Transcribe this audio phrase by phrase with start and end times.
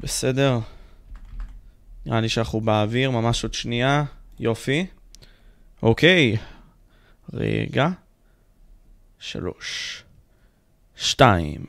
[0.00, 0.58] בסדר.
[2.06, 4.04] נראה לי שאנחנו באוויר, ממש עוד שנייה.
[4.40, 4.86] יופי.
[5.82, 6.36] אוקיי.
[7.32, 7.88] רגע.
[9.18, 10.02] שלוש.
[10.96, 11.64] שתיים.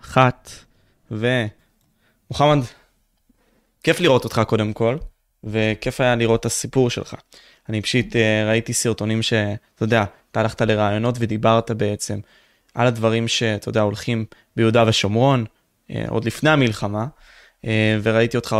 [0.00, 0.50] אחת.
[1.10, 1.44] ו...
[2.30, 2.58] מוחמד,
[3.82, 4.96] כיף לראות אותך קודם כל,
[5.44, 7.14] וכיף היה לראות את הסיפור שלך.
[7.68, 12.18] אני פשוט אה, ראיתי סרטונים שאתה יודע, אתה הלכת לרעיונות ודיברת בעצם
[12.74, 14.24] על הדברים שאתה יודע, הולכים
[14.56, 15.44] ביהודה ושומרון,
[16.08, 17.06] עוד לפני המלחמה,
[17.64, 18.56] אה, וראיתי אותך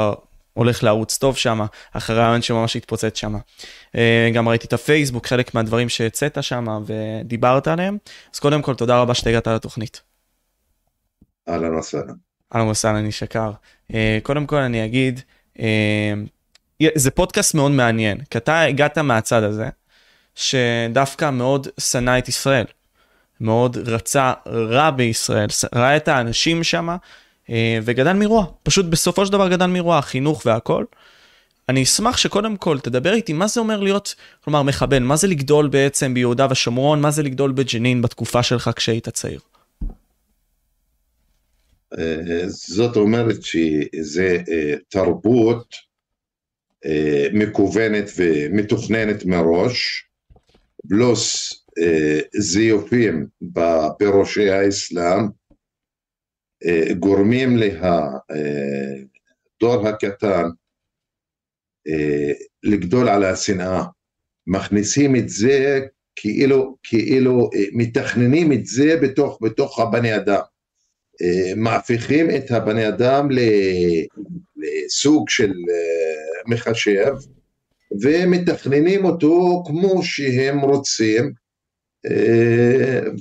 [0.53, 1.61] הולך לערוץ טוב שם,
[1.93, 3.35] אחרי רעיון שממש התפוצץ שם.
[4.35, 7.99] גם ראיתי את הפייסבוק, חלק מהדברים שהצאת שם ודיברת עליהם,
[8.35, 10.03] אז קודם כל תודה רבה שהגעת לתוכנית.
[11.49, 12.15] אהלן וסהלן.
[12.55, 13.53] אהלן וסהלן, איש יקר.
[14.23, 15.21] קודם כל אני אגיד,
[16.95, 19.69] זה פודקאסט מאוד מעניין, כי אתה הגעת מהצד הזה,
[20.35, 22.65] שדווקא מאוד שנא את ישראל.
[23.41, 26.89] מאוד רצה רע בישראל, ראה את האנשים שם
[27.51, 28.47] אה, וגדל מרוע.
[28.63, 30.85] פשוט בסופו של דבר גדל מרוע, החינוך והכל.
[31.69, 35.69] אני אשמח שקודם כל תדבר איתי מה זה אומר להיות, כלומר מחבל, מה זה לגדול
[35.69, 39.41] בעצם ביהודה ושומרון, מה זה לגדול בג'נין בתקופה שלך כשהיית צעיר.
[41.99, 45.91] אה, זאת אומרת שזה אה, תרבות
[47.33, 50.05] מקוונת ומתוכננת מראש,
[50.89, 51.53] פלוס
[52.39, 55.29] זיופים בפירושי האסלאם
[56.99, 57.81] גורמים לדור
[59.89, 60.45] הקטן
[62.63, 63.85] לגדול על השנאה,
[64.47, 65.81] מכניסים את זה
[66.17, 70.41] כאילו, כאילו מתכננים את זה בתוך, בתוך הבני אדם,
[71.57, 73.29] מהפכים את הבני אדם
[74.57, 75.53] לסוג של
[76.47, 77.13] מחשב
[78.03, 81.25] ומתכננים אותו כמו שהם רוצים.
[81.25, 81.31] אה,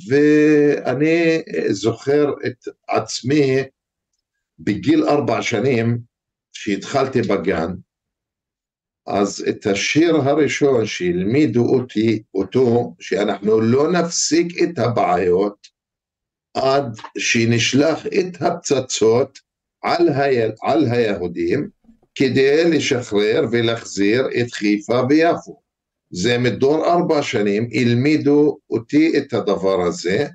[0.09, 3.57] ואני זוכר את עצמי
[4.59, 5.99] בגיל ארבע שנים
[6.53, 7.71] שהתחלתי בגן.
[9.07, 15.67] אז את השיר הראשון שהלמידו אותי אותו שאנחנו לא נפסיק את הבעיות
[16.53, 19.39] עד שנשלח את הפצצות
[19.81, 20.23] על, ה...
[20.61, 21.69] על היהודים
[22.15, 25.61] כדי לשחרר ולהחזיר את חיפה ויפו
[26.11, 30.27] זה מדור ארבע שנים, העמידו אותי את הדבר הזה,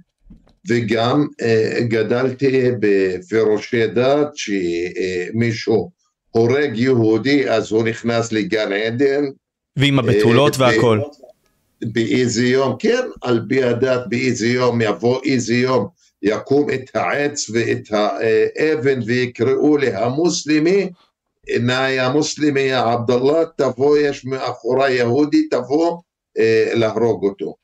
[0.68, 5.90] וגם אה, גדלתי בפירושי דת שמישהו
[6.30, 9.24] הורג יהודי אז הוא נכנס לגן עדן.
[9.76, 11.00] ועם הבתולות אה, והכל.
[11.82, 15.86] באיזה יום, כן, על פי הדת באיזה יום יבוא איזה יום
[16.22, 20.90] יקום את העץ ואת האבן ויקראו להמוסלמי נאי
[21.98, 25.98] המוסלמי יא עבדאללה תבוא יש מאחורי יהודי תבוא
[26.38, 27.54] אה, להרוג אותו.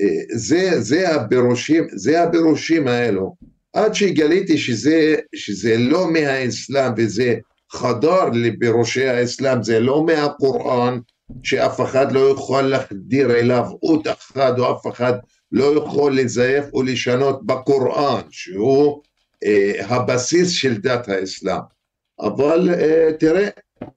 [0.00, 3.34] אה, זה, זה הפירושים זה הפירושים האלו.
[3.72, 7.34] עד שגליתי שזה, שזה לא מהאסלאם וזה
[7.72, 10.98] חדר לפירושי האסלאם זה לא מהקוראן
[11.42, 15.12] שאף אחד לא יכול להחדיר אליו אות אחד או אף אחד
[15.52, 19.02] לא יכול לזייף או לשנות בקוראן שהוא
[19.44, 21.73] אה, הבסיס של דת האסלאם
[22.20, 23.48] אבל uh, תראה,
[23.82, 23.88] uh,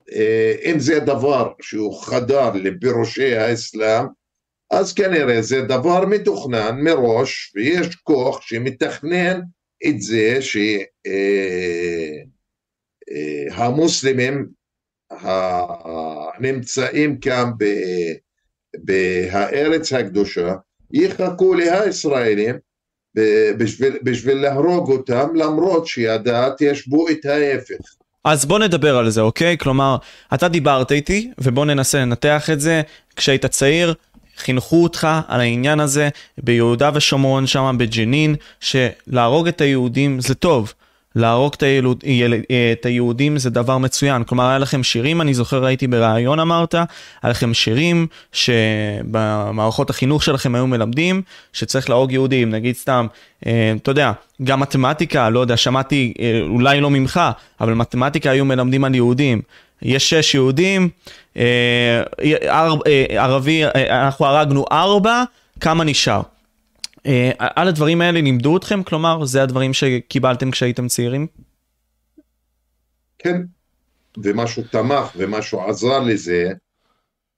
[0.65, 4.05] אם זה דבר שהוא חדר לפירושי האסלאם,
[4.71, 9.41] אז כנראה זה דבר מתוכנן מראש, ויש כוח שמתכנן
[9.87, 10.39] את זה
[13.51, 14.47] שהמוסלמים
[15.13, 15.15] uh,
[16.37, 17.51] הנמצאים כאן
[18.77, 20.55] בארץ הקדושה
[20.91, 22.55] יחכו לישראלים
[23.57, 27.97] בשביל, בשביל להרוג אותם למרות שהדעת יש בו את ההפך.
[28.23, 29.57] אז בוא נדבר על זה, אוקיי?
[29.57, 29.97] כלומר,
[30.33, 32.81] אתה דיברת איתי, ובוא ננסה לנתח את זה.
[33.15, 33.93] כשהיית צעיר,
[34.37, 40.73] חינכו אותך על העניין הזה ביהודה ושומרון, שם בג'נין, שלהרוג את היהודים זה טוב.
[41.17, 42.03] להרוג את, הילוד,
[42.79, 44.23] את היהודים זה דבר מצוין.
[44.23, 50.55] כלומר, היה לכם שירים, אני זוכר, ראיתי בריאיון אמרת, היה לכם שירים שבמערכות החינוך שלכם
[50.55, 51.21] היו מלמדים
[51.53, 53.07] שצריך להרוג יהודים, נגיד סתם,
[53.45, 54.11] אה, אתה יודע,
[54.43, 57.21] גם מתמטיקה, לא יודע, שמעתי, אה, אולי לא ממך,
[57.61, 59.41] אבל מתמטיקה היו מלמדים על יהודים.
[59.81, 60.89] יש שש יהודים,
[61.37, 62.01] אה,
[63.17, 65.23] ערבי, אנחנו הרגנו ארבע,
[65.59, 66.21] כמה נשאר?
[67.07, 68.83] אה, על הדברים האלה לימדו אתכם?
[68.83, 71.27] כלומר, זה הדברים שקיבלתם כשהייתם צעירים?
[73.17, 73.41] כן,
[74.23, 76.51] ומשהו תמך ומשהו עזר לזה,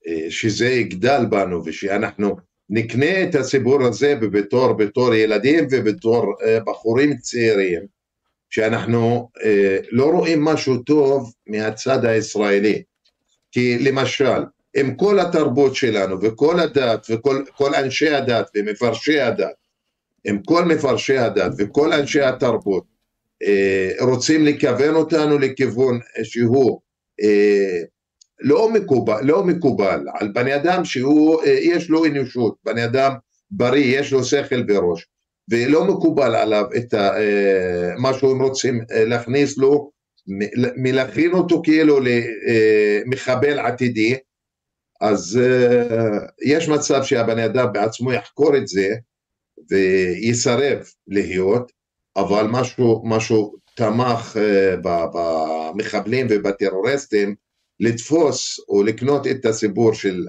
[0.07, 2.37] אה, שזה יגדל בנו ושאנחנו
[2.69, 7.99] נקנה את הסיפור הזה בתור, בתור ילדים ובתור אה, בחורים צעירים,
[8.49, 9.29] שאנחנו
[9.91, 12.83] לא רואים משהו טוב מהצד הישראלי.
[13.51, 14.41] כי למשל,
[14.75, 19.58] עם כל התרבות שלנו וכל הדת וכל אנשי הדת ומפרשי הדת
[20.27, 22.83] עם כל מפרשי הדת וכל אנשי התרבות
[24.01, 26.81] רוצים לכוון אותנו לכיוון שהוא
[28.39, 33.11] לא מקובל, לא מקובל על בני אדם שהוא, יש לו אנושות, בני אדם
[33.51, 35.07] בריא, יש לו שכל וראש,
[35.51, 36.93] ולא מקובל עליו את
[37.97, 39.91] מה שהם רוצים להכניס לו,
[40.77, 44.15] מלהכין אותו כאילו למחבל עתידי,
[45.01, 45.39] אז
[46.45, 48.95] יש מצב שהבני אדם בעצמו יחקור את זה
[49.71, 51.71] ויסרב להיות,
[52.17, 54.37] אבל משהו, משהו תמך
[54.83, 57.35] במחבלים ובטרוריסטים
[57.79, 60.25] לתפוס או לקנות את הסיפור של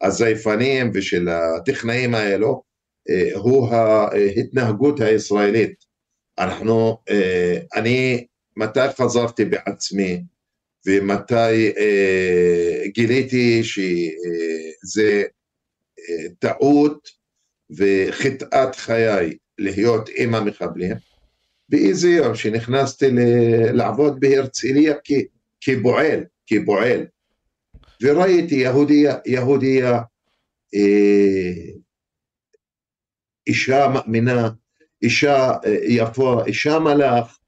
[0.00, 2.62] הזייפנים ושל הטכנאים האלו,
[3.34, 5.84] הוא ההתנהגות הישראלית.
[6.38, 6.98] אנחנו,
[7.74, 8.26] אני,
[8.56, 10.22] מתי חזרתי בעצמי
[10.86, 11.72] ומתי
[12.86, 15.22] גיליתי שזה
[16.38, 17.08] טעות
[17.70, 20.96] וחטאת חיי להיות עם המחבלים,
[21.68, 23.06] באיזה יום שנכנסתי
[23.72, 24.94] לעבוד בהרצליה
[25.60, 27.06] כפועל, כפועל,
[28.02, 30.02] וראיתי יהודיה, יהודיה,
[30.74, 31.72] אה,
[33.46, 34.48] אישה מאמינה,
[35.02, 37.38] אישה אה, יפה, אישה מלאך,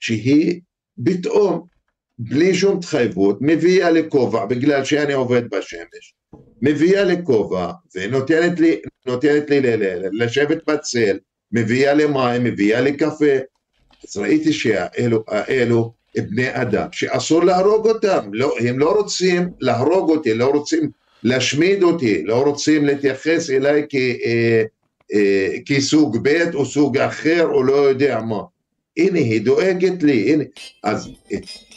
[0.00, 0.60] שהיא
[1.04, 1.66] פתאום,
[2.18, 6.14] בלי שום התחייבות, מביאה לי כובע, בגלל שאני עובד בשמש,
[6.62, 9.60] מביאה לי כובע ונותנת לי, נותנת לי
[10.12, 11.18] לשבת בצל,
[11.52, 13.34] מביאה לי מים, מביאה לי קפה,
[14.08, 20.34] אז ראיתי שהאלו האלו בני אדם, שאסור להרוג אותם, לא, הם לא רוצים להרוג אותי,
[20.34, 20.90] לא רוצים
[21.22, 24.62] להשמיד אותי, לא רוצים להתייחס אליי כ, אה,
[25.14, 28.40] אה, כסוג ב' או סוג אחר או לא יודע מה.
[28.96, 30.44] הנה, היא דואגת לי, הנה.
[30.84, 31.10] אז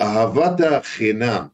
[0.02, 1.46] אהבת החינם,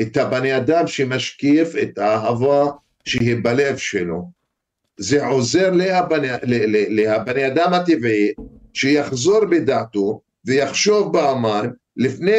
[0.00, 2.64] את הבני אדם שמשקיף את האהבה
[3.04, 4.30] שהיא בלב שלו,
[4.98, 6.28] זה עוזר להבני,
[6.88, 8.32] להבני אדם הטבעי
[8.74, 12.38] שיחזור בדעתו ויחשוב פעמיים לפני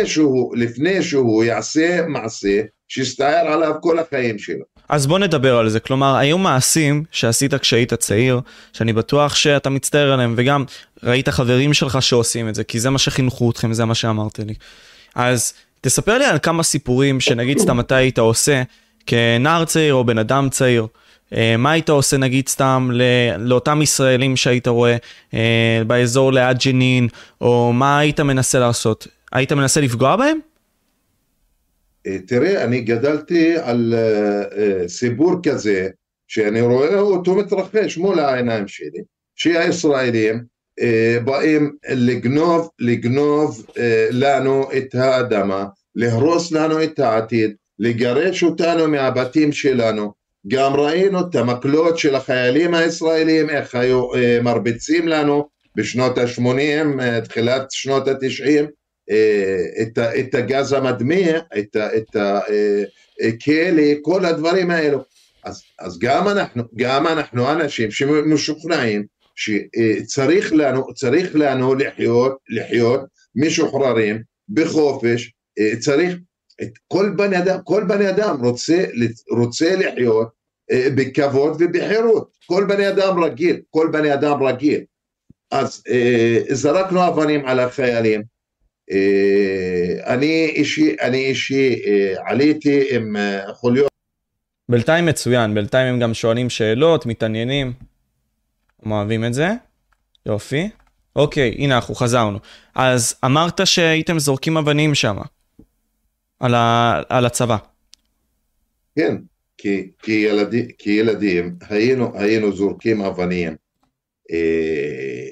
[0.53, 4.63] לפני שהוא יעשה מעשה שיסתער עליו כל החיים שלו.
[4.89, 8.39] אז בוא נדבר על זה, כלומר, היו מעשים שעשית כשהיית צעיר,
[8.73, 10.63] שאני בטוח שאתה מצטער עליהם, וגם
[11.03, 14.53] ראית חברים שלך שעושים את זה, כי זה מה שחינכו אתכם, זה מה שאמרת לי.
[15.15, 18.63] אז תספר לי על כמה סיפורים שנגיד סתם אתה היית עושה
[19.05, 20.87] כנער צעיר או בן אדם צעיר.
[21.33, 22.89] אה, מה היית עושה נגיד סתם
[23.39, 24.97] לאותם ישראלים שהיית רואה
[25.33, 27.07] אה, באזור ליד ג'נין,
[27.41, 29.07] או מה היית מנסה לעשות?
[29.31, 30.39] היית מנסה לפגוע בהם?
[32.07, 33.95] אה, תראה, אני גדלתי על
[34.87, 35.89] סיפור כזה,
[36.27, 39.01] שאני רואה אותו מתרחש מול העיניים שלי,
[39.35, 40.43] שהישראלים
[41.25, 43.65] באים לגנוב, לגנוב
[44.11, 45.65] לנו את האדמה,
[45.95, 50.13] להרוס לנו את העתיד, לגרש אותנו מהבתים שלנו,
[50.47, 57.21] גם ראינו את המקלות של החיילים הישראלים, איך היו אה, מרביצים לנו בשנות ה-80, אה,
[57.21, 58.65] תחילת שנות ה-90,
[59.09, 62.15] אה, את, את הגז המדמיע, את, את
[63.27, 64.99] הכלא, כל הדברים האלו.
[65.43, 69.03] אז, אז גם אנחנו, גם אנחנו אנשים שמשוכנעים
[69.39, 73.01] שצריך לנו, צריך לנו לחיות, לחיות
[73.35, 75.31] משוחררים, בחופש,
[75.79, 76.15] צריך
[76.61, 78.85] את כל בני אדם, כל בני אדם רוצה,
[79.31, 80.29] רוצה לחיות
[80.71, 84.81] אה, בכבוד ובחירות, כל בני אדם רגיל, כל בני אדם רגיל.
[85.51, 88.21] אז אה, זרקנו אבנים על החיילים,
[88.91, 91.81] אה, אני אישי, אני אישי
[92.25, 93.15] עליתי עם
[93.53, 93.89] חוליות.
[94.69, 97.88] בינתיים מצוין, בינתיים הם גם שואלים שאלות, מתעניינים.
[98.83, 99.49] הם אוהבים את זה,
[100.25, 100.69] יופי.
[101.15, 102.39] אוקיי, הנה אנחנו חזרנו.
[102.75, 105.17] אז אמרת שהייתם זורקים אבנים שם.
[106.39, 107.57] על, ה, על הצבא.
[108.95, 109.15] כן,
[109.57, 113.55] כי, כי, ילדי, כי ילדים היינו, היינו זורקים אבנים.
[114.31, 115.27] אה,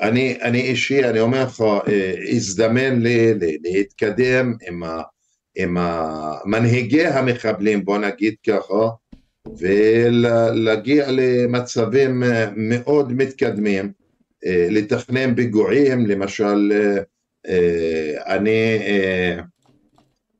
[0.00, 5.02] אני, אני אישי, אני אומר לך, אה, הזדמן לי להתקדם עם, ה,
[5.56, 5.76] עם
[6.44, 8.74] מנהיגי המחבלים, בוא נגיד ככה,
[9.58, 12.22] ולהגיע למצבים
[12.56, 13.92] מאוד מתקדמים,
[14.46, 16.72] אה, לתכנן פיגועים, למשל,
[18.26, 18.78] אני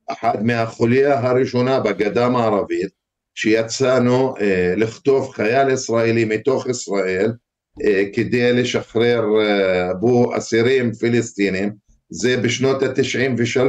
[0.08, 2.88] אחת מהחוליה הראשונה בגדה המערבית
[3.34, 7.32] שיצאנו אה, לכתוב חייל ישראלי מתוך ישראל
[7.84, 11.72] אה, כדי לשחרר אה, בו אסירים פלסטינים.
[12.10, 13.66] זה בשנות ה-93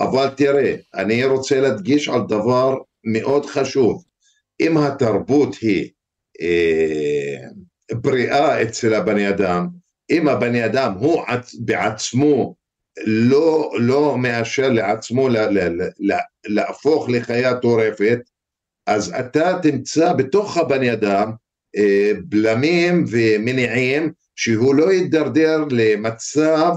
[0.00, 4.04] אבל תראה אני רוצה להדגיש על דבר מאוד חשוב
[4.60, 5.90] אם התרבות היא
[6.40, 7.36] אה,
[7.92, 9.66] בריאה אצל הבני אדם
[10.10, 11.22] אם הבני אדם הוא
[11.60, 12.54] בעצמו
[13.06, 18.18] לא, לא מאשר לעצמו לה, לה, לה, להפוך לחיה טורפת,
[18.86, 21.32] אז אתה תמצא בתוך הבני אדם
[21.76, 26.72] אה, בלמים ומניעים שהוא לא יידרדר למצב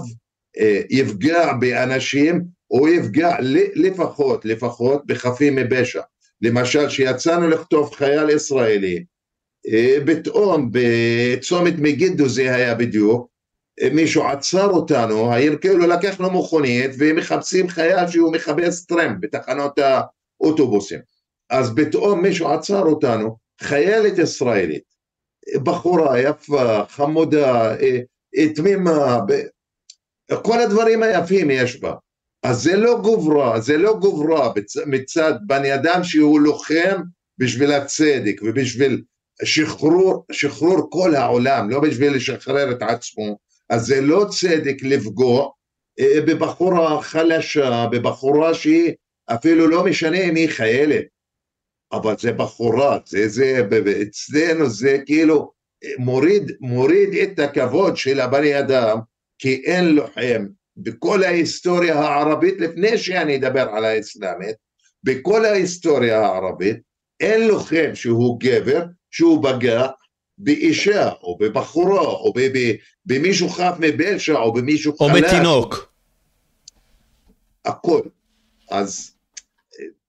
[0.90, 3.36] יפגע באנשים או יפגע
[3.75, 6.02] לפחות, לפחות בחפים מפשע.
[6.43, 9.03] למשל, כשיצאנו לכתוב חייל ישראלי,
[10.05, 13.27] פתאום בצומת מגידו זה היה בדיוק,
[13.93, 21.00] מישהו עצר אותנו, העיר כאילו לקחנו מכונית ומחפשים חייל שהוא מחפש טרמפ בתחנות האוטובוסים.
[21.50, 24.83] אז פתאום מישהו עצר אותנו, חיילת ישראלית,
[25.63, 28.00] בחורה יפה, חמודה, אה,
[28.38, 29.19] אה, תמימה,
[30.41, 31.93] כל הדברים היפים יש בה.
[32.43, 34.53] אז זה לא גוברה, זה לא גוברה
[34.85, 37.01] מצד בני אדם שהוא לוחם
[37.38, 39.01] בשביל הצדק ובשביל
[39.43, 43.38] שחרור, שחרור כל העולם, לא בשביל לשחרר את עצמו,
[43.69, 45.50] אז זה לא צדק לפגוע
[46.00, 48.93] אה, בבחורה חלשה, בבחורה שהיא
[49.25, 51.05] אפילו לא משנה אם היא חיילת,
[51.91, 53.67] אבל זה בחורה, זה, זה,
[54.01, 55.51] אצלנו זה כאילו
[55.97, 58.97] מוריד, מוריד את הכבוד של הבני אדם,
[59.39, 60.45] כי אין לוחם
[60.77, 64.56] בכל ההיסטוריה הערבית, לפני שאני אדבר על האסלאמית,
[65.03, 66.77] בכל ההיסטוריה הערבית,
[67.20, 69.88] אין לוחם שהוא גבר, שהוא בגע
[70.38, 72.34] באישה, או בבחורה, או
[73.06, 75.10] במישהו חף מפשע, או במישהו חלש.
[75.10, 75.94] או בתינוק.
[77.65, 78.01] הכל.
[78.70, 79.12] אז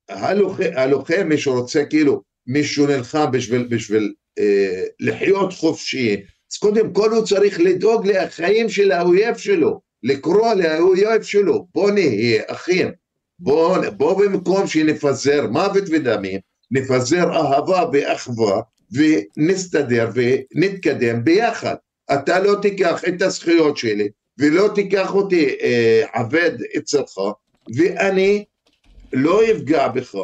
[0.09, 6.17] הלוחם, הלוחם מי שרוצה כאילו, מישהו נלחם בשביל, בשביל אה, לחיות חופשי,
[6.53, 12.43] אז קודם כל הוא צריך לדאוג לחיים של האויב שלו, לקרוא לאויב שלו, בוא נהיה
[12.47, 12.89] אחים,
[13.39, 18.61] בוא, בוא במקום שנפזר מוות ודמים, נפזר אהבה ואחווה
[18.93, 21.75] ונסתדר ונתקדם ביחד.
[22.15, 24.09] אתה לא תיקח את הזכויות שלי
[24.39, 27.19] ולא תיקח אותי אה, עבד אצלך
[27.77, 28.45] ואני
[29.13, 30.15] לא יפגע בך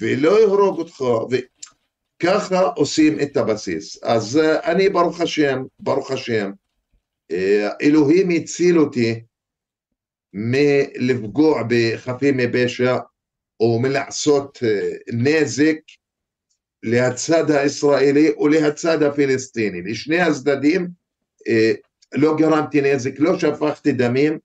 [0.00, 3.98] ולא יהרוג אותך וככה עושים את הבסיס.
[4.02, 6.50] אז אה, אני ברוך השם, ברוך השם,
[7.82, 9.20] אלוהים הציל אותי
[10.34, 12.98] מלפגוע בחפים מפשע
[13.60, 15.78] או מלעשות אה, נזק
[16.82, 19.82] להצד הישראלי ולהצד הפלסטיני.
[19.82, 20.88] לשני הצדדים
[22.14, 24.38] לא גרמתי נזק, לא שפכתי דמים,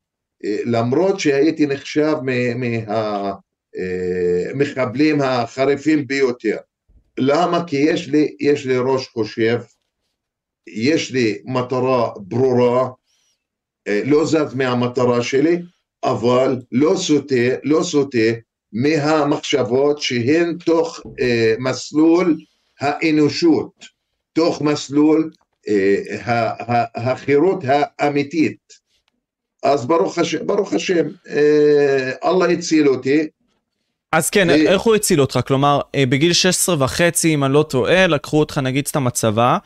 [0.44, 2.16] למרות שהייתי נחשב
[4.56, 6.58] מהמחבלים החריפים ביותר.
[7.18, 7.64] למה?
[7.68, 9.60] כי יש לי, יש לי ראש חושב,
[10.68, 12.90] יש לי מטרה ברורה,
[14.06, 15.58] לא זז מהמטרה שלי,
[16.04, 18.28] אבל לא סוטה, לא סוטה
[18.74, 22.38] מהמחשבות שהן תוך אה, מסלול
[22.80, 23.86] האנושות,
[24.34, 25.32] תוך מסלול
[25.68, 26.54] אה,
[26.96, 27.64] החירות
[28.00, 28.88] האמיתית.
[29.64, 33.28] אז ברוך השם, ברוך השם, אה, אללה הציל אותי.
[34.12, 34.54] אז כן, ו...
[34.54, 35.40] איך הוא הציל אותך?
[35.48, 39.58] כלומר, אה, בגיל 16 וחצי, אם אני לא טועה, לקחו אותך נגיד סתם הצבא, אה,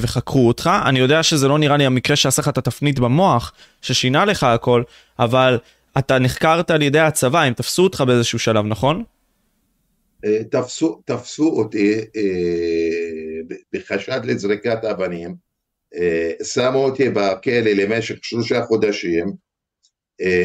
[0.00, 0.70] וחקרו אותך.
[0.86, 3.52] אני יודע שזה לא נראה לי המקרה שעשה לך את התפנית במוח,
[3.82, 4.82] ששינה לך הכל,
[5.18, 5.58] אבל
[5.98, 9.04] אתה נחקרת על ידי הצבא, הם תפסו אותך באיזשהו שלב, נכון?
[10.50, 12.00] תפסו, תפסו אותי
[13.72, 15.34] בחשד לזריקת אבנים.
[16.42, 19.32] שמו אותי בכלא למשך שלושה חודשים,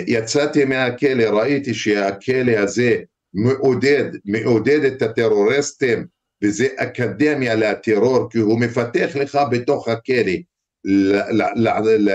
[0.08, 2.98] יצאתי מהכלא, ראיתי שהכלא הזה
[3.34, 6.06] מעודד, מעודד את הטרוריסטים
[6.44, 10.34] וזה אקדמיה לטרור כי הוא מפתח לך בתוך הכלא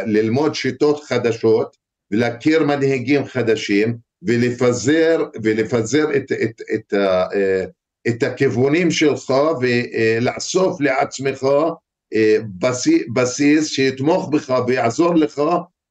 [0.07, 1.77] ללמוד שיטות חדשות
[2.11, 6.95] ולהכיר מנהיגים חדשים ולפזר, ולפזר את, את, את,
[8.09, 11.47] את הכיוונים שלך ולאסוף לעצמך
[13.15, 15.43] בסיס שיתמוך בך ויעזור לך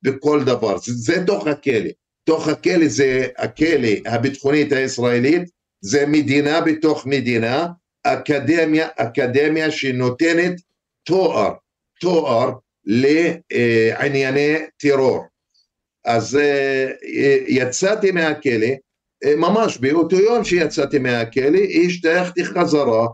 [0.03, 1.89] בכל דבר, זה, זה תוך הכלא,
[2.23, 5.49] תוך הכלא זה הכלא הביטחונית הישראלית,
[5.81, 7.67] זה מדינה בתוך מדינה,
[8.03, 10.53] אקדמיה, אקדמיה שנותנת
[11.03, 11.53] תואר,
[11.99, 12.51] תואר
[12.85, 15.25] לענייני טרור.
[16.05, 16.87] אז אה,
[17.47, 18.67] יצאתי מהכלא,
[19.25, 23.07] אה, ממש באותו יום שיצאתי מהכלא, השתייכתי חזרה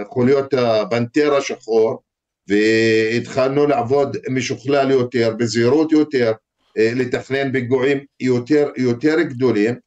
[0.00, 2.02] לחוליות הבנטר השחור
[2.48, 6.32] והתחלנו לעבוד משוכלל יותר, בזהירות יותר,
[6.78, 9.78] אה, לתכנן פיגועים יותר, יותר גדולים, אה,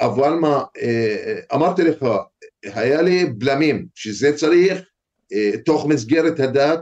[0.00, 2.06] אבל מה, אה, אמרתי לך,
[2.64, 4.82] היה לי בלמים, שזה צריך
[5.64, 6.80] תוך מסגרת הדת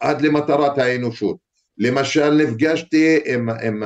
[0.00, 1.36] ועד למטרת האנושות.
[1.78, 3.82] למשל נפגשתי עם, עם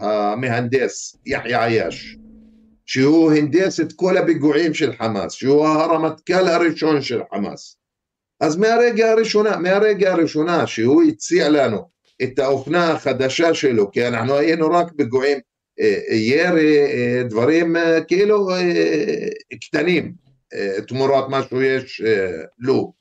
[0.00, 2.16] המהנדס יחיא עייש
[2.86, 7.76] שהוא הנדס את כל הפיגועים של חמאס, שהוא הרמטכ"ל הראשון של חמאס.
[8.40, 11.91] אז מהרגע הראשונה, מהרגע הראשונה שהוא הציע לנו
[12.22, 15.38] את האופנה החדשה שלו, כי אנחנו היינו רק פיגועים,
[15.80, 18.48] אה, ירי, אה, דברים אה, כאילו
[19.60, 20.12] קטנים,
[20.88, 22.02] תמורת מה שיש
[22.58, 22.92] לו.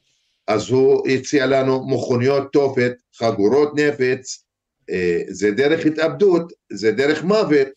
[0.47, 4.43] אז הוא הציע לנו מכוניות תופת, חגורות נפץ,
[4.89, 7.67] אה, זה דרך התאבדות, זה דרך מוות,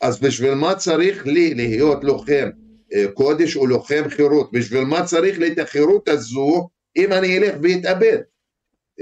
[0.00, 2.50] אז בשביל מה צריך לי להיות לוחם
[2.94, 4.52] אה, קודש או לוחם חירות?
[4.52, 8.18] בשביל מה צריך לי את החירות הזו אם אני אלך ואתאבד?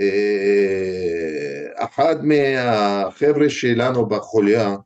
[0.00, 4.76] אה, אחד מהחבר'ה שלנו בחוליה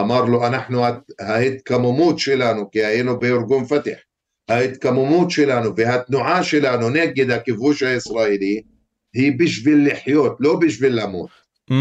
[0.00, 0.84] אמר לו, אנחנו,
[1.20, 3.96] ההתקממות שלנו, כי היינו בארגון פתח,
[4.48, 8.62] ההתקממות שלנו והתנועה שלנו נגד הכיבוש הישראלי
[9.14, 11.30] היא בשביל לחיות, לא בשביל למות.
[11.70, 11.74] Mm.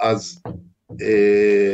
[0.00, 0.42] אז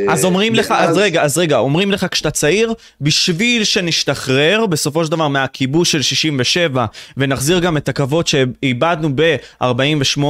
[0.08, 5.10] אז אומרים לך, אז רגע, אז רגע, אומרים לך כשאתה צעיר, בשביל שנשתחרר בסופו של
[5.10, 10.22] דבר מהכיבוש של 67 ונחזיר גם את הכבוד שאיבדנו ב-48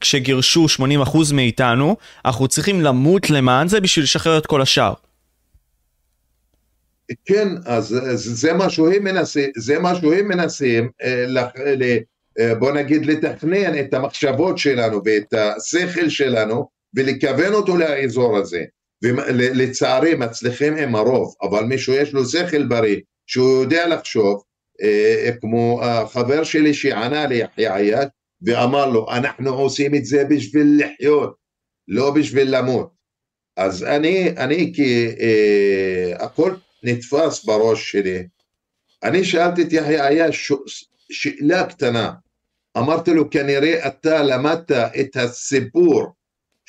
[0.00, 0.66] כשגירשו
[1.04, 4.92] 80% מאיתנו, אנחנו צריכים למות למען זה בשביל לשחרר את כל השאר.
[7.24, 10.88] כן, אז זה מה שהם מנסים, זה מה שהם מנסים,
[12.38, 18.64] אה, בוא נגיד לתכנן את המחשבות שלנו ואת השכל שלנו ולכוון אותו לאזור הזה.
[19.02, 24.42] ולצערי מצליחים עם הרוב, אבל מישהו יש לו שכל בריא, שהוא יודע לחשוב,
[24.82, 28.06] אה, כמו החבר שלי שענה ליחיא עיאש,
[28.42, 31.36] ואמר לו, אנחנו עושים את זה בשביל לחיות,
[31.88, 32.90] לא בשביל למות.
[33.56, 38.26] אז אני, אני כי אה, הכל נתפס בראש שלי.
[39.02, 40.52] אני שאלתי את יחיא עיאש
[41.10, 42.12] שאלה קטנה,
[42.78, 46.14] אמרתי לו, כנראה אתה למדת את הסיפור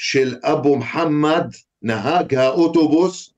[0.03, 1.46] של אבו מוחמד,
[1.81, 3.34] נהג האוטובוס,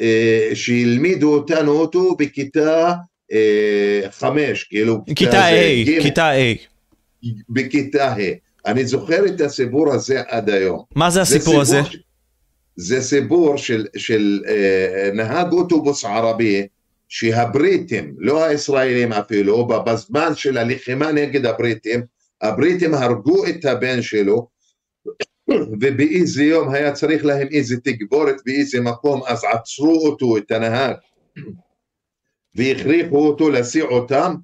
[0.00, 2.92] אה, שהלמידו אותנו אותו בכיתה
[3.32, 5.04] אה, חמש, כאילו...
[5.14, 6.58] כיתה A, כיתה A.
[7.48, 8.16] בכיתה ה'.
[8.66, 10.82] אני זוכר את הסיפור הזה עד היום.
[10.94, 11.80] מה זה הסיפור הזה?
[12.76, 16.66] זה סיפור של, של אה, נהג אוטובוס ערבי
[17.08, 22.00] שהבריטים, לא הישראלים אפילו, בזמן של הלחימה נגד הבריטים,
[22.42, 24.55] הבריטים הרגו את הבן שלו
[25.50, 30.96] ובאיזה יום היה צריך להם איזה תגבורת באיזה מקום, אז עצרו אותו, את הנהג,
[32.54, 34.34] והכריחו אותו להסיע אותם,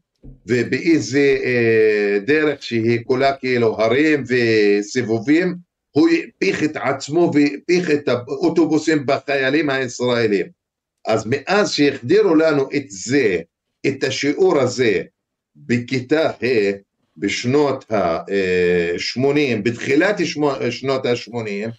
[0.46, 5.54] ובאיזה אה, דרך שהיא כולה כאילו הרים וסיבובים,
[5.90, 10.46] הוא הפיך את עצמו והפיך את האוטובוסים בחיילים הישראלים.
[11.06, 13.40] אז מאז שהחדירו לנו את זה,
[13.86, 15.02] את השיעור הזה,
[15.56, 16.72] בכיתה ה',
[17.22, 20.16] בשנות ה-80, בתחילת
[20.70, 21.70] שנות ה-80,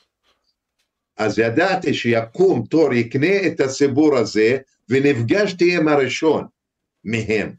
[1.18, 4.58] אז ידעתי שיקום תור יקנה את הסיפור הזה,
[4.90, 6.46] ונפגשתי עם הראשון
[7.04, 7.54] מהם.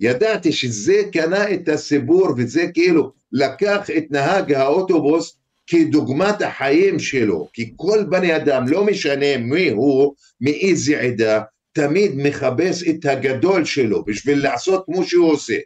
[0.00, 7.72] ידעתי שזה קנה את הסיפור, וזה כאילו לקח את נהג האוטובוס כדוגמת החיים שלו, כי
[7.76, 14.42] כל בני אדם, לא משנה מי הוא, מאיזה עדה, תמיד מחפש את הגדול שלו בשביל
[14.42, 15.56] לעשות כמו שהוא עושה.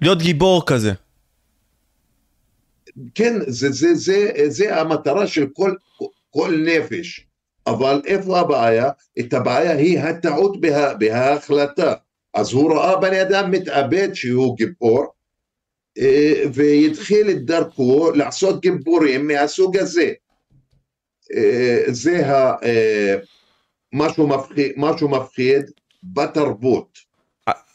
[0.00, 0.92] להיות גיבור כזה.
[3.14, 5.74] כן, זה, זה, זה, זה המטרה של כל,
[6.30, 7.26] כל נפש.
[7.66, 8.90] אבל איפה הבעיה?
[9.18, 11.94] את הבעיה היא הטעות בה, בהחלטה.
[12.34, 15.04] אז הוא ראה בני אדם מתאבד שהוא גיבור,
[15.98, 20.12] אה, והתחיל את דרכו לעשות גיבורים מהסוג הזה.
[21.34, 22.26] אה, זה
[22.62, 23.16] אה,
[23.92, 25.70] משהו מפחיד, משהו מפחיד
[26.02, 27.07] בתרבות.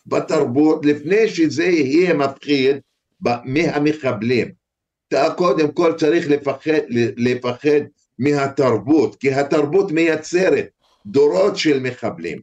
[0.06, 2.78] בתרבות, לפני שזה יהיה מפחיד
[3.44, 4.48] מהמחבלים.
[5.36, 6.80] קודם כל צריך לפחד,
[7.18, 7.80] לפחד
[8.20, 10.66] מהתרבות, כי התרבות מייצרת
[11.06, 12.40] דורות של מחבלים.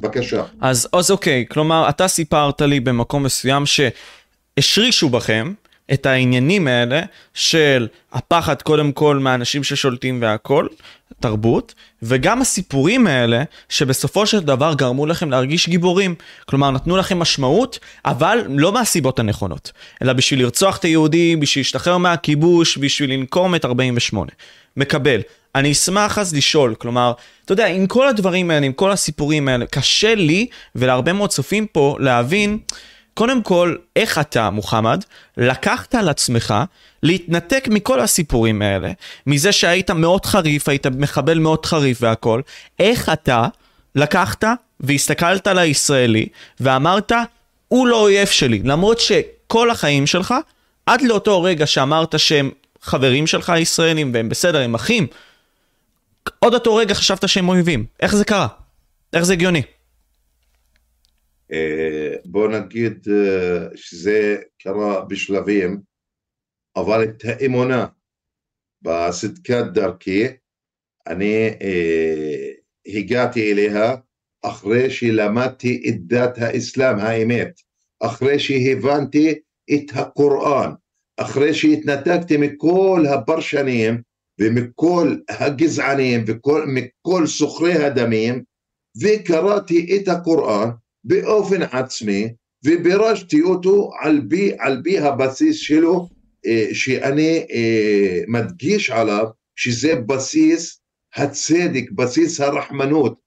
[0.00, 0.44] בבקשה.
[0.60, 5.52] אז, אז אוקיי, כלומר, אתה סיפרת לי במקום מסוים שהשרישו בכם
[5.92, 7.02] את העניינים האלה
[7.34, 10.66] של הפחד קודם כל מהאנשים ששולטים והכל,
[11.20, 16.14] תרבות, וגם הסיפורים האלה שבסופו של דבר גרמו לכם להרגיש גיבורים.
[16.48, 21.98] כלומר, נתנו לכם משמעות, אבל לא מהסיבות הנכונות, אלא בשביל לרצוח את היהודים, בשביל להשתחרר
[21.98, 24.30] מהכיבוש, בשביל לנקום את 48.
[24.76, 25.20] מקבל.
[25.54, 27.12] אני אשמח אז לשאול, כלומר,
[27.44, 31.66] אתה יודע, עם כל הדברים האלה, עם כל הסיפורים האלה, קשה לי ולהרבה מאוד צופים
[31.66, 32.58] פה להבין
[33.18, 35.04] קודם כל, איך אתה, מוחמד,
[35.36, 36.54] לקחת על עצמך
[37.02, 38.92] להתנתק מכל הסיפורים האלה,
[39.26, 42.40] מזה שהיית מאוד חריף, היית מחבל מאוד חריף והכל,
[42.78, 43.46] איך אתה
[43.94, 44.44] לקחת
[44.80, 46.26] והסתכלת על הישראלי
[46.60, 47.12] ואמרת,
[47.68, 50.34] הוא לא אויב שלי, למרות שכל החיים שלך,
[50.86, 52.50] עד לאותו רגע שאמרת שהם
[52.82, 55.06] חברים שלך הישראלים והם בסדר, הם אחים,
[56.38, 57.84] עוד אותו רגע חשבת שהם אויבים.
[58.00, 58.46] איך זה קרה?
[59.12, 59.62] איך זה הגיוני?
[61.52, 65.80] אה, בוא נגיד אה, שזה קרה בשלבים,
[66.76, 67.86] אבל את האמונה
[68.82, 70.26] בצדקת דרכי,
[71.06, 72.52] אני אה,
[72.86, 73.96] הגעתי אליה
[74.42, 77.60] אחרי שלמדתי את דת האסלאם, האמת,
[78.00, 79.34] אחרי שהבנתי
[79.74, 80.70] את הקוראן,
[81.16, 84.02] אחרי שהתנתקתי מכל הפרשנים
[84.40, 88.42] ומכל הגזענים ומכל סוחרי הדמים,
[89.02, 90.68] וקראתי את הקוראן
[91.08, 92.28] באופן עצמי,
[92.64, 96.08] ובירשתי אותו על פי, על פי הבסיס שלו,
[96.46, 99.24] אה, שאני אה, מדגיש עליו,
[99.56, 100.80] שזה בסיס
[101.14, 103.18] הצדק, בסיס הרחמנות,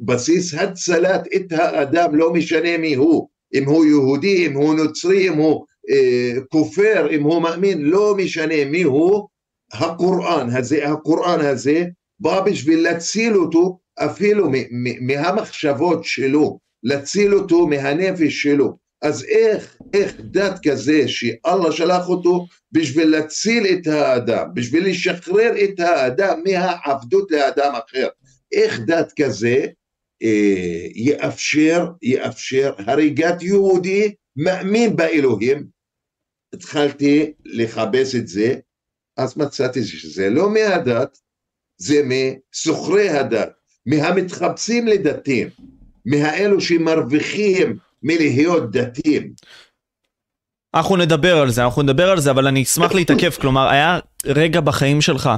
[0.00, 5.34] בסיס הצלת את האדם, לא משנה מי הוא, אם הוא יהודי, אם הוא נוצרי, אם
[5.34, 9.28] הוא אה, כופר, אם הוא מאמין, לא משנה מי הוא,
[9.72, 11.84] הקוראן הזה, הקוראן הזה
[12.20, 14.50] בא בשביל להציל אותו אפילו
[15.00, 18.76] מהמחשבות שלו, להציל אותו מהנפש שלו.
[19.02, 25.80] אז איך, איך דת כזה שאללה שלח אותו בשביל להציל את האדם, בשביל לשחרר את
[25.80, 28.08] האדם מהעבדות לאדם אחר,
[28.52, 29.66] איך דת כזה
[30.22, 35.66] אה, יאפשר, יאפשר הריגת יהודי מאמין באלוהים,
[36.54, 38.54] התחלתי לחפש את זה,
[39.16, 41.18] אז מצאתי שזה לא מהדת,
[41.76, 43.52] זה מסוחרי הדת,
[43.86, 45.48] מהמתחפשים לדתיים,
[46.06, 49.32] מהאלו שמרוויחים מלהיות דתיים.
[50.74, 54.60] אנחנו נדבר על זה, אנחנו נדבר על זה, אבל אני אשמח להתעכב, כלומר, היה רגע
[54.60, 55.30] בחיים שלך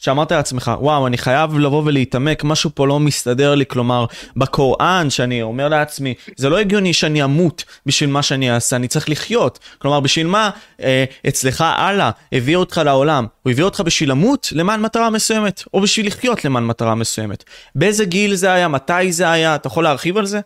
[0.00, 5.42] שאמרת לעצמך, וואו, אני חייב לבוא ולהתעמק, משהו פה לא מסתדר לי, כלומר, בקוראן, שאני
[5.42, 9.58] אומר לעצמי, זה לא הגיוני שאני אמות בשביל מה שאני אעשה, אני צריך לחיות.
[9.78, 10.50] כלומר, בשביל מה
[10.82, 13.26] אה, אצלך אללה הביא אותך לעולם?
[13.42, 17.44] הוא הביא אותך בשביל למות למען מטרה מסוימת, או בשביל לחיות למען מטרה מסוימת.
[17.74, 18.68] באיזה גיל זה היה?
[18.68, 19.54] מתי זה היה?
[19.54, 20.40] אתה יכול להרחיב על זה?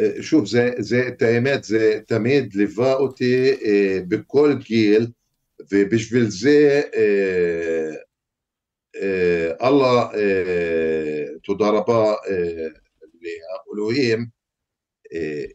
[0.00, 5.06] אה, שוב, זה, זה, את האמת, זה תמיד ליווה אותי אה, בכל גיל,
[5.72, 8.05] ובשביל זה אה,
[9.02, 12.66] אה, אללה, אה, תודה רבה אה,
[13.22, 14.36] לאלוהים,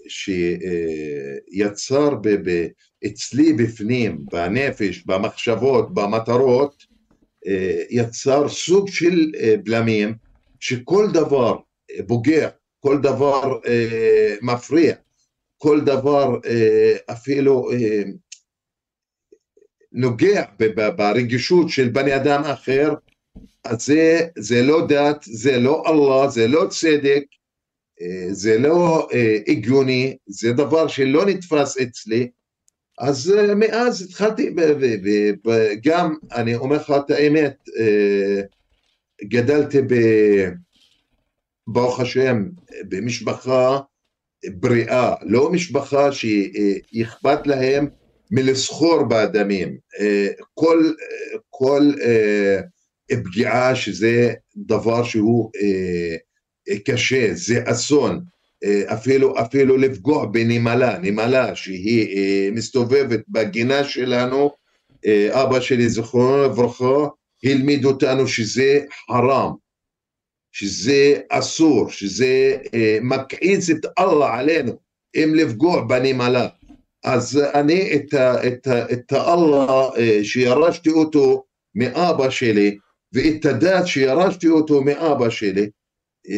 [0.07, 2.09] שיצר
[3.05, 6.83] אצלי בפנים, בנפש, במחשבות, במטרות,
[7.89, 9.31] יצר סוג של
[9.63, 10.13] בלמים,
[10.59, 11.57] שכל דבר
[12.07, 12.49] פוגע,
[12.79, 13.59] כל דבר
[14.41, 14.95] מפריע,
[15.57, 16.35] כל דבר
[17.11, 17.69] אפילו
[19.91, 20.43] נוגע
[20.97, 22.93] ברגישות של בני אדם אחר,
[23.63, 27.23] אז זה, זה לא דת, זה לא אללה, זה לא צדק,
[28.01, 32.29] אה, זה לא אה, הגיוני, זה דבר שלא נתפס אצלי,
[32.99, 34.55] אז אה, מאז התחלתי,
[35.45, 37.55] וגם, אני אומר לך את האמת,
[39.23, 39.95] גדלתי ב...
[41.67, 42.43] ברוך השם,
[42.89, 43.79] במשפחה
[44.45, 47.87] בריאה, לא משפחה שאכפת להם
[48.31, 49.77] מלסחור באדמים.
[50.53, 50.91] כל,
[51.49, 51.91] כל
[53.23, 56.15] פגיעה שזה דבר שהוא אה,
[56.69, 58.21] אה, קשה, זה אסון,
[58.63, 64.51] אה, אפילו, אפילו לפגוע בנמלה, נמלה שהיא אה, מסתובבת בגינה שלנו,
[65.05, 67.07] אה, אבא שלי זכרונו לברכה,
[67.43, 69.51] העמיד אותנו שזה חרם,
[70.51, 74.71] שזה אסור, שזה אה, מכעיס את אללה עלינו,
[75.15, 76.47] אם לפגוע בנמלה.
[77.03, 77.99] אז אני
[78.93, 81.43] את האללה אה, שירשתי אותו
[81.75, 82.77] מאבא שלי,
[83.13, 85.69] ואת הדת שירשתי אותו מאבא שלי,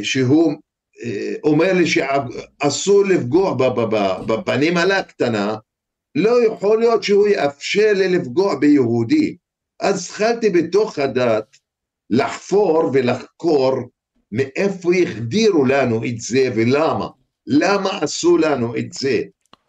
[0.03, 0.53] שהוא
[1.03, 3.57] אה, אומר לי שאסור לפגוע
[4.45, 5.55] בנמלה הקטנה,
[6.15, 9.37] לא יכול להיות שהוא יאפשר לי לפגוע ביהודי.
[9.79, 11.57] אז התחלתי בתוך הדת
[12.09, 13.71] לחפור ולחקור
[14.31, 17.07] מאיפה החדירו לנו את זה ולמה.
[17.47, 19.21] למה עשו לנו את זה?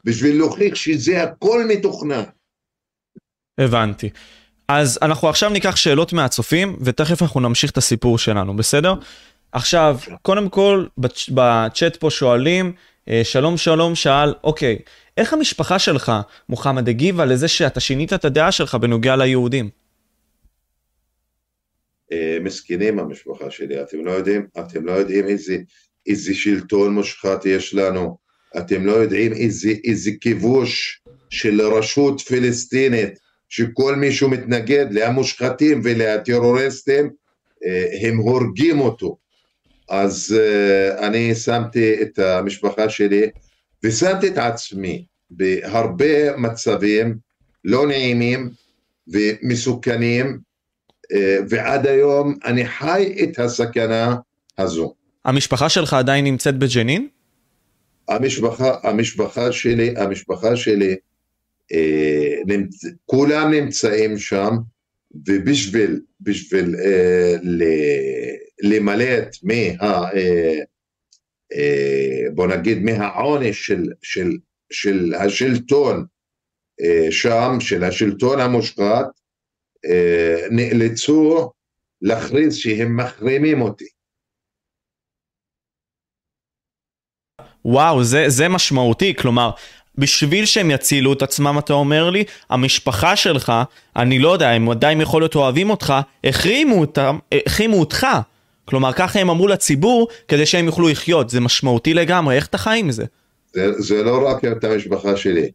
[0.04, 2.22] בשביל להוכיח שזה הכל מתוכנן.
[3.58, 4.10] הבנתי.
[4.68, 8.94] אז אנחנו עכשיו ניקח שאלות מהצופים, ותכף אנחנו נמשיך את הסיפור שלנו, בסדר?
[9.53, 10.87] עכשיו, קודם כל,
[11.29, 12.72] בצ'אט פה שואלים,
[13.09, 14.79] אה, שלום שלום שאל, אוקיי,
[15.16, 16.12] איך המשפחה שלך,
[16.48, 19.70] מוחמד, הגיבה לזה שאתה שינית את הדעה שלך בנוגע ליהודים?
[22.12, 25.57] אה, מסכנים המשפחה שלי, אתם לא יודעים, אתם לא יודעים איזה,
[26.07, 28.16] איזה שלטון מושחת יש לנו,
[28.59, 31.00] אתם לא יודעים איזה, איזה כיבוש
[31.31, 37.11] של רשות פלסטינית שכל מי שמתנגד למושחתים ולטרוריסטים
[37.64, 39.16] אה, הם הורגים אותו
[39.90, 43.30] אז אה, אני שמתי את המשפחה שלי
[43.85, 47.16] ושמתי את עצמי בהרבה מצבים
[47.64, 48.50] לא נעימים
[49.09, 50.38] ומסוכנים
[51.12, 54.16] אה, ועד היום אני חי את הסכנה
[54.59, 54.94] הזו.
[55.24, 57.09] המשפחה שלך עדיין נמצאת בג'נין?
[58.09, 60.96] המשפחה, המשפחה שלי, המשפחה שלי
[61.72, 62.85] אה, נמצ...
[63.05, 64.50] כולם נמצאים שם,
[65.27, 67.35] ובשביל בשביל, אה,
[68.62, 69.83] למלט מה...
[69.85, 70.59] אה,
[71.53, 74.31] אה, בוא נגיד מהעונש של, של,
[74.72, 76.05] של השלטון
[77.11, 79.07] שם, של השלטון המושחת,
[80.50, 81.50] נאלצו
[82.03, 83.85] להכריז שהם מחרימים אותי.
[87.64, 89.50] וואו, זה, זה משמעותי, כלומר,
[89.98, 93.52] בשביל שהם יצילו את עצמם, אתה אומר לי, המשפחה שלך,
[93.96, 98.07] אני לא יודע, הם עדיין יכול להיות אוהבים אותך, החרימו אותם, החרימו אותך.
[98.64, 101.30] כלומר, ככה הם אמרו לציבור, כדי שהם יוכלו לחיות.
[101.30, 103.04] זה משמעותי לגמרי, איך אתה חי עם זה?
[103.52, 105.50] זה, זה לא רק את המשפחה שלי.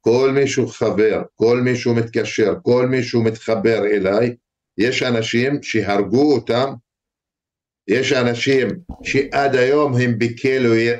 [0.00, 4.34] כל מישהו חבר, כל מישהו מתקשר, כל מישהו מתחבר אליי,
[4.78, 6.72] יש אנשים שהרגו אותם,
[7.88, 8.68] יש אנשים
[9.02, 10.18] שעד היום הם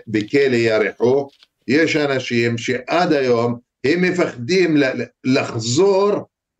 [0.07, 1.29] בכלא ירחו,
[1.69, 4.77] יש אנשים שעד היום הם מפחדים
[5.25, 6.13] לחזור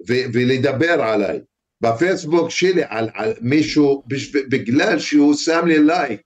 [0.09, 1.41] ולדבר עליי.
[1.81, 4.03] בפייסבוק שלי על, על מישהו
[4.49, 6.21] בגלל שהוא שם לי לייק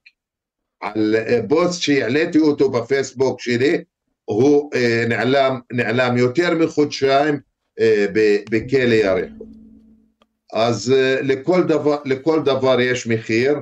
[0.81, 1.17] על
[1.49, 3.85] פוסט שהעליתי אותו בפייסבוק שלי,
[4.25, 7.41] הוא אה, נעלם, נעלם יותר מחודשיים
[7.81, 8.07] אה,
[8.51, 9.45] בכלא ירחו.
[10.53, 13.57] אז אה, לכל דבר, לכל דבר יש מחיר,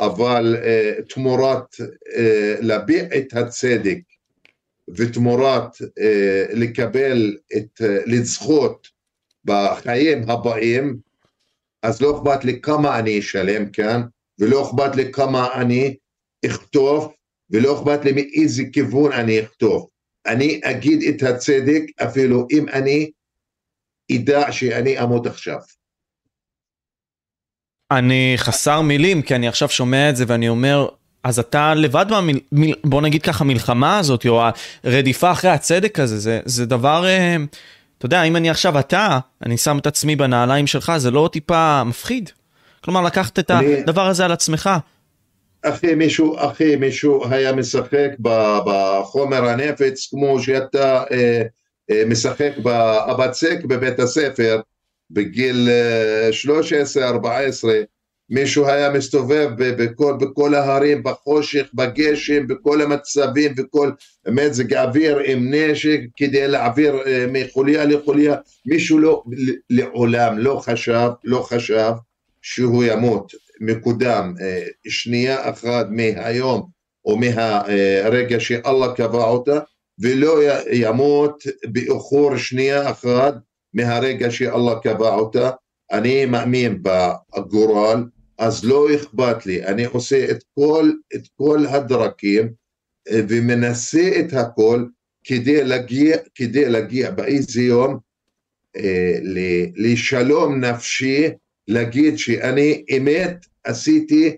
[0.00, 2.20] אבל uh, תמורת uh,
[2.60, 3.98] להביע את הצדק
[4.96, 5.84] ותמורת uh,
[6.52, 8.88] לקבל את, uh, לזכות
[9.44, 10.98] בחיים הבאים,
[11.82, 14.02] אז לא אכפת לי כמה אני אשלם כאן,
[14.38, 15.96] ולא אכפת לי כמה אני
[16.46, 17.12] אכתוב,
[17.50, 19.88] ולא אכפת לי מאיזה כיוון אני אכתוב.
[20.26, 23.10] אני אגיד את הצדק אפילו אם אני
[24.12, 25.58] אדע שאני אמות עכשיו.
[27.90, 30.88] אני חסר מילים, כי אני עכשיו שומע את זה ואני אומר,
[31.24, 32.40] אז אתה לבד מהמיל...
[32.84, 34.42] בוא נגיד ככה, מלחמה הזאת, או
[34.84, 37.36] הרדיפה אחרי הצדק הזה, זה, זה דבר, אה,
[37.98, 41.84] אתה יודע, אם אני עכשיו אתה, אני שם את עצמי בנעליים שלך, זה לא טיפה
[41.84, 42.30] מפחיד?
[42.84, 43.80] כלומר, לקחת את אני...
[43.80, 44.70] הדבר הזה על עצמך.
[45.62, 48.08] אחי מישהו, אחי מישהו היה משחק
[48.64, 51.42] בחומר הנפץ כמו שאתה אה,
[51.90, 54.60] אה, משחק בבצק בבית הספר,
[55.10, 55.68] בגיל
[56.96, 57.82] 13-14 אה,
[58.30, 63.90] מישהו היה מסתובב בכל, בכל ההרים, בחושך, בגשם, בכל המצבים, בכל
[64.28, 69.22] מזג האוויר עם נשק כדי להעביר אה, מחוליה לחוליה, מישהו לא,
[69.70, 71.92] לעולם לא חשב, לא חשב
[72.42, 73.32] שהוא ימות.
[73.60, 76.68] מקודם אה, שנייה אחת מהיום
[77.04, 79.58] או מהרגע שאללה קבע אותה
[79.98, 80.38] ולא
[80.72, 83.34] ימות באיחור שנייה אחת
[83.74, 85.50] מהרגע שאללה קבע אותה,
[85.92, 88.04] אני מאמין בגורל,
[88.40, 92.48] אז לא אכפת לי, אני עושה את כל, את כל הדרכים
[93.10, 94.84] אה, ומנסה את הכל
[95.24, 97.98] כדי להגיע, כדי להגיע באיזה יום
[98.76, 99.18] אה,
[99.76, 101.28] לשלום נפשי,
[101.68, 104.36] להגיד שאני אמת עשיתי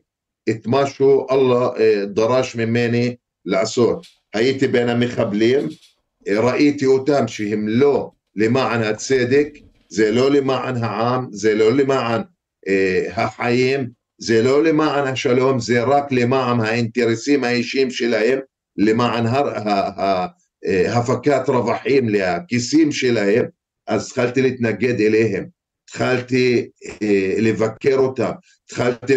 [0.50, 4.06] את מה שאללה אה, דרש ממני לעשות.
[4.34, 5.68] הייתי בין המחבלים,
[6.28, 9.48] אה, ראיתי אותם שהם לא למען הצדק,
[9.88, 12.22] זה לא למען העם, זה לא למען
[13.16, 18.38] החיים, זה לא למען השלום, זה רק למען האינטרסים האישיים שלהם,
[18.76, 23.44] למען אה, הפקת רווחים לכיסים שלהם,
[23.86, 25.46] אז התחלתי להתנגד אליהם,
[25.84, 26.68] התחלתי
[27.02, 28.30] אה, לבקר אותם,
[28.64, 29.14] התחלתי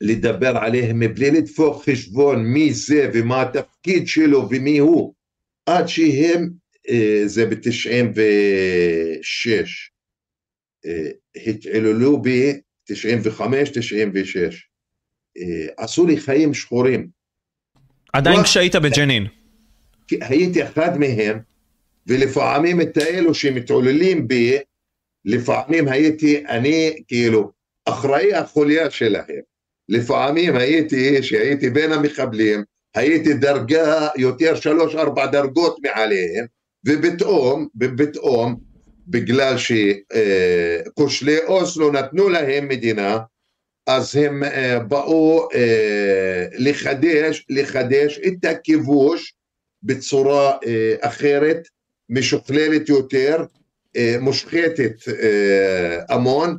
[0.02, 5.14] לדבר עליהם מבלי לדפוק חשבון מי זה ומה התפקיד שלו ומי הוא.
[5.66, 6.50] עד שהם,
[6.90, 9.97] אה, זה ב-96, אה,
[11.36, 14.68] התעללו בי, 95, 96,
[15.38, 17.08] אה, עשו לי חיים שחורים.
[18.14, 19.28] עדיין כשהיית בג'נין.
[20.12, 21.40] הייתי אחד מהם,
[22.08, 24.58] ולפעמים את האלו שמתעוללים בי,
[25.26, 27.52] לפעמים הייתי אני כאילו
[27.86, 29.42] אחראי החוליה שלהם.
[29.90, 32.64] לפעמים הייתי, שהייתי בין המחבלים,
[32.96, 36.46] הייתי דרגה יותר שלוש ארבע דרגות מעליהם
[36.86, 38.60] ופתאום, ופתאום
[39.08, 43.18] בגלל שכושלי אוסלו נתנו להם מדינה
[43.88, 49.34] אז הם אה, באו אה, לחדש, לחדש את הכיבוש
[49.84, 51.68] בצורה אה, אחרת,
[52.10, 53.46] משוכללת יותר,
[54.20, 54.94] מושחתת
[56.10, 56.58] המון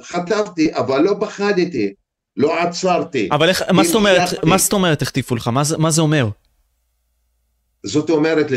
[0.00, 1.94] וחטפתי אבל לא פחדתי
[2.36, 3.28] לא עצרתי.
[3.32, 5.48] אבל איך, מה זאת אומרת, מה זאת אומרת החטיפו לך?
[5.48, 6.28] מה, מה זה אומר?
[7.86, 8.50] זאת אומרת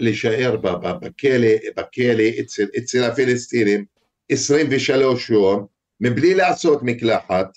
[0.00, 3.84] להישאר, בכלא, בכלא אצל, אצל הפלסטינים
[4.30, 5.66] 23 יום,
[6.00, 7.48] מבלי לעשות מקלחת,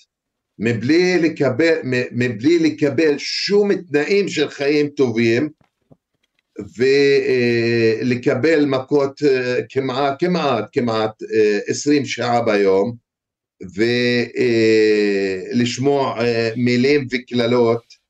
[0.58, 1.78] מבלי לקבל,
[2.12, 5.48] מבלי לקבל שום תנאים של חיים טובים,
[7.98, 11.12] ולקבל מכות אה, כמעט, כמעט, כמעט
[11.66, 12.96] 20 אה, שעה ביום,
[15.54, 18.01] ולשמוע אה, מילים וקללות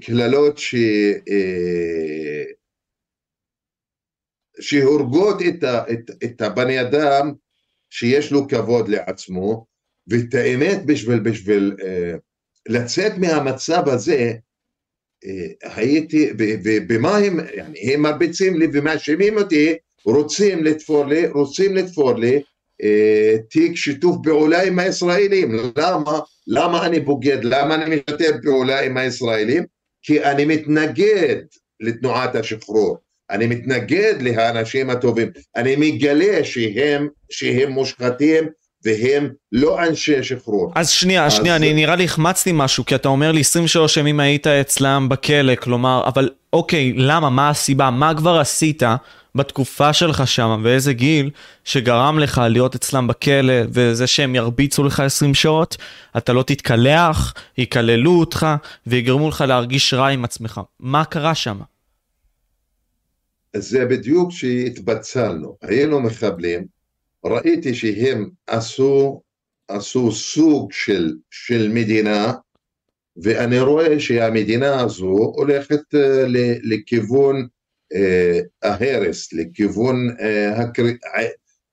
[0.00, 0.74] קללות ש...
[4.60, 7.32] שהורגות את, ה, את, את הבני אדם
[7.90, 9.66] שיש לו כבוד לעצמו,
[10.06, 11.84] ואת האמת בשביל, בשביל uh,
[12.68, 14.32] לצאת מהמצב הזה,
[15.24, 16.30] uh, הייתי,
[16.64, 17.40] ובמה הם,
[17.92, 22.42] הם מרביצים לי ומאשימים אותי, רוצים לתפור לי, רוצים לתפור לי
[23.50, 26.18] תיק שיתוף פעולה עם הישראלים, למה?
[26.46, 27.38] למה אני בוגד?
[27.42, 29.64] למה אני משתף פעולה עם הישראלים?
[30.02, 31.36] כי אני מתנגד
[31.80, 32.98] לתנועת השחרור.
[33.30, 38.44] אני מתנגד לאנשים הטובים, אני מגלה שהם, שהם מושחתים
[38.84, 40.72] והם לא אנשי שחרור.
[40.74, 41.32] אז שנייה, אז...
[41.32, 45.54] שנייה, אני נראה לי החמצתי משהו, כי אתה אומר לי 23 ימים היית אצלם בכלא,
[45.54, 48.82] כלומר, אבל אוקיי, למה, מה הסיבה, מה כבר עשית
[49.38, 51.30] בתקופה שלך שם, ואיזה גיל
[51.64, 55.76] שגרם לך להיות אצלם בכלא, וזה שהם ירביצו לך 20 שעות,
[56.16, 58.46] אתה לא תתקלח, יקללו אותך,
[58.86, 60.60] ויגרמו לך להרגיש רע עם עצמך.
[60.80, 61.60] מה קרה שם?
[63.56, 66.66] זה בדיוק שהתבצלנו, היינו מחבלים,
[67.24, 69.22] ראיתי שהם עשו,
[69.68, 72.32] עשו סוג של, של מדינה,
[73.22, 75.98] ואני רואה שהמדינה הזו הולכת uh,
[76.62, 77.46] לכיוון
[78.62, 80.82] ההרס, לכיוון uh, הקר...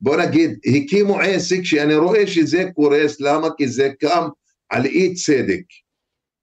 [0.02, 3.48] בוא נגיד, הקימו עסק שאני רואה שזה קורס, למה?
[3.58, 4.28] כי זה קם
[4.70, 5.64] על אי צדק.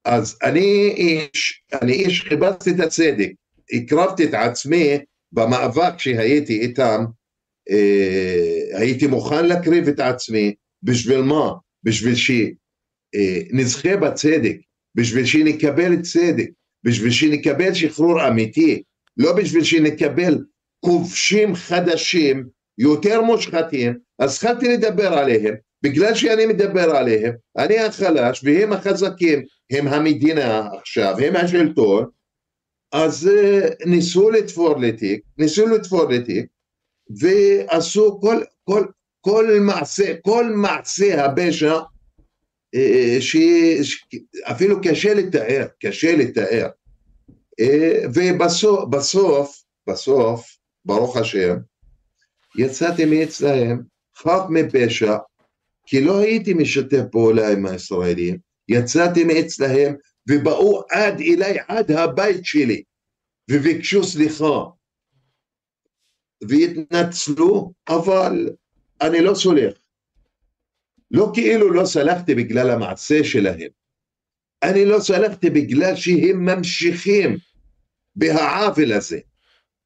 [0.04, 3.30] אז אני איש, אני איש חיפשתי את הצדק,
[3.72, 4.98] הקרבתי את עצמי
[5.32, 7.04] במאבק שהייתי איתם,
[7.70, 11.52] אה, הייתי מוכן להקריב את עצמי, בשביל מה?
[11.82, 14.56] בשביל שנזכה אה, בצדק,
[14.94, 16.48] בשביל שנקבל צדק,
[16.84, 18.82] בשביל שנקבל שחרור אמיתי,
[19.16, 20.38] לא בשביל שנקבל
[20.80, 22.48] כובשים חדשים,
[22.78, 29.88] יותר מושחתים, אז התחלתי לדבר עליהם, בגלל שאני מדבר עליהם, אני החלש והם החזקים, הם
[29.88, 32.06] המדינה עכשיו, הם השלטון,
[32.92, 36.46] אז אה, ניסו לתפור לי תיק, ניסו לתפור לי תיק,
[37.20, 38.86] ועשו כל, כל,
[39.20, 41.78] כל מעשה, כל מעשה הפשע
[42.74, 46.68] אה, שאפילו קשה לתאר, קשה לתאר.
[47.60, 51.56] אה, ובסוף, בסוף, בסוף, ברוך השם,
[52.58, 53.82] יצאתי מאצלהם
[54.16, 55.16] חף מפשע,
[55.86, 58.38] כי לא הייתי משתף פעולה עם הישראלים,
[58.68, 59.94] יצאתי מאצלהם
[60.30, 62.82] ובאו עד אליי, עד הבית שלי,
[63.50, 64.64] וביקשו סליחה,
[66.48, 68.48] והתנצלו, אבל
[69.00, 69.74] אני לא סולח.
[71.10, 73.68] לא כאילו לא סלחתי בגלל המעשה שלהם,
[74.62, 77.38] אני לא סלחתי בגלל שהם ממשיכים
[78.16, 79.18] בהעוול הזה,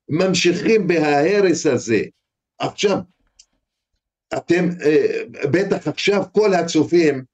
[0.08, 2.02] ממשיכים בהרס הזה.
[2.58, 2.98] עכשיו,
[4.36, 7.24] אתם, אה, בטח עכשיו כל הצופים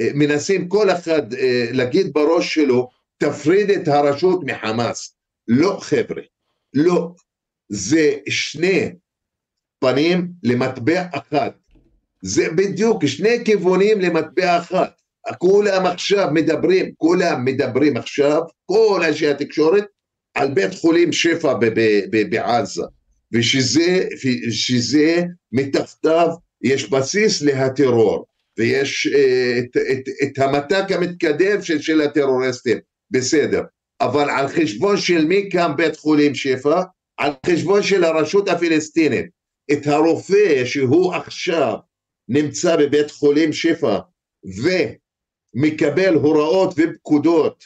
[0.00, 5.16] אה, מנסים כל אחד אה, להגיד בראש שלו, תפריד את הרשות מחמאס.
[5.48, 6.22] לא חבר'ה,
[6.74, 7.14] לא.
[7.68, 8.90] זה שני
[9.78, 11.54] פנים למטבע אחת.
[12.22, 15.00] זה בדיוק שני כיוונים למטבע אחת.
[15.38, 19.84] כולם עכשיו מדברים, כולם מדברים עכשיו, כל אנשי התקשורת,
[20.34, 21.54] על בית חולים שפע
[22.30, 22.82] בעזה,
[23.32, 26.28] ושזה, ושזה מתחתיו
[26.64, 28.24] יש בסיס להטרור.
[28.58, 32.78] ויש אה, את, את, את המתק המתקדם של, של הטרוריסטים,
[33.10, 33.62] בסדר,
[34.00, 36.82] אבל על חשבון של מי קם בית חולים שפע?
[37.18, 39.26] על חשבון של הרשות הפלסטינית.
[39.72, 41.76] את הרופא שהוא עכשיו
[42.28, 43.98] נמצא בבית חולים שפע
[45.54, 47.64] ומקבל הוראות ופקודות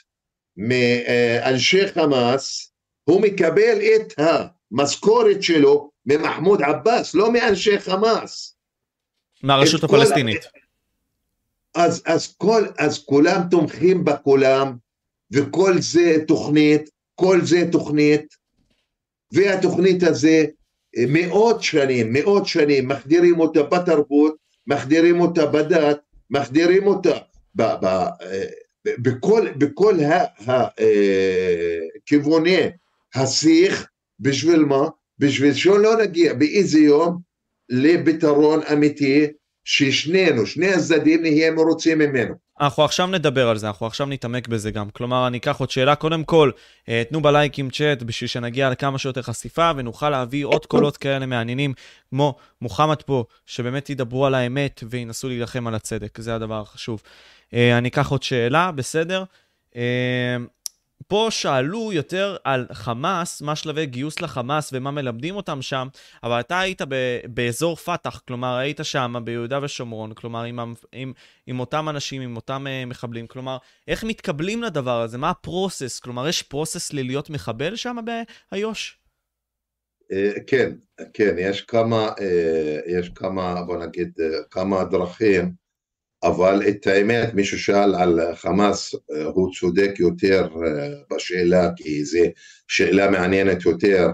[0.56, 2.72] מאנשי חמאס,
[3.04, 8.56] הוא מקבל את המשכורת שלו ממחמוד עבאס, לא מאנשי חמאס.
[9.42, 10.42] מהרשות הפלסטינית.
[10.42, 10.58] כל...
[11.74, 14.76] אז, אז, כל, אז כולם תומכים בכולם,
[15.32, 18.34] וכל זה תוכנית, כל זה תוכנית,
[19.32, 20.44] והתוכנית הזה
[21.08, 25.98] מאות שנים, מאות שנים, מחדירים אותה בתרבות, מחדירים אותה בדת,
[26.30, 27.18] מחדירים אותה
[27.54, 27.86] ב, ב,
[28.98, 29.94] בכל, בכל
[31.96, 32.68] הכיווני אה,
[33.14, 33.86] השיח,
[34.20, 34.88] בשביל מה?
[35.18, 37.18] בשביל שלא נגיע באיזה יום
[37.68, 39.26] לפתרון אמיתי
[39.64, 42.34] ששנינו, שני הצדדים נהיה מרוצים ממנו.
[42.60, 44.90] אנחנו עכשיו נדבר על זה, אנחנו עכשיו נתעמק בזה גם.
[44.90, 45.94] כלומר, אני אקח עוד שאלה.
[45.94, 46.50] קודם כל,
[46.88, 51.74] אה, תנו בלייקים צ'אט בשביל שנגיע לכמה שיותר חשיפה ונוכל להביא עוד קולות כאלה מעניינים,
[52.10, 57.02] כמו מוחמד פה, שבאמת ידברו על האמת וינסו להילחם על הצדק, זה הדבר החשוב.
[57.54, 59.24] אה, אני אקח עוד שאלה, בסדר?
[61.08, 65.88] פה שאלו יותר על חמאס, מה שלבי גיוס לחמאס ומה מלמדים אותם שם,
[66.22, 70.58] אבל אתה היית ב- באזור פת"ח, כלומר היית שם ביהודה ושומרון, כלומר עם,
[70.92, 71.12] עם,
[71.46, 73.56] עם אותם אנשים, עם אותם uh, מחבלים, כלומר
[73.88, 77.96] איך מתקבלים לדבר הזה, מה הפרוסס, כלומר יש פרוסס ללהיות מחבל שם
[78.52, 78.98] באיו"ש?
[80.12, 80.72] אה, כן,
[81.14, 84.12] כן, יש כמה, אה, יש כמה, בוא נגיד,
[84.50, 85.67] כמה דרכים.
[86.22, 92.18] אבל את האמת, מי ששאל על חמאס, אה, הוא צודק יותר אה, בשאלה, כי זו
[92.68, 94.08] שאלה מעניינת יותר,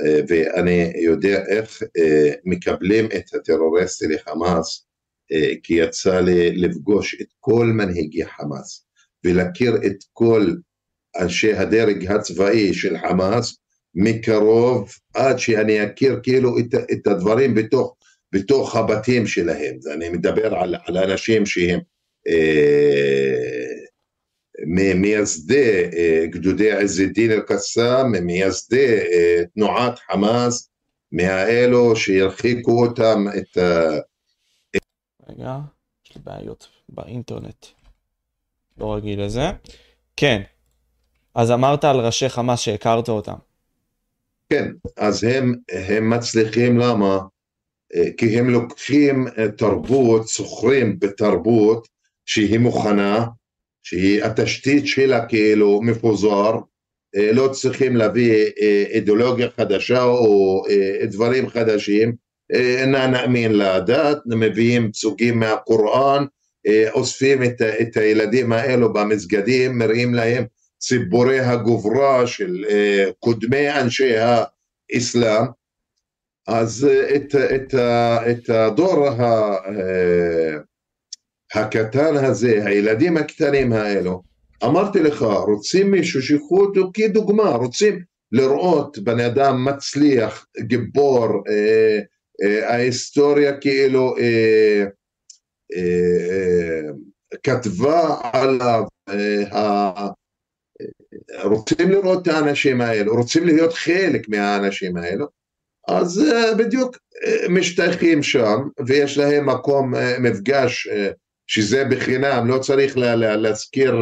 [0.00, 1.82] אה, ואני יודע איך
[2.44, 4.86] מקבלים את הטרוריסטי לחמאס,
[5.62, 8.86] כי יצא לי לפגוש את כל מנהיגי חמאס,
[9.24, 10.54] ולהכיר את כל
[11.20, 13.56] אנשי הדרג הצבאי של חמאס
[13.94, 17.96] מקרוב, עד שאני אכיר כאילו את, את הדברים בתוך
[18.36, 21.80] בתוך הבתים שלהם, אני מדבר על, על אנשים שהם
[22.28, 23.74] אה,
[24.94, 30.70] מייסדי אה, גדודי עז א-דין אל-קסאם, מייסדי אה, תנועת חמאס,
[31.12, 33.90] מהאלו שהרחיקו אותם את ה...
[35.28, 35.56] רגע,
[36.06, 37.66] יש לי בעיות באינטרנט.
[38.78, 39.44] לא רגיל לזה.
[40.16, 40.42] כן,
[41.34, 43.36] אז אמרת על ראשי חמאס שהכרת אותם.
[44.48, 45.54] כן, אז הם,
[45.88, 47.18] הם מצליחים למה?
[47.96, 51.88] אה, כי הם לוקחים אה, תרבות, סוחרים בתרבות
[52.26, 53.26] שהיא מוכנה,
[53.82, 56.52] שהיא התשתית שלה כאילו מפוזר,
[57.16, 58.44] אה, לא צריכים להביא
[58.90, 60.62] אידיאולוגיה חדשה או
[61.10, 62.14] דברים חדשים,
[62.50, 66.24] אינה נאמין לדת, מביאים פסוקים מהקוראן,
[66.90, 70.44] אוספים את, את הילדים האלו במסגדים, מראים להם
[70.78, 72.64] ציבורי הגוברה של
[73.18, 75.44] קודמי אנשי האסלאם,
[76.46, 77.74] אז אה, את, את,
[78.30, 79.22] את הדור ה,
[79.66, 80.56] אה,
[81.54, 84.22] הקטן הזה, הילדים הקטנים האלו,
[84.64, 91.98] אמרתי לך, רוצים מישהו שיקחו אותו כדוגמה, רוצים לראות בן אדם מצליח, גיבור, אה,
[92.42, 94.84] אה, ההיסטוריה כאילו אה,
[95.76, 96.80] אה,
[97.42, 100.08] כתבה עליו, אה,
[101.44, 105.26] רוצים לראות את האנשים האלו, רוצים להיות חלק מהאנשים האלו,
[105.88, 110.88] אז אה, בדיוק אה, משתייכים שם ויש להם מקום אה, מפגש
[111.46, 113.94] שזה בחינם, לא צריך להזכיר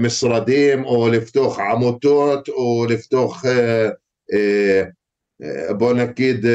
[0.00, 3.44] משרדים או לפתוח עמותות או לפתוח
[5.78, 6.46] בוא נגיד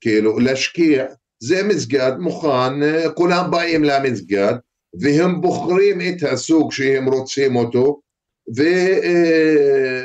[0.00, 1.06] כאילו להשקיע,
[1.42, 2.72] זה מסגד מוכן,
[3.14, 4.54] כולם באים למסגד
[5.00, 8.00] והם בוחרים את הסוג שהם רוצים אותו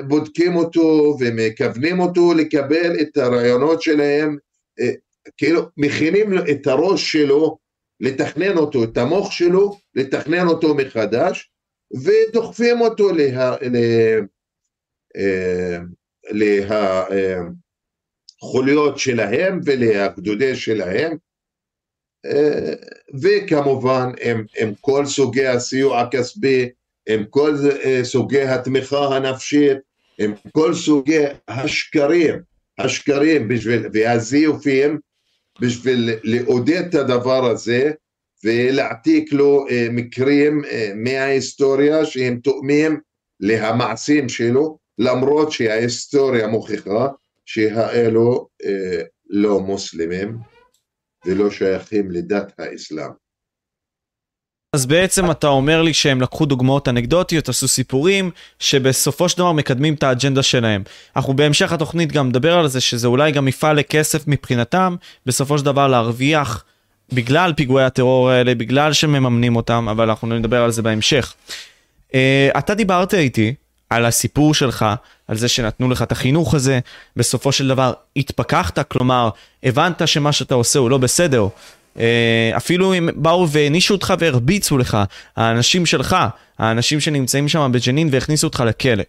[0.04, 4.38] ובודקים אותו ומכוונים אותו לקבל את הרעיונות שלהם,
[4.80, 4.92] אה,
[5.38, 7.58] כאילו מכינים את הראש שלו
[8.00, 11.52] לתכנן אותו, את המוח שלו, לתכנן אותו מחדש,
[11.94, 14.20] ודוחפים אותו לה, לה,
[15.18, 15.78] אה,
[18.42, 21.18] להחוליות שלהם ולגדודי שלהם,
[22.26, 22.74] אה,
[23.22, 26.70] וכמובן עם, עם כל סוגי הסיוע הכספי
[27.10, 29.78] עם כל אה, סוגי התמיכה הנפשית,
[30.20, 32.40] עם כל סוגי השקרים,
[32.78, 35.00] השקרים בשביל, והזיופים
[35.62, 37.92] בשביל לעודד את הדבר הזה
[38.44, 43.00] ולהעתיק לו אה, מקרים אה, מההיסטוריה שהם תואמים
[43.40, 47.08] למעשים שלו למרות שההיסטוריה מוכיחה
[47.46, 48.48] שהאלו
[49.30, 50.38] לא מוסלמים
[51.26, 53.25] ולא שייכים לדת האסלאם.
[54.76, 59.94] אז בעצם אתה אומר לי שהם לקחו דוגמאות אנקדוטיות, עשו סיפורים, שבסופו של דבר מקדמים
[59.94, 60.84] את האג'נדה שלהם.
[61.16, 64.96] אנחנו בהמשך התוכנית גם נדבר על זה, שזה אולי גם מפעל לכסף מבחינתם,
[65.26, 66.64] בסופו של דבר להרוויח
[67.14, 71.34] בגלל פיגועי הטרור האלה, בגלל שמממנים אותם, אבל אנחנו נדבר על זה בהמשך.
[72.10, 72.14] Uh,
[72.58, 73.54] אתה דיברת איתי
[73.90, 74.86] על הסיפור שלך,
[75.28, 76.80] על זה שנתנו לך את החינוך הזה,
[77.16, 79.30] בסופו של דבר התפכחת, כלומר,
[79.64, 81.48] הבנת שמה שאתה עושה הוא לא בסדר,
[82.58, 84.98] אפילו אם באו והענישו אותך והרביצו לך,
[85.36, 86.16] האנשים שלך,
[86.58, 89.04] האנשים שנמצאים שם בג'נין והכניסו אותך לכלא.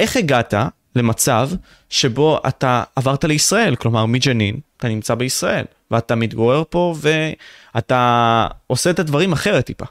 [0.00, 0.54] איך הגעת
[0.96, 1.50] למצב
[1.90, 3.76] שבו אתה עברת לישראל?
[3.76, 9.84] כלומר, מג'נין, אתה נמצא בישראל, ואתה מתגורר פה ואתה עושה את הדברים אחרת טיפה.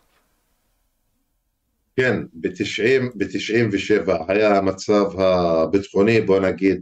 [1.98, 6.82] כן, ב-97 היה המצב הביטחוני, בוא נגיד,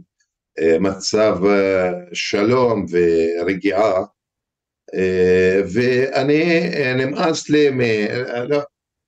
[0.60, 4.02] אה, מצב אה, שלום ורגיעה אה,
[5.72, 6.42] ואני,
[6.74, 7.80] אה, נמאס לי, מ...
[8.48, 8.60] לא,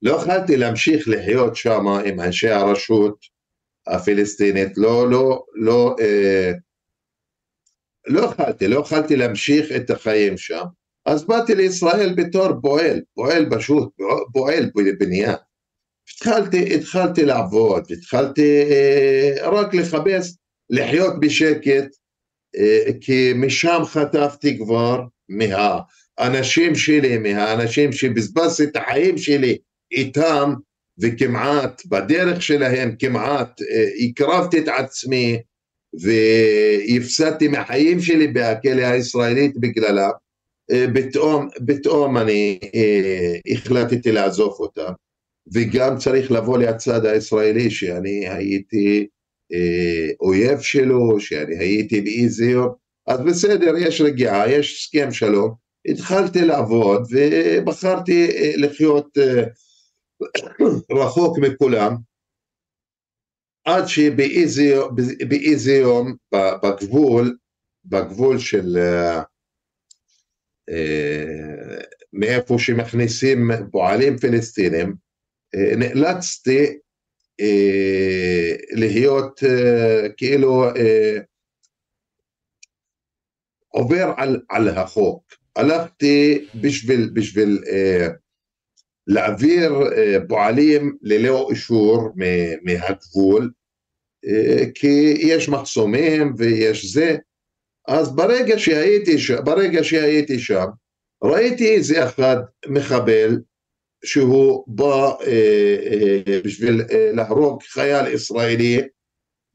[0.03, 3.19] לא יכלתי להמשיך לחיות שם עם אנשי הרשות
[3.87, 6.53] הפלסטינית, לא, לא, לא, אה,
[8.07, 10.65] לא יכלתי, לא יכלתי להמשיך את החיים שם,
[11.07, 13.89] אז באתי לישראל בתור פועל, פועל פשוט,
[14.33, 15.35] פועל בבנייה,
[16.15, 20.37] התחלתי, התחלתי לעבוד, התחלתי אה, רק לחפש
[20.71, 21.89] לחיות בשקט,
[22.57, 29.59] אה, כי משם חטפתי כבר מהאנשים שלי, מהאנשים שבזבזתי את החיים שלי
[29.93, 30.55] איתם,
[31.01, 35.39] וכמעט בדרך שלהם כמעט אה, הקרבתי את עצמי
[36.03, 40.11] והפסדתי מהחיים שלי בכלא הישראלית בגללה,
[40.95, 42.59] פתאום, פתאום אני
[43.53, 44.93] החלטתי לעזוב אותם.
[45.55, 49.07] וגם צריך לבוא לצד הישראלי שאני הייתי
[49.53, 52.69] אה, אויב שלו, שאני הייתי באיזה יום,
[53.09, 55.55] אז בסדר, יש רגיעה, יש הסכם שלום,
[55.87, 59.45] התחלתי לעבוד ובחרתי אה, לחיות אה,
[61.03, 61.97] רחוק מכולם,
[63.65, 66.17] עד שבאיזה יום
[66.63, 67.37] בגבול,
[67.85, 69.23] בגבול של אה,
[72.13, 74.95] מאיפה שמכניסים פועלים פלסטינים,
[75.77, 76.79] נאלצתי
[78.73, 79.41] להיות
[80.17, 80.65] כאילו
[83.69, 85.23] עובר על, על החוק.
[85.57, 87.59] הלכתי בשביל, בשביל
[89.07, 89.73] להעביר
[90.29, 92.09] פועלים ללא אישור
[92.63, 93.51] מהגבול,
[94.75, 97.17] כי יש מחסומים ויש זה,
[97.89, 100.67] אז ברגע שהייתי, ברגע שהייתי שם,
[101.25, 103.39] ראיתי איזה אחד מחבל
[104.05, 105.77] שהוא בא אה,
[106.27, 108.81] אה, בשביל אה, להרוג חייל ישראלי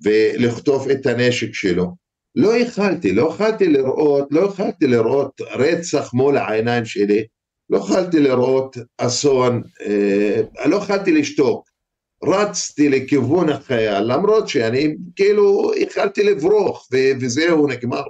[0.04, 2.03] ולחטוף את הנשק שלו.
[2.36, 7.24] לא יכלתי, לא יכלתי לראות, לא יכלתי לראות רצח מול העיניים שלי,
[7.70, 9.62] לא יכלתי לראות אסון,
[10.66, 11.70] לא יכלתי לשתוק.
[12.24, 18.04] רצתי לכיוון החייל, למרות שאני כאילו יכלתי לברוח וזהו נגמר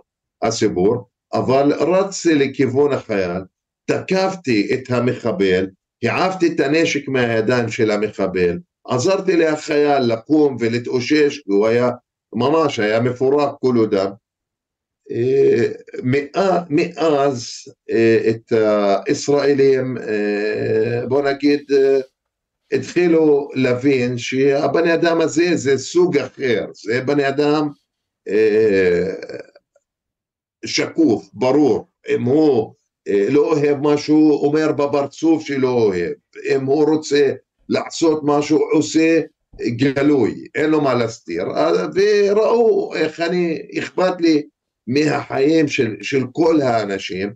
[0.44, 3.42] הסיפור, אבל רצתי לכיוון החייל,
[3.86, 5.68] תקפתי את המחבל,
[6.04, 11.90] העפתי את הנשק מהידיים של המחבל, עזרתי לחייל לקום ולהתאושש, והוא היה
[12.36, 14.12] ממש, היה מפורק כולו דם.
[15.12, 15.68] אה,
[16.70, 17.54] מאז
[17.90, 18.52] אה, את
[19.08, 21.62] הישראלים, אה, בוא נגיד,
[22.72, 27.70] התחילו להבין שהבן אדם הזה זה סוג אחר, זה בן אדם
[30.66, 32.74] שקוף, ברור, אם הוא
[33.08, 36.14] לא אוהב משהו, אומר בפרצוף שלא אוהב.
[36.46, 37.34] אם הוא רוצה
[37.70, 39.22] לעשות משהו, עושה
[39.62, 41.46] גלוי, אין לו מה להסתיר.
[41.96, 44.44] וראו איך אני, אכפת לי
[44.88, 47.34] מהחיים של, של כל האנשים.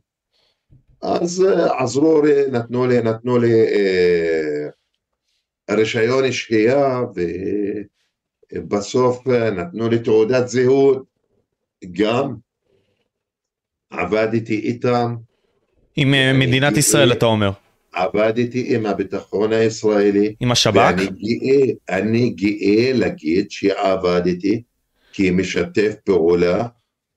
[1.01, 4.67] אז אה, עזרו לי, נתנו לי, נתנו לי אה,
[5.71, 7.01] רישיון שהייה,
[8.53, 11.03] ובסוף אה, נתנו לי תעודת זהות,
[11.91, 12.35] גם
[13.89, 15.15] עבדתי איתם,
[15.97, 17.51] עם אה, מדינת ישראל, אתה אומר.
[17.97, 20.35] עבדתי עם הביטחון הישראלי.
[20.39, 20.75] עם השב"כ?
[20.75, 24.61] ואני גאה, אני גאה להגיד שעבדתי
[25.13, 26.67] כמשתף פעולה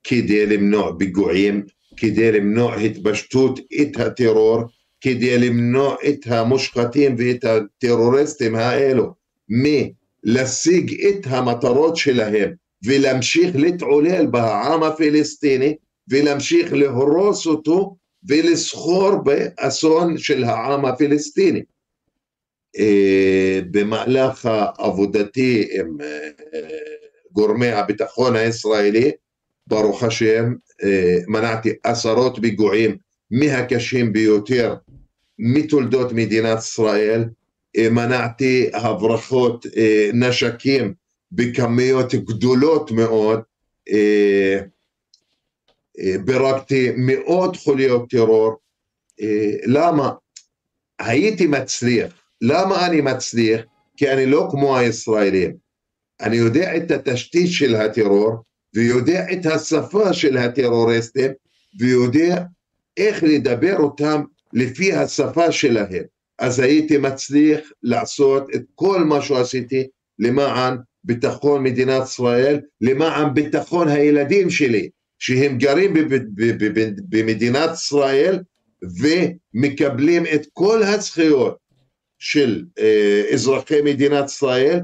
[0.05, 1.63] כדי למנוע פיגועים,
[1.97, 4.63] כדי למנוע התפשטות את הטרור,
[5.01, 9.15] כדי למנוע את המושחתים ואת הטרוריסטים האלו
[9.49, 12.51] מלהשיג את המטרות שלהם
[12.85, 15.75] ולהמשיך להתעולל בעם הפלסטיני
[16.09, 17.97] ולהמשיך להרוס אותו
[18.29, 21.63] ולסחור באסון של העם הפלסטיני.
[22.79, 24.49] אה, במהלך
[24.79, 26.29] עבודתי עם אה,
[27.33, 29.11] גורמי הביטחון הישראלי,
[29.67, 32.97] ברוך השם, אה, מנעתי עשרות פיגועים
[33.31, 34.75] מהקשים ביותר
[35.39, 37.25] מתולדות מדינת ישראל,
[37.91, 39.67] מנעתי הברחות
[40.15, 40.95] נשקים
[41.33, 43.41] בכמויות גדולות מאוד,
[46.25, 48.57] בירקתי מאות חוליות טרור.
[49.21, 50.11] אה, למה?
[50.99, 52.13] הייתי מצליח.
[52.41, 53.61] למה אני מצליח?
[53.97, 55.57] כי אני לא כמו הישראלים.
[56.21, 58.33] אני יודע את התשתית של הטרור,
[58.75, 61.31] ויודע את השפה של הטרוריסטים,
[61.81, 62.45] ויודע
[62.97, 64.23] איך לדבר אותם
[64.53, 66.05] לפי השפה שלהם.
[66.39, 69.89] אז הייתי מצליח לעשות את כל מה שעשיתי
[70.19, 74.89] למען ביטחון מדינת ישראל, למען ביטחון הילדים שלי,
[75.21, 75.95] שהם גרים
[77.09, 78.43] במדינת ישראל
[79.01, 81.59] ומקבלים את כל הזכויות
[82.19, 84.81] של אה, אזרחי מדינת ישראל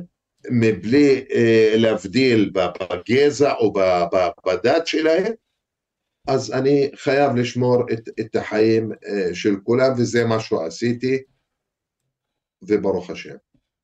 [0.50, 3.72] מבלי אה, להבדיל בגזע או
[4.46, 5.32] בדת שלהם,
[6.28, 11.18] אז אני חייב לשמור את, את החיים אה, של כולם וזה מה שעשיתי
[12.62, 13.34] וברוך השם.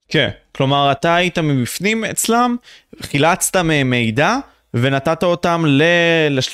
[0.09, 2.57] כן, כלומר אתה היית מבפנים אצלם,
[3.03, 4.37] חילצת מהם מידע
[4.75, 5.65] ונתת אותם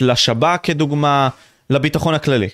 [0.01, 1.29] לשב"כ כדוגמה,
[1.71, 2.49] לביטחון הכללי.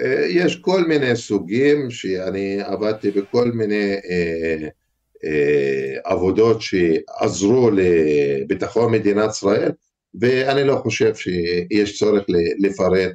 [0.00, 4.68] אה, יש כל מיני סוגים שאני עבדתי בכל מיני אה,
[6.04, 9.72] עבודות שעזרו לביטחון מדינת ישראל,
[10.20, 12.24] ואני לא חושב שיש צורך
[12.58, 13.12] לפרט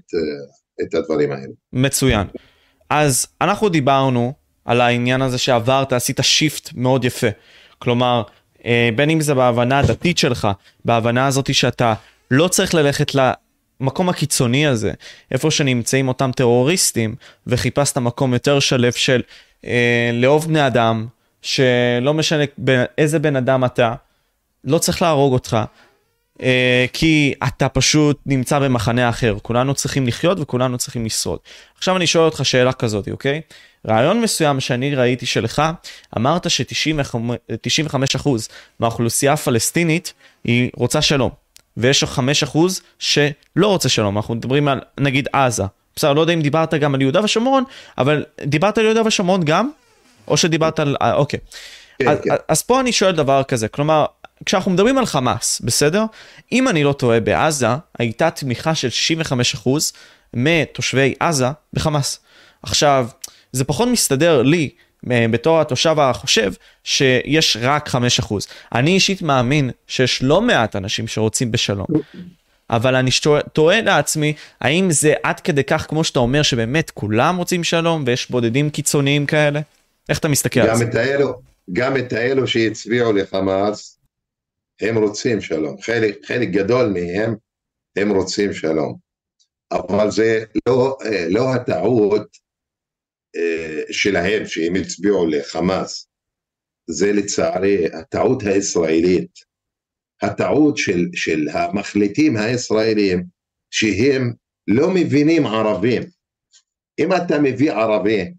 [0.81, 1.53] את הדברים האלה.
[1.73, 2.27] מצוין.
[2.89, 4.33] אז אנחנו דיברנו
[4.65, 7.27] על העניין הזה שעברת, עשית שיפט מאוד יפה.
[7.79, 8.33] כלומר, אה,
[8.95, 10.47] בין אם זה בהבנה הדתית שלך,
[10.85, 11.93] בהבנה הזאת שאתה
[12.31, 14.91] לא צריך ללכת למקום הקיצוני הזה,
[15.31, 17.15] איפה שנמצאים אותם טרוריסטים,
[17.47, 19.21] וחיפשת מקום יותר שלב של
[19.65, 21.07] אה, לאהוב בני אדם,
[21.41, 22.43] שלא משנה
[22.97, 23.93] איזה בן אדם אתה,
[24.63, 25.57] לא צריך להרוג אותך,
[26.41, 29.35] אה, כי אתה פשוט נמצא במחנה אחר.
[29.41, 31.39] כולנו צריכים לחיות וכולנו צריכים לשרוד.
[31.77, 33.41] עכשיו אני שואל אותך שאלה כזאת, אוקיי?
[33.87, 35.61] רעיון מסוים שאני ראיתי שלך,
[36.17, 38.29] אמרת ש-95%
[38.79, 40.13] מהאוכלוסייה הפלסטינית
[40.43, 41.29] היא רוצה שלום,
[41.77, 42.57] ויש 5%
[42.99, 45.63] שלא רוצה שלום, אנחנו מדברים על נגיד עזה.
[45.95, 47.63] בסדר, לא יודע אם דיברת גם על יהודה ושומרון,
[47.97, 49.69] אבל דיברת על יהודה ושומרון גם?
[50.27, 50.95] או שדיברת על...
[51.01, 51.39] אה, אוקיי.
[51.99, 52.35] כן, אז, כן.
[52.47, 54.05] אז פה אני שואל דבר כזה, כלומר,
[54.45, 56.03] כשאנחנו מדברים על חמאס, בסדר?
[56.51, 57.67] אם אני לא טועה, בעזה
[57.99, 58.87] הייתה תמיכה של
[59.65, 59.69] 65%
[60.33, 62.19] מתושבי עזה בחמאס.
[62.63, 63.07] עכשיו,
[63.55, 64.69] זה פחות מסתדר לי
[65.11, 66.53] אה, בתור התושב החושב
[66.83, 67.95] שיש רק 5%.
[68.75, 71.87] אני אישית מאמין שיש לא מעט אנשים שרוצים בשלום.
[72.69, 73.11] אבל אני
[73.53, 78.31] תוהה לעצמי, האם זה עד כדי כך כמו שאתה אומר שבאמת כולם רוצים שלום ויש
[78.31, 79.59] בודדים קיצוניים כאלה?
[80.09, 81.01] איך אתה מסתכל על זה?
[81.01, 81.41] האלו,
[81.73, 83.99] גם את האלו שהצביעו לחמאס,
[84.81, 85.81] הם רוצים שלום.
[85.81, 87.35] חלק, חלק גדול מהם,
[87.95, 88.95] הם רוצים שלום.
[89.71, 92.44] אבל זה לא, אה, לא הטעות
[93.91, 96.07] שלהם, שהם הצביעו לחמאס,
[96.89, 99.31] זה לצערי הטעות הישראלית,
[100.21, 103.23] הטעות של, של המחליטים הישראלים
[103.71, 104.33] שהם
[104.67, 106.03] לא מבינים ערבים.
[106.99, 108.31] אם אתה מביא ערבי,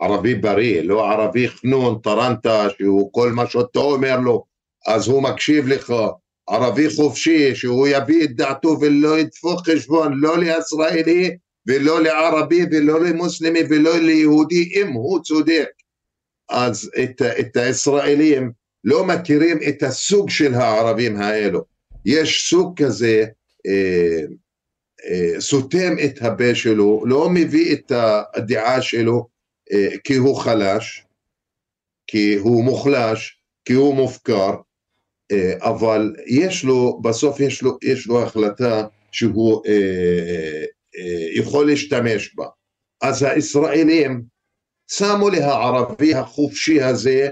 [0.00, 4.44] ערבי בריא, לא ערבי חנון, טרנטה, שהוא כל מה שאתה אומר לו,
[4.86, 5.92] אז הוא מקשיב לך,
[6.48, 11.36] ערבי חופשי, שהוא יביא את דעתו ולא ידפוק חשבון, לא לישראלי
[11.66, 15.68] ולא לערבי ולא למוסלמי ולא ליהודי אם הוא צודק.
[16.50, 18.52] אז את, את הישראלים
[18.84, 21.64] לא מכירים את הסוג של הערבים האלו.
[22.04, 23.24] יש סוג כזה
[23.66, 24.20] אה,
[25.06, 27.92] אה, סותם את הפה שלו לא מביא את
[28.34, 29.28] הדעה שלו
[29.72, 31.04] אה, כי הוא חלש
[32.06, 34.54] כי הוא מוחלש כי הוא מופקר
[35.32, 40.64] אה, אבל יש לו בסוף יש לו, יש לו החלטה שהוא אה,
[41.36, 42.46] יכול להשתמש בה.
[43.02, 44.22] אז הישראלים
[44.90, 47.28] שמו להערבי החופשי הזה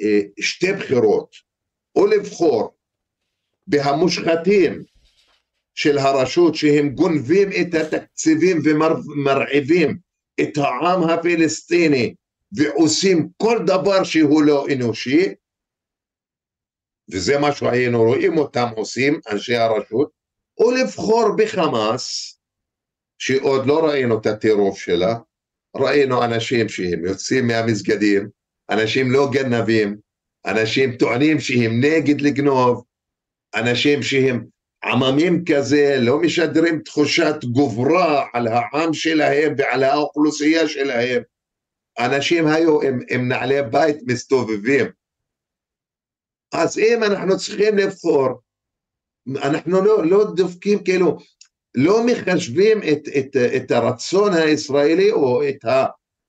[0.00, 1.34] אה, שתי בחירות,
[1.96, 2.74] או לבחור
[3.66, 4.82] בהמושחתים
[5.74, 9.98] של הרשות שהם גונבים את התקציבים ומרעיבים
[10.40, 12.14] את העם הפלסטיני
[12.56, 15.34] ועושים כל דבר שהוא לא אנושי
[17.12, 20.10] וזה מה שהיינו רואים אותם עושים אנשי הרשות
[20.58, 22.33] או לבחור בחמאס
[23.26, 25.14] שעוד לא ראינו את הטירוף שלה,
[25.76, 28.28] ראינו אנשים שהם יוצאים מהמסגדים,
[28.70, 29.96] אנשים לא גנבים,
[30.46, 32.84] אנשים טוענים שהם נגד לגנוב,
[33.54, 34.46] אנשים שהם
[34.84, 41.22] עממים כזה, לא משדרים תחושת גוברה על העם שלהם ועל האוכלוסייה שלהם.
[41.98, 44.86] אנשים היו עם, עם נעלי בית מסתובבים.
[46.54, 48.28] אז אם אנחנו צריכים לבחור,
[49.36, 51.18] אנחנו לא, לא דופקים כאילו,
[51.74, 55.64] לא מחשבים את, את, את הרצון הישראלי או את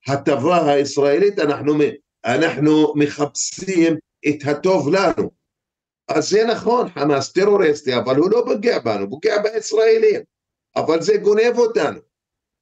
[0.06, 1.74] ההטבה הישראלית, אנחנו,
[2.24, 3.96] אנחנו מחפשים
[4.28, 5.30] את הטוב לנו.
[6.08, 10.20] אז זה נכון, חמאס טרוריסטי, אבל הוא לא פוגע בנו, פוגע בישראלים,
[10.76, 12.00] אבל זה גונב אותנו.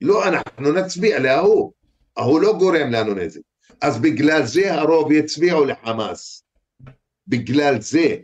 [0.00, 1.72] לא, אנחנו נצביע להוא,
[2.16, 3.40] ההוא לא גורם לנו נזק.
[3.80, 6.44] אז בגלל זה הרוב יצביעו לחמאס,
[7.28, 8.16] בגלל זה.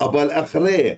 [0.00, 0.94] אבל אחרי,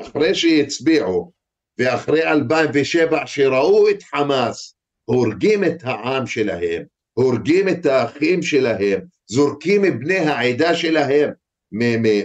[0.00, 1.32] אחרי שיצביעו,
[1.78, 4.74] ואחרי 2007 שראו את חמאס
[5.04, 11.30] הורגים את העם שלהם, הורגים את האחים שלהם, זורקים בני העדה שלהם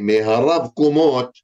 [0.01, 1.37] מהרב קומות,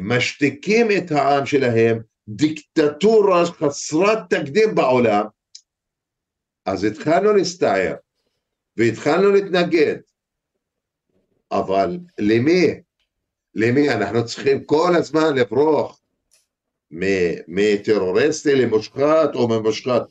[0.00, 1.98] משתיקים את העם שלהם,
[2.28, 5.24] דיקטטורה חסרת תקדים בעולם,
[6.66, 7.94] אז התחלנו להסתער
[8.76, 9.96] והתחלנו להתנגד,
[11.52, 12.66] אבל למי?
[13.54, 13.90] למי?
[13.90, 16.00] אנחנו צריכים כל הזמן לברוח
[17.48, 20.02] מטרוריסטי למושחת או ממושחת.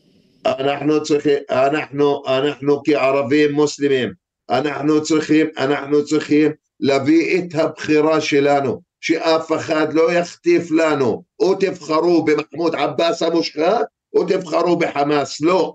[0.46, 4.14] אנחנו צריכים, אנחנו, אנחנו כערבים מוסלמים,
[4.50, 12.26] אנחנו צריכים, אנחנו צריכים להביא את הבחירה שלנו, שאף אחד לא יחטיף לנו, או תבחרו
[12.26, 15.74] במחמוד עבאס המושחת, או תבחרו בחמאס, לא.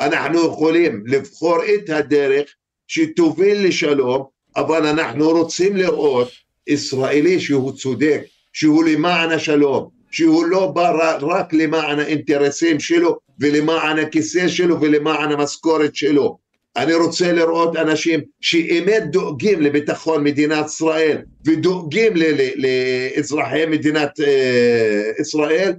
[0.00, 2.54] אנחנו יכולים לבחור את הדרך
[2.86, 4.24] שתוביל לשלום,
[4.56, 6.28] אבל אנחנו רוצים לראות
[6.66, 8.22] ישראלי שהוא צודק,
[8.52, 15.96] שהוא למען השלום, שהוא לא בא רק למען האינטרסים שלו ולמען הכיסא שלו ולמען המשכורת
[15.96, 16.38] שלו.
[16.76, 22.12] אני רוצה לראות אנשים שאמת דואגים לביטחון מדינת ישראל ודואגים
[22.56, 25.72] לאזרחי מדינת אה, ישראל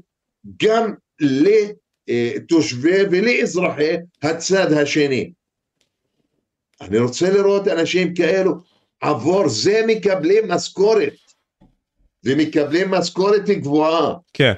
[0.63, 5.31] גם לתושבי ולאזרחי הצד השני.
[6.81, 8.53] אני רוצה לראות אנשים כאלו
[9.01, 11.13] עבור זה מקבלים משכורת
[12.25, 14.13] ומקבלים משכורת גבוהה.
[14.33, 14.53] כן.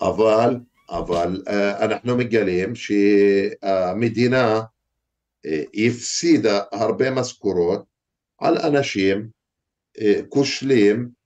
[0.00, 0.56] אבל,
[0.90, 4.60] אבל אה, אנחנו מגלים שהמדינה
[5.46, 7.84] אה, הפסידה הרבה משכורות
[8.38, 9.28] על אנשים
[10.00, 11.24] אה, כושלים,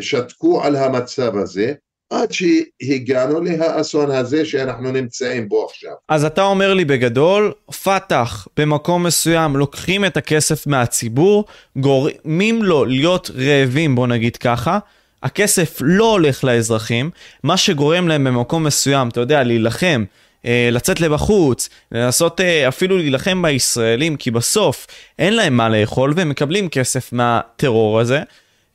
[0.00, 1.74] שתקו על המצב הזה,
[2.10, 5.92] עד שהגענו לאסון הזה שאנחנו נמצאים בו עכשיו.
[6.08, 7.52] אז אתה אומר לי בגדול,
[7.82, 11.44] פת"ח במקום מסוים לוקחים את הכסף מהציבור,
[11.76, 14.78] גורמים לו להיות רעבים, בוא נגיד ככה,
[15.22, 17.10] הכסף לא הולך לאזרחים,
[17.42, 20.04] מה שגורם להם במקום מסוים, אתה יודע, להילחם,
[20.46, 24.86] אה, לצאת לבחוץ, לנסות אה, אפילו להילחם בישראלים, כי בסוף
[25.18, 28.20] אין להם מה לאכול והם מקבלים כסף מהטרור הזה.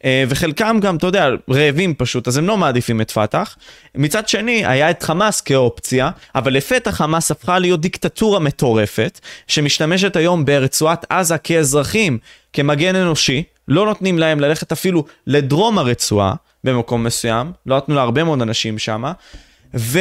[0.06, 3.58] אה, וחלקם גם, אתה יודע, רעבים פשוט, אז הם לא מעדיפים את פת"ח.
[3.95, 10.45] מצד שני, היה את חמאס כאופציה, אבל לפתע חמאס הפכה להיות דיקטטורה מטורפת, שמשתמשת היום
[10.45, 12.18] ברצועת עזה כאזרחים,
[12.54, 16.34] כמגן אנושי, לא נותנים להם ללכת אפילו לדרום הרצועה,
[16.64, 19.04] במקום מסוים, לא נתנו להרבה מאוד אנשים שם,
[19.74, 19.99] ו...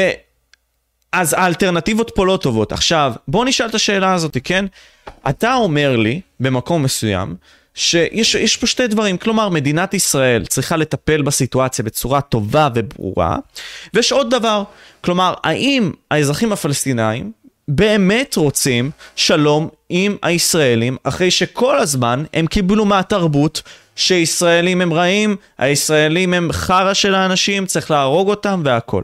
[1.13, 2.73] אז האלטרנטיבות פה לא טובות.
[2.73, 4.65] עכשיו, בוא נשאל את השאלה הזאת, כן?
[5.29, 7.37] אתה אומר לי, במקום מסוים,
[7.81, 13.37] שיש פה שתי דברים, כלומר מדינת ישראל צריכה לטפל בסיטואציה בצורה טובה וברורה,
[13.95, 14.63] ויש עוד דבר,
[15.01, 17.33] כלומר האם האזרחים הפלסטינאים
[17.69, 23.63] באמת רוצים שלום עם הישראלים אחרי שכל הזמן הם קיבלו מהתרבות
[23.97, 29.03] שישראלים הם רעים, הישראלים הם חרא של האנשים, צריך להרוג אותם והכל.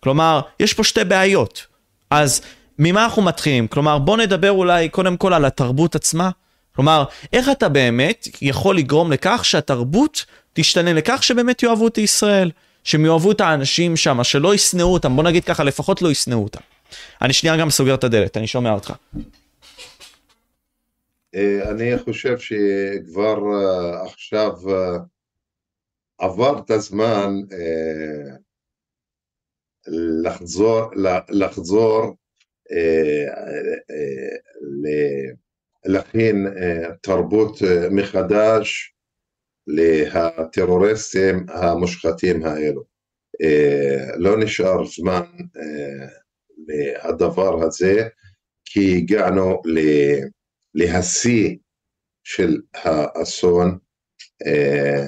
[0.00, 1.66] כלומר, יש פה שתי בעיות.
[2.10, 2.42] אז
[2.78, 3.66] ממה אנחנו מתחילים?
[3.66, 6.30] כלומר, בוא נדבר אולי קודם כל על התרבות עצמה.
[6.76, 12.50] כלומר, איך אתה באמת יכול לגרום לכך שהתרבות תשתנה לכך שבאמת יאהבו את ישראל,
[12.84, 16.60] שהם יאהבו את האנשים שם, שלא ישנאו אותם, בוא נגיד ככה, לפחות לא ישנאו אותם.
[17.22, 18.92] אני שנייה גם סוגר את הדלת, אני שומע אותך.
[21.34, 24.96] אה, אני חושב שכבר אה, עכשיו אה,
[26.18, 27.34] עבר את הזמן
[30.24, 30.90] לחזור,
[31.28, 32.16] לחזור
[35.84, 36.46] להכין
[37.02, 37.58] תרבות
[37.90, 38.94] מחדש
[39.66, 42.82] לטרוריסטים המושחתים האלו.
[44.16, 45.22] לא נשאר זמן
[46.66, 48.08] מהדבר הזה,
[48.64, 49.62] כי הגענו
[50.74, 51.56] להשיא
[52.24, 53.78] של האסון.
[54.46, 55.06] אה,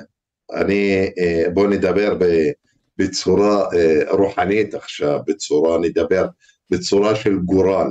[0.52, 2.18] אני, אה, בואו נדבר
[2.98, 6.26] בצורה אה, רוחנית עכשיו, בצורה, נדבר
[6.70, 7.88] בצורה של גורל.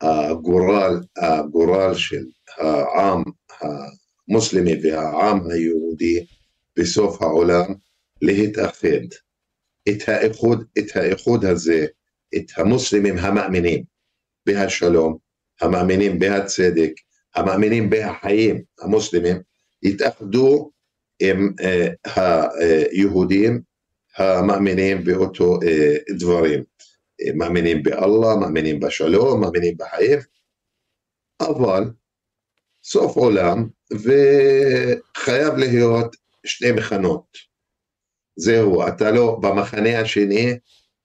[0.00, 2.24] הגורל, הגורל של
[2.58, 3.22] העם
[3.60, 6.26] המוסלמי והעם היהודי
[6.78, 7.74] בסוף העולם
[8.22, 9.06] להתאחד.
[9.88, 11.86] את האיחוד, את האיחוד הזה
[12.36, 13.84] את המוסלמים המאמינים
[14.46, 15.18] בהשלום,
[15.60, 16.92] המאמינים בהצדק,
[17.34, 19.36] המאמינים בהחיים המוסלמים,
[19.82, 20.70] יתאחדו
[21.20, 21.52] עם
[22.04, 23.60] היהודים
[24.16, 26.64] המאמינים באותו uh, דברים.
[27.34, 30.18] מאמינים באללה, מאמינים בשלום, מאמינים בחיים,
[31.40, 31.84] אבל
[32.84, 37.26] סוף עולם וחייב להיות שני מחנות.
[38.36, 40.58] זהו, אתה לא, במחנה השני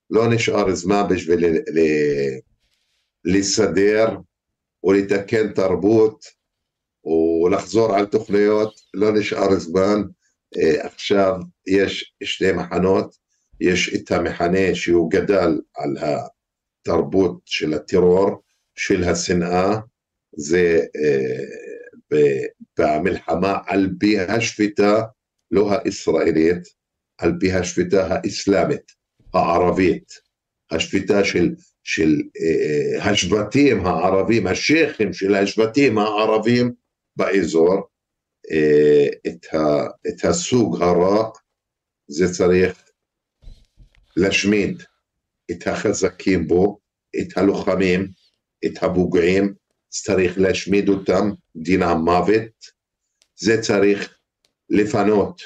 [0.10, 1.46] לא נשאר זמן בשביל
[3.26, 4.18] לסדר
[4.84, 6.26] או לתקן תרבות
[7.04, 10.02] או לחזור על תוכניות, לא נשאר זמן.
[10.58, 11.34] אה, עכשיו
[11.68, 13.16] יש שתי מחנות,
[13.62, 18.42] יש את המחנה שהוא גדל על התרבות של הטרור,
[18.76, 19.80] של השנאה,
[20.38, 22.26] זה אה,
[22.80, 25.02] במלחמה על פי השפיטה,
[25.52, 26.64] לא הישראלית,
[27.18, 29.00] על פי השפיטה האסלאמית.
[29.34, 30.14] הערבית,
[30.72, 36.74] השפיטה של, של אה, השבטים הערבים, השייחים של השבטים הערבים
[37.16, 37.88] באזור,
[38.52, 41.30] אה, את, ה, את הסוג הרע,
[42.08, 42.84] זה צריך
[44.20, 44.84] להשמיד
[45.52, 46.80] את החזקים בו,
[47.20, 48.08] את הלוחמים,
[48.66, 49.54] את הפוגעים,
[49.90, 52.52] צריך להשמיד אותם, דינם מוות,
[53.36, 54.18] זה צריך
[54.70, 55.42] לפנות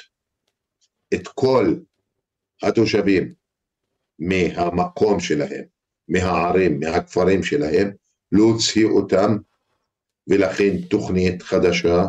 [1.14, 1.74] את כל
[2.62, 3.34] התושבים
[4.18, 5.64] מהמקום שלהם,
[6.08, 7.90] מהערים, מהכפרים שלהם,
[8.32, 9.36] להוציא אותם
[10.28, 12.04] ולכן תוכנית חדשה,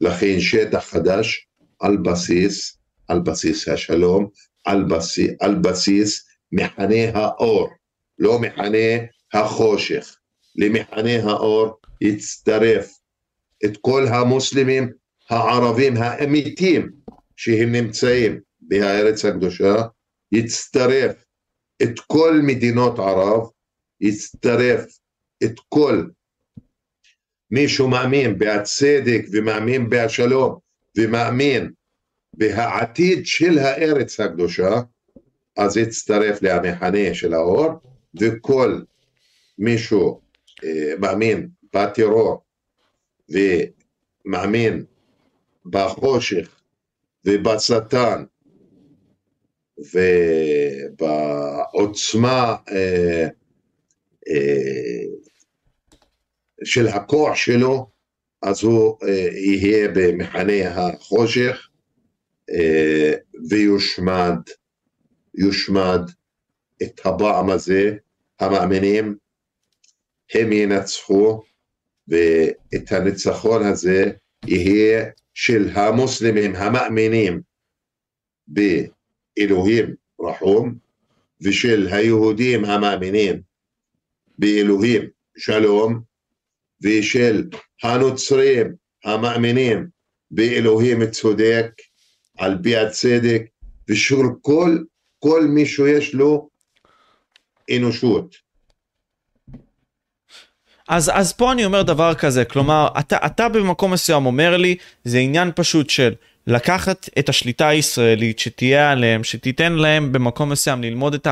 [0.00, 1.48] לכן שטח חדש
[1.80, 4.30] על בסיס, על בסיס השלום,
[4.64, 7.68] על בסיס, על בסיס מחנה האור,
[8.18, 10.16] לא מחנה החושך.
[10.56, 12.90] למחנה האור יצטרף
[13.64, 14.92] את כל המוסלמים
[15.30, 16.90] הערבים האמיתים
[17.36, 19.74] שהם נמצאים בארץ הקדושה,
[20.32, 21.24] יצטרף
[21.82, 23.40] את כל מדינות ערב,
[24.00, 24.84] יצטרף
[25.44, 26.04] את כל
[27.50, 30.58] מי שמאמין בהצדק ומאמין בהשלום
[30.98, 31.72] ומאמין
[32.34, 34.80] בהעתיד של הארץ הקדושה,
[35.56, 37.70] אז יצטרף למחנה של האור,
[38.20, 38.80] וכל
[39.58, 40.20] מישהו
[40.64, 42.42] אה, מאמין בטרור
[43.28, 44.84] ומאמין
[45.66, 46.60] בחושך
[47.24, 48.24] ובשטן
[51.72, 53.28] ובעוצמה אה,
[54.28, 55.02] אה,
[56.64, 57.90] של הכוח שלו,
[58.42, 58.96] אז הוא
[59.32, 61.68] יהיה במחנה החושך
[63.50, 64.38] ויושמד,
[65.34, 66.00] יושמד
[66.82, 67.96] את הפעם הזה,
[68.40, 69.16] המאמינים
[70.34, 71.42] הם ינצחו
[72.08, 74.10] ואת הניצחון הזה
[74.46, 77.40] יהיה של המוסלמים המאמינים
[78.46, 80.74] באלוהים רחום
[81.42, 83.42] ושל היהודים המאמינים
[84.38, 85.02] באלוהים
[85.36, 86.00] שלום
[86.82, 87.48] ושל
[87.82, 88.74] הנוצרים
[89.04, 89.86] המאמינים
[90.30, 91.66] באלוהים צודק
[92.38, 93.42] על פי הצדק
[93.88, 94.78] ושל כל,
[95.18, 96.48] כל מי שיש לו
[97.76, 98.36] אנושות.
[100.88, 105.18] אז, אז פה אני אומר דבר כזה, כלומר, אתה, אתה במקום מסוים אומר לי, זה
[105.18, 106.14] עניין פשוט של
[106.46, 111.26] לקחת את השליטה הישראלית שתהיה עליהם, שתיתן להם במקום מסוים ללמוד את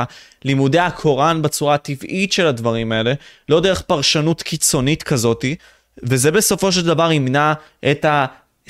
[0.45, 3.13] לימודי הקוראן בצורה הטבעית של הדברים האלה,
[3.49, 5.57] לא דרך פרשנות קיצונית כזאתי,
[6.03, 7.53] וזה בסופו של דבר ימנע
[7.91, 8.05] את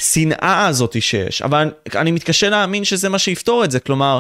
[0.01, 1.43] השנאה הזאת שיש.
[1.43, 4.19] אבל אני מתקשה להאמין שזה מה שיפתור את זה, כלומר,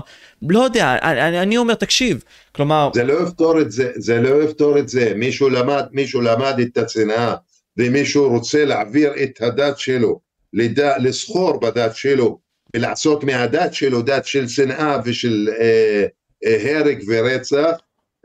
[0.48, 2.22] לא יודע, אני, אני אומר, תקשיב,
[2.52, 2.90] כלומר...
[2.94, 6.78] זה לא יפתור את זה, זה לא יפתור את זה, מישהו למד, מישהו למד את
[6.78, 7.34] השנאה,
[7.76, 10.20] ומישהו רוצה להעביר את הדת שלו.
[10.52, 10.80] לד...
[10.80, 12.38] לסחור בדת שלו
[12.76, 16.06] ולעשות מהדת שלו דת של שנאה ושל אה,
[16.44, 17.76] אה, הרג ורצח,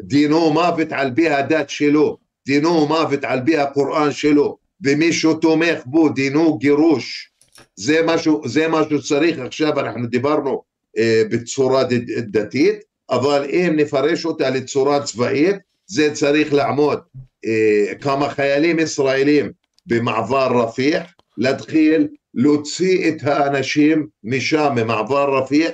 [0.01, 6.09] דינו מוות על פי הדת שלו, דינו מוות על פי הקוראן שלו, ומישהו תומך בו,
[6.09, 7.31] דינו גירוש.
[7.75, 10.63] זה משהו, זה משהו שצריך, עכשיו אנחנו דיברנו
[10.97, 11.83] אה, בצורה
[12.19, 12.75] דתית,
[13.09, 15.55] אבל אם נפרש אותה לצורה צבאית,
[15.87, 16.99] זה צריך לעמוד.
[17.45, 19.51] אה, כמה חיילים ישראלים
[19.85, 21.03] במעבר רפיח,
[21.37, 25.71] להתחיל להוציא את האנשים משם, ממעבר רפיח,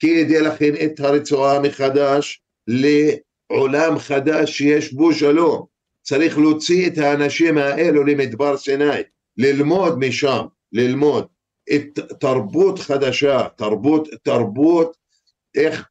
[0.00, 5.66] כדי להכין את הרצועה מחדש לעולם חדש שיש בו שלום.
[6.02, 9.00] צריך להוציא את האנשים האלו למדבר סיני,
[9.36, 11.26] ללמוד משם, ללמוד
[11.74, 14.96] את תרבות חדשה, תרבות, תרבות
[15.54, 15.88] איך,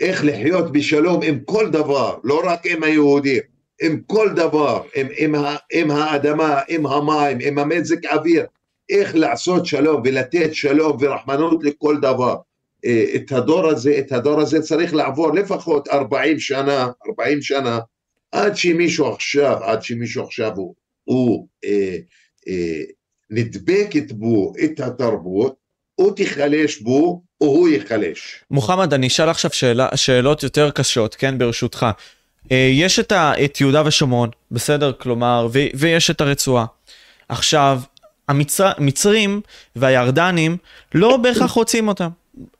[0.00, 3.42] איך לחיות בשלום עם כל דבר, לא רק עם היהודים,
[3.82, 5.34] עם כל דבר, עם, עם,
[5.72, 8.46] עם האדמה, עם המים, עם המזג אוויר,
[8.90, 12.36] איך לעשות שלום ולתת שלום ורחמנות לכל דבר.
[12.84, 17.78] אה, את הדור הזה, את הדור הזה צריך לעבור לפחות 40 שנה, 40 שנה,
[18.32, 21.96] עד שמישהו עכשיו, עד שמישהו עכשיו הוא, הוא אה,
[22.48, 22.82] אה,
[23.30, 25.54] נדבקת בו את התרבות,
[25.94, 28.44] הוא תיחלש בו או הוא ייחלש.
[28.50, 31.86] מוחמד, אני אשאל עכשיו שאלה, שאלות יותר קשות, כן, ברשותך.
[32.52, 34.92] אה, יש את, ה, את יהודה ושומרון, בסדר?
[34.92, 36.66] כלומר, ו, ויש את הרצועה.
[37.28, 37.80] עכשיו,
[38.28, 39.40] המצרים
[39.76, 40.56] והירדנים
[40.94, 42.08] לא בהכרח רוצים אותם.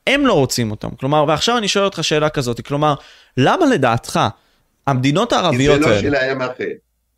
[0.07, 0.89] הם לא רוצים אותם.
[0.89, 2.93] כלומר, ועכשיו אני שואל אותך שאלה כזאת, כלומר,
[3.37, 4.19] למה לדעתך
[4.87, 5.95] המדינות הערביות האלה...
[5.95, 6.63] כי זה לא שלהם אחי.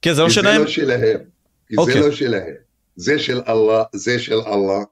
[0.02, 0.66] כן, זה לא שלהם?
[0.66, 1.20] כי זה לא שלהם.
[1.68, 2.54] כי זה לא שלהם.
[2.96, 4.84] זה של אללה, זה של אללה,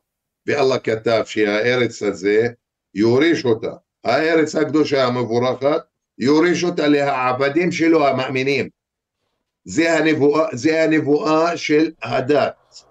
[0.47, 2.47] ואללה כתב שהארץ הזה
[2.95, 3.71] יוריש אותה.
[4.03, 5.81] הארץ הקדושה המבורכת,
[6.17, 8.69] יוריש אותה לעבדים שלו המאמינים.
[9.65, 12.83] זה הנבואה, זה הנבואה של הדת.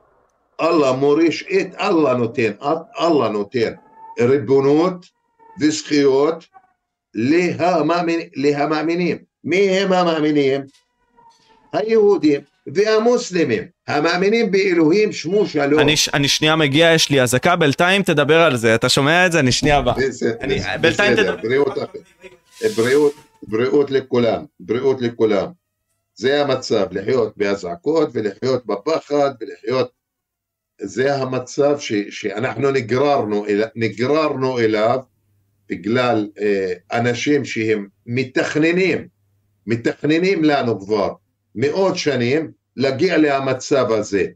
[0.61, 2.53] אללה מוריש את אללה נותן,
[3.01, 3.73] אללה נותן
[4.21, 5.07] ריבונות
[5.61, 6.45] וזכויות
[8.35, 9.19] להמאמינים.
[9.45, 10.61] מי הם המאמינים?
[11.73, 12.41] היהודים
[12.75, 15.81] והמוסלמים, המאמינים באלוהים שמו שלום.
[15.81, 19.41] אני, אני שנייה מגיע, יש לי אזעקה, בינתיים תדבר על זה, אתה שומע את זה?
[19.41, 19.93] אני שנייה בא.
[20.81, 21.37] בינתיים תדבר.
[21.37, 21.79] בריאות,
[22.77, 25.47] בריאות, בריאות לכולם, בריאות לכולם.
[26.15, 29.91] זה המצב, לחיות באזעקות ולחיות בפחד ולחיות
[30.81, 34.99] זה המצב ש, שאנחנו נגררנו, אל, נגררנו אליו
[35.69, 39.09] בגלל אה, אנשים שהם מתכננים,
[39.67, 41.13] מתכננים לנו כבר
[41.55, 44.27] מאות שנים להגיע למצב הזה.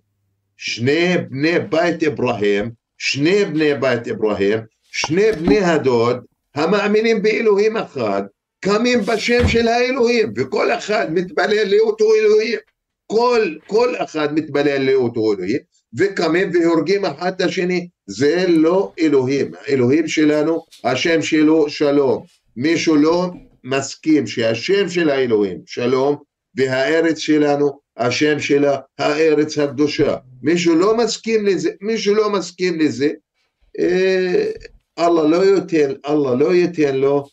[0.57, 6.25] שני בני בית אברהם, שני בני בית אברהם, שני בני הדוד,
[6.55, 8.23] המאמינים באלוהים אחד,
[8.61, 12.59] קמים בשם של האלוהים, וכל אחד מתפלל לאותו אלוהים.
[13.07, 15.59] כל, כל אחד מתפלל לאותו אלוהים,
[15.99, 17.89] וקמים והורגים אחד את השני.
[18.07, 19.51] זה לא אלוהים.
[19.67, 22.25] האלוהים שלנו, השם שלו שלום.
[22.57, 23.31] מישהו לא
[23.65, 26.17] מסכים שהשם של האלוהים שלום,
[26.57, 30.17] והארץ שלנו, השם שלה הארץ הקדושה.
[30.43, 33.11] מישהו לא מסכים לזה, מישהו לא מסכים לזה,
[33.79, 34.45] אה,
[34.99, 37.27] אללה לא ייתן, אללה לא ייתן לו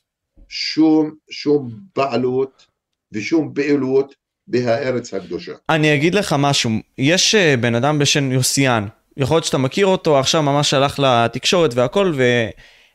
[0.50, 2.66] שום, שום בעלות
[3.12, 4.16] ושום פעילות
[4.48, 5.52] בהארץ הקדושה.
[5.70, 8.88] אני אגיד לך משהו, יש אה, בן אדם בשם יוסיאן,
[9.18, 12.14] יכול להיות שאתה מכיר אותו, עכשיו ממש הלך לתקשורת והכל,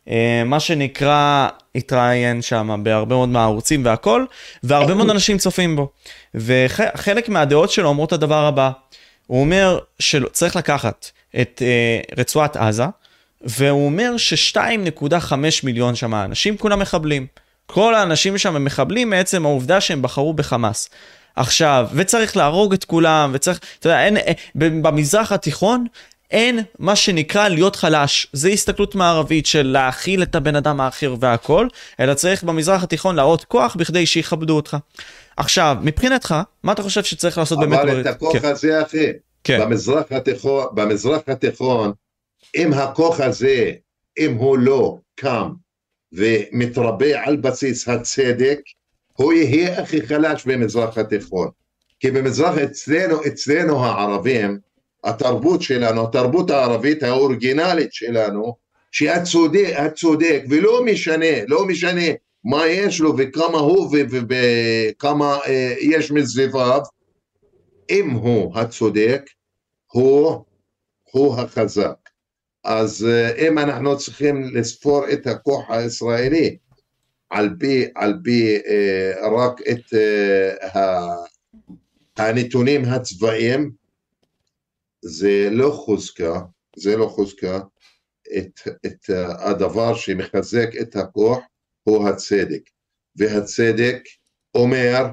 [0.06, 4.24] ומה שנקרא, התראיין שם בהרבה מאוד מהערוצים והכל,
[4.62, 5.90] והרבה מאוד אנשים צופים בו.
[6.34, 8.70] וחלק מהדעות שלו אומרות את הדבר הבא,
[9.26, 12.84] הוא אומר שצריך לקחת את uh, רצועת עזה,
[13.40, 15.32] והוא אומר ש-2.5
[15.64, 17.26] מיליון שם אנשים כולם מחבלים.
[17.66, 20.88] כל האנשים שם הם מחבלים מעצם העובדה שהם בחרו בחמאס.
[21.36, 25.86] עכשיו, וצריך להרוג את כולם, וצריך, אתה יודע, אין, אין, במזרח התיכון
[26.30, 28.26] אין מה שנקרא להיות חלש.
[28.32, 31.68] זה הסתכלות מערבית של להכיל את הבן אדם האחר והכל,
[32.00, 34.76] אלא צריך במזרח התיכון להראות כוח בכדי שיכבדו אותך.
[35.36, 37.80] עכשיו, מבחינתך, מה אתה חושב שצריך לעשות אבל באמת?
[37.80, 38.48] אבל את הכוח כן.
[38.48, 39.06] הזה, אחי,
[39.44, 39.60] כן.
[39.60, 41.92] במזרח, התיכון, במזרח התיכון,
[42.56, 43.72] אם הכוח הזה,
[44.18, 45.50] אם הוא לא קם
[46.12, 48.60] ומתרבה על בסיס הצדק,
[49.12, 51.48] הוא יהיה הכי חלש במזרח התיכון.
[52.00, 54.58] כי במזרח, אצלנו, אצלנו הערבים,
[55.06, 58.56] התרבות שלנו, התרבות הערבית האורגינלית שלנו,
[58.92, 62.06] שהצודק, הצודק, ולא משנה, לא משנה
[62.44, 63.96] מה יש לו וכמה הוא
[64.28, 66.80] וכמה אה, יש מסביביו,
[67.90, 69.22] אם הוא הצודק,
[69.92, 70.44] הוא,
[71.12, 71.96] הוא החזק.
[72.64, 76.56] אז אה, אם אנחנו צריכים לספור את הכוח הישראלי
[77.30, 79.94] על פי, על פי אה, רק את
[82.16, 83.85] הנתונים הצבאיים,
[85.06, 86.40] זה לא חוזקה,
[86.76, 87.60] זה לא חוזקה,
[88.38, 91.38] את, את הדבר שמחזק את הכוח
[91.82, 92.62] הוא הצדק,
[93.16, 93.98] והצדק
[94.54, 95.04] אומר,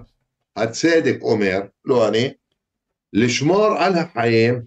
[0.56, 2.34] הצדק אומר, לא אני,
[3.14, 4.62] לשמור על החיים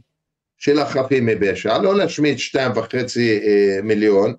[0.59, 4.35] של החפים מפשע, לא להשמיד שתיים וחצי אה, מיליון,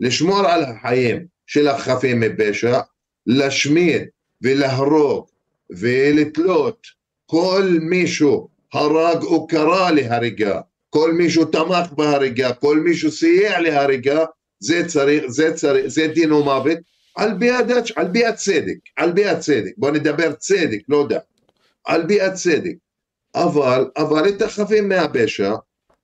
[0.00, 2.80] לשמור על החיים של החפים מפשע,
[3.26, 4.02] להשמיד
[4.42, 5.26] ולהרוג
[5.70, 6.86] ולתלות
[7.26, 10.60] כל מישהו הרג או קרא להריגה,
[10.90, 14.24] כל מישהו תמך בהריגה, כל מישהו סייע להריגה,
[14.60, 16.78] זה צריך, זה צריך, זה דין ומוות
[17.16, 21.24] על פי הדת, על פי הצדק, על פי הצדק, בוא נדבר צדק, לא דת,
[21.84, 22.74] על פי הצדק,
[23.34, 25.54] אבל, אבל את החפים מהפשע,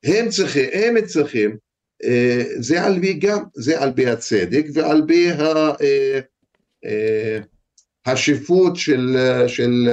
[0.05, 1.57] הם צריכים, הם צריכים,
[2.05, 5.43] אה, זה על פי גם, זה על פי הצדק ועל פי ה,
[5.81, 6.21] אה,
[6.85, 7.39] אה,
[8.07, 9.17] השיפוט של,
[9.47, 9.89] של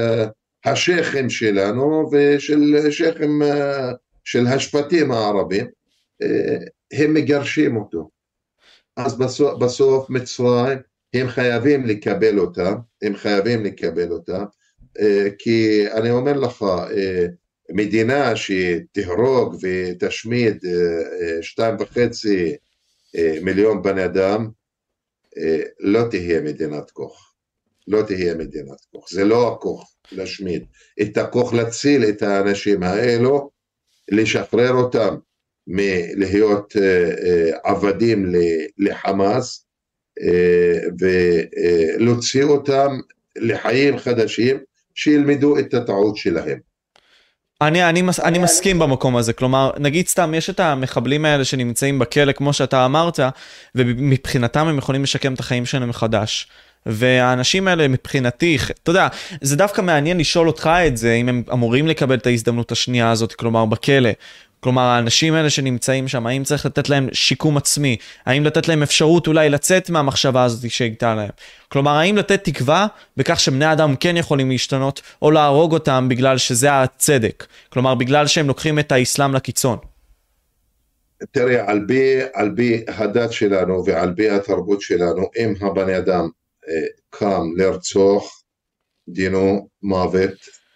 [0.65, 3.31] השכם שלנו ושל שכם
[4.23, 5.65] של השבטים הערבים,
[6.93, 8.09] הם מגרשים אותו.
[8.97, 10.77] אז בסוף, בסוף מצרים
[11.13, 14.43] הם חייבים לקבל אותה, הם חייבים לקבל אותה,
[15.37, 16.65] כי אני אומר לך,
[17.71, 20.57] מדינה שתהרוג ותשמיד
[21.41, 22.55] שתיים וחצי
[23.41, 24.49] מיליון בני אדם,
[25.79, 27.33] לא תהיה מדינת כוח.
[27.87, 29.09] לא תהיה מדינת כוח.
[29.09, 30.65] זה לא הכוח להשמיד.
[31.01, 33.49] את הכוח להציל את האנשים האלו,
[34.11, 35.15] לשחרר אותם
[35.67, 36.73] מלהיות
[37.63, 38.31] עבדים
[38.77, 39.65] לחמאס,
[41.99, 42.99] ולהוציא אותם
[43.35, 44.57] לחיים חדשים,
[44.95, 46.59] שילמדו את הטעות שלהם.
[47.61, 51.99] אני, אני, מס, אני מסכים במקום הזה, כלומר, נגיד סתם, יש את המחבלים האלה שנמצאים
[51.99, 53.19] בכלא, כמו שאתה אמרת,
[53.75, 56.47] ומבחינתם הם יכולים לשקם את החיים שלהם מחדש.
[56.85, 59.07] והאנשים האלה מבחינתי, אתה יודע,
[59.41, 63.33] זה דווקא מעניין לשאול אותך את זה, אם הם אמורים לקבל את ההזדמנות השנייה הזאת,
[63.33, 64.09] כלומר בכלא.
[64.59, 67.97] כלומר, האנשים האלה שנמצאים שם, האם צריך לתת להם שיקום עצמי?
[68.25, 71.29] האם לתת להם אפשרות אולי לצאת מהמחשבה הזאת שהייתה להם?
[71.69, 76.81] כלומר, האם לתת תקווה בכך שבני אדם כן יכולים להשתנות, או להרוג אותם בגלל שזה
[76.81, 77.45] הצדק?
[77.69, 79.77] כלומר, בגלל שהם לוקחים את האסלאם לקיצון.
[81.31, 81.71] תראה,
[82.33, 86.29] על פי, הדת שלנו ועל פי התרבות שלנו, אם הבני אדם
[87.09, 88.43] קם לרצוח,
[89.09, 90.33] דינו מוות,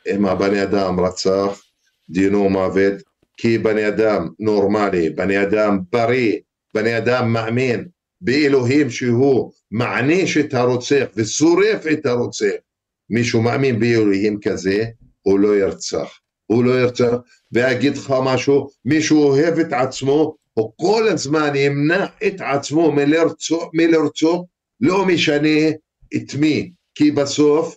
[0.07, 1.61] אם הבני אדם רצח,
[2.09, 2.93] דינו מוות,
[3.37, 6.39] כי בני אדם נורמלי, בני אדם בריא,
[6.73, 7.87] בני אדם מאמין
[8.21, 12.55] באלוהים שהוא מעניש את הרוצח ושורף את הרוצח,
[13.09, 14.85] מישהו מאמין באלוהים כזה,
[15.21, 16.19] הוא לא ירצח.
[16.45, 17.13] הוא לא ירצח,
[17.51, 24.45] ואגיד לך משהו, מי שאוהב את עצמו, הוא כל הזמן ימנע את עצמו מלרצות, מלרצות
[24.81, 25.69] לא משנה
[26.15, 27.75] את מי, כי בסוף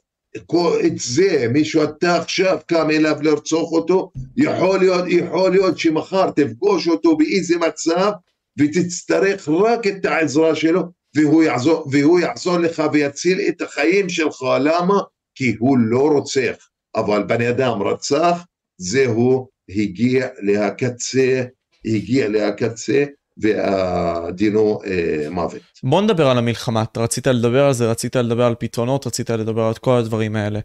[0.86, 6.88] את זה, מישהו אתה עכשיו קם אליו לרצוח אותו, יכול להיות, יכול להיות שמחר תפגוש
[6.88, 8.11] אותו באיזה מצב
[8.59, 10.82] ותצטרך רק את העזרה שלו
[11.16, 15.00] והוא יעזור, והוא יעזור לך ויציל את החיים שלך, למה?
[15.34, 18.44] כי הוא לא רוצח, אבל בן אדם רצח,
[18.78, 21.44] זהו הגיע להקצה,
[21.84, 23.05] הגיע להקצה
[23.39, 25.62] ודינו אה, מוות.
[25.83, 29.62] בוא נדבר על המלחמה, אתה רצית לדבר על זה, רצית לדבר על פתרונות, רצית לדבר
[29.62, 30.61] על כל הדברים האלה.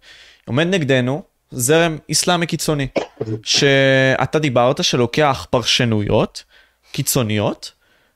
[0.45, 2.87] עומד נגדנו זרם אסלאמי קיצוני,
[3.43, 6.43] שאתה דיברת שלוקח פרשנויות
[6.91, 7.71] קיצוניות,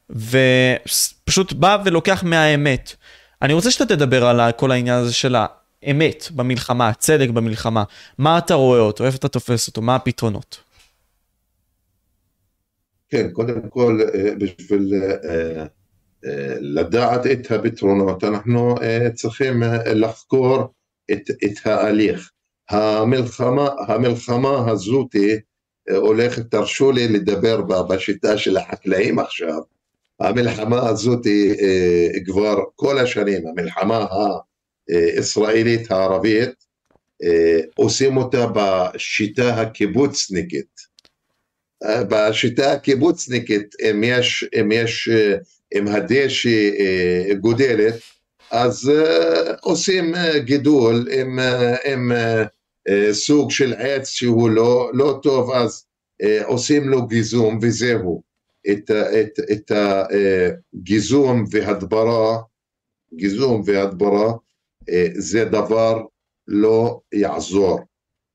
[0.10, 2.96] ופשוט בא ולוקח מהאמת.
[3.42, 5.36] אני רוצה שאתה תדבר על כל העניין הזה של
[5.84, 7.84] האמת במלחמה, הצדק במלחמה,
[8.18, 10.58] מה אתה רואה אותו, איפה אתה תופס אותו, מה הפתרונות.
[13.12, 15.66] כן, קודם כל אה, בשביל אה,
[16.26, 18.76] אה, לדעת את הפתרונות אנחנו
[19.14, 19.64] צריכים
[19.96, 20.74] לחקור
[21.12, 22.32] את, את ההליך.
[22.70, 25.16] המלחמה, המלחמה הזאת
[25.96, 29.60] הולכת, תרשו לי לדבר בשיטה של החקלאים עכשיו,
[30.20, 31.28] המלחמה הזאת
[32.26, 34.06] כבר כל השנים, המלחמה
[34.90, 36.66] הישראלית הערבית,
[37.76, 40.81] עושים אותה בשיטה הקיבוצניקית.
[41.84, 45.10] בשיטה הקיבוצניקית, אם יש, אם יש,
[45.76, 47.96] אם הדשא אה, גודלת,
[48.52, 51.40] אז אה, עושים אה, גידול עם,
[51.86, 52.12] עם
[53.12, 55.86] סוג של עץ שהוא לא, לא טוב, אז
[56.44, 58.22] עושים לו גיזום וזהו.
[58.72, 62.38] את, את, את הגיזום והדברה,
[63.14, 64.34] גיזום והדברה,
[65.14, 66.02] זה דבר
[66.48, 67.80] לא יעזור,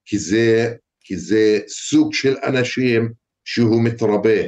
[0.04, 3.12] כי זה, כי זה סוג של אנשים
[3.46, 4.40] שהוא מתרבה,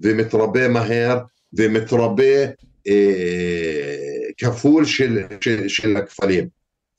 [0.00, 1.18] ומתרבה מהר,
[1.58, 2.44] ומתרבה
[2.88, 6.48] אה, כפול של, של, של הכפלים.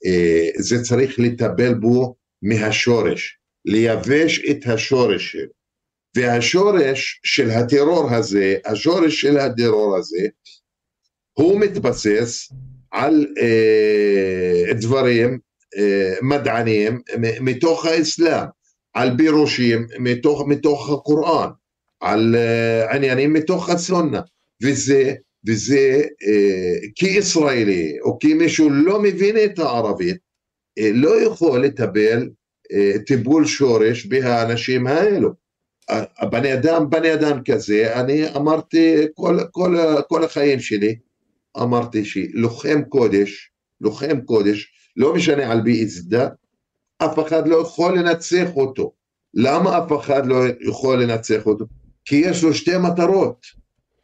[0.06, 5.58] אה, זה צריך לטפל בו מהשורש, לייבש את השורש שלו.
[6.16, 10.26] והשורש של הטרור הזה, השורש של הטרור הזה,
[11.32, 12.52] הוא מתבסס
[12.90, 15.38] על אה, דברים
[15.78, 17.00] אה, מדענים
[17.40, 18.46] מתוך האסלאם.
[18.98, 21.48] על פירושים מתוך, מתוך הקוראן,
[22.00, 24.20] על uh, עניינים מתוך הסונה,
[24.62, 25.14] וזה,
[25.46, 32.28] וזה uh, כישראלי או כמישהו לא מבין את הערבית, uh, לא יכול לטפל
[32.72, 35.30] uh, טיפול שורש באנשים האלו.
[36.30, 39.76] בני אדם, בני אדם כזה, אני אמרתי כל, כל,
[40.08, 40.94] כל החיים שלי,
[41.62, 46.32] אמרתי שלוחם קודש, לוחם קודש, לא משנה על פי איזה דת,
[46.98, 48.92] אף אחד לא יכול לנצח אותו.
[49.34, 51.64] למה אף אחד לא יכול לנצח אותו?
[52.04, 53.46] כי יש לו שתי מטרות.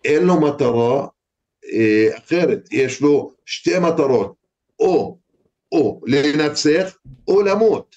[0.05, 1.07] אין לו מטרה
[1.73, 4.35] אה, אחרת, יש לו שתי מטרות,
[4.81, 5.19] או,
[5.73, 6.97] או לנצח
[7.29, 7.97] או למות,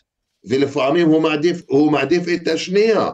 [0.50, 3.10] ולפעמים הוא מעדיף, הוא מעדיף את השנייה.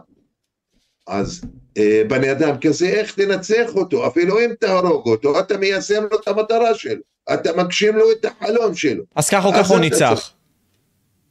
[1.06, 1.40] אז
[1.78, 4.06] אה, בני אדם כזה, איך תנצח אותו?
[4.06, 7.02] אפילו אם תהרוג אותו, אתה מיישם לו את המטרה שלו,
[7.34, 9.04] אתה מגשים לו את החלום שלו.
[9.16, 10.33] אז ככה או ככה הוא ניצח.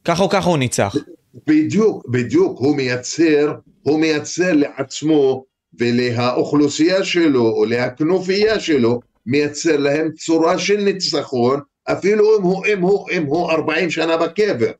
[0.05, 0.95] ככה או ככה הוא ניצח.
[1.47, 5.45] בדיוק, בדיוק, הוא מייצר, הוא מייצר לעצמו
[5.79, 11.59] ולאוכלוסייה שלו או להכנופיה שלו, מייצר להם צורה של ניצחון,
[11.91, 14.71] אפילו אם הוא, אם הוא, אם הוא 40 שנה בקבר.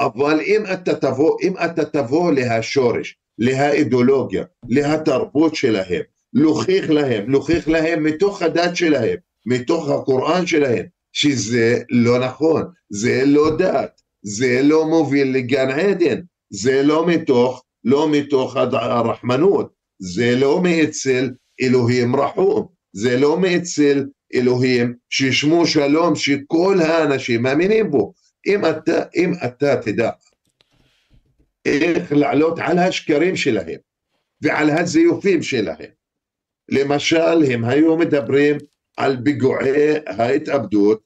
[0.00, 8.02] אבל אם אתה תבוא, אם אתה תבוא להשורש, להאידיאולוגיה, להתרבות שלהם, להוכיח להם, להוכיח להם
[8.02, 9.16] מתוך הדת שלהם,
[9.46, 16.20] מתוך הקוראן שלהם, שזה לא נכון, זה לא דת, זה לא מוביל לגן עדן,
[16.50, 21.30] זה לא מתוך, לא מתוך הרחמנות, זה לא מאצל
[21.62, 28.12] אלוהים רחום, זה לא מאצל אלוהים שישמו שלום שכל האנשים מאמינים בו.
[28.46, 30.10] אם אתה, אם אתה תדע
[31.64, 33.78] איך לעלות על השקרים שלהם
[34.40, 35.90] ועל הזיופים שלהם,
[36.68, 38.56] למשל הם היו מדברים
[38.96, 41.00] על פיגועי ההתאבדות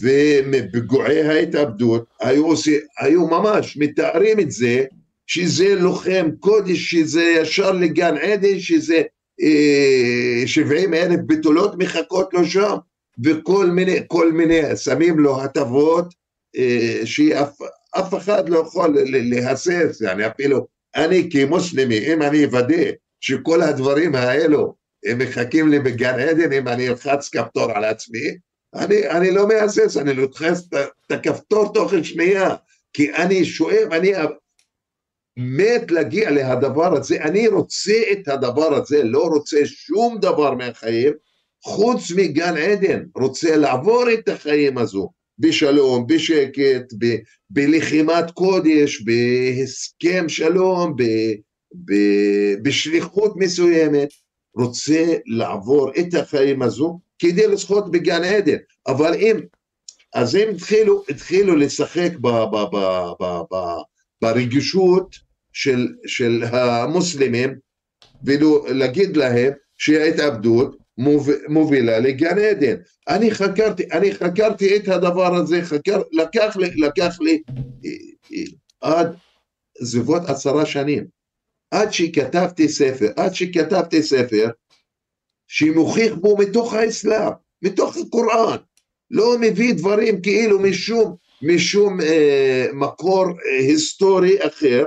[0.00, 4.84] ומפיגועי ההתאבדות היו, עושה, היו ממש מתארים את זה
[5.26, 9.02] שזה לוחם קודש, שזה ישר לגן עדן, שזה
[9.42, 12.76] אה, 70 אלף בתולות מחכות לו שם
[13.24, 16.14] וכל מיני, כל מיני, שמים לו הטבות
[16.56, 20.66] אה, שאף אחד לא יכול להסס, يعني אפילו
[20.96, 22.90] אני כמוסלמי, אם אני אוודא
[23.20, 24.74] שכל הדברים האלו
[25.06, 28.36] הם מחכים לי בגן עדן, אם אני אלחץ כפתור על עצמי,
[28.73, 32.55] אני, אני לא מהסס, אני לוחץ את הכפתור תוך שנייה,
[32.93, 34.11] כי אני שואב, אני
[35.37, 41.13] מת להגיע להדבר הזה, אני רוצה את הדבר הזה, לא רוצה שום דבר מהחיים,
[41.63, 45.09] חוץ מגן עדן, רוצה לעבור את החיים הזו
[45.39, 47.15] בשלום, בשקט, ב,
[47.49, 51.03] בלחימת קודש, בהסכם שלום, ב,
[51.85, 51.93] ב,
[52.63, 54.09] בשליחות מסוימת,
[54.55, 59.39] רוצה לעבור את החיים הזו כדי לזכות בגן עדן, אבל אם,
[60.15, 62.75] אז הם התחילו, התחילו לשחק ב, ב,
[63.53, 63.55] ב,
[64.21, 65.15] ברגישות
[65.53, 67.55] של, של המוסלמים
[68.23, 70.77] ולהגיד להם שההתאבדות
[71.49, 72.75] מובילה לגן עדן.
[73.07, 77.41] אני חקרתי, אני חקרתי את הדבר הזה, חקר, לקח לי, לקח לי
[78.81, 79.15] עד
[79.83, 81.05] סביבות עשרה שנים,
[81.71, 84.49] עד שכתבתי ספר, עד שכתבתי ספר
[85.49, 87.31] שמוכיח בו מתוך האסלאם,
[87.61, 88.57] מתוך הקוראן,
[89.11, 94.85] לא מביא דברים כאילו משום, משום אה, מקור אה, היסטורי אחר,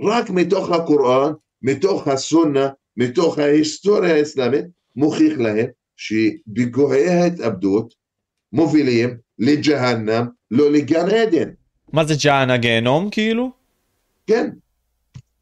[0.00, 1.32] רק מתוך הקוראן,
[1.62, 4.64] מתוך הסונה, מתוך ההיסטוריה האסלאמית,
[4.96, 5.66] מוכיח להם
[5.96, 7.94] שפיגועי ההתאבדות
[8.52, 11.50] מובילים לג'הנם, לא לגן עדן.
[11.92, 13.50] מה זה ג'הנם, גיהנום כאילו?
[14.26, 14.50] כן,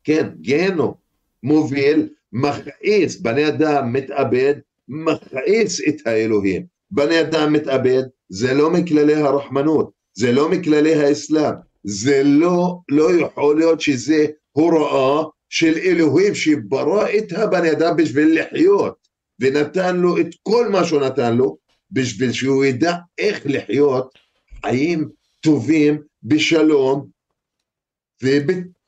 [0.05, 0.95] כן, גיהנום.
[1.43, 2.09] מוביל,
[2.39, 4.55] מכעיס, בני אדם מתאבד,
[4.89, 6.67] מכעיס את האלוהים.
[6.91, 11.55] בני אדם מתאבד, זה לא מכללי הרחמנות, זה לא מכללי האסלאם,
[11.85, 19.09] זה לא, לא יכול להיות שזה הוראה של אלוהים שברא את הבן אדם בשביל לחיות
[19.41, 21.57] ונתן לו את כל מה שהוא נתן לו
[21.91, 24.19] בשביל שהוא ידע איך לחיות
[24.61, 25.09] חיים
[25.41, 27.07] טובים בשלום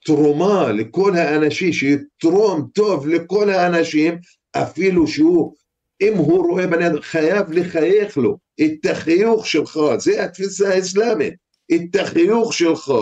[0.09, 4.19] ובתרומה לכל האנשים, שיתרום טוב לכל האנשים
[4.53, 5.55] אפילו שהוא,
[6.01, 11.35] אם הוא רואה בן אדם, חייב לחייך לו את החיוך שלך, זה התפיסה האסלאמית,
[11.75, 12.93] את החיוך שלך,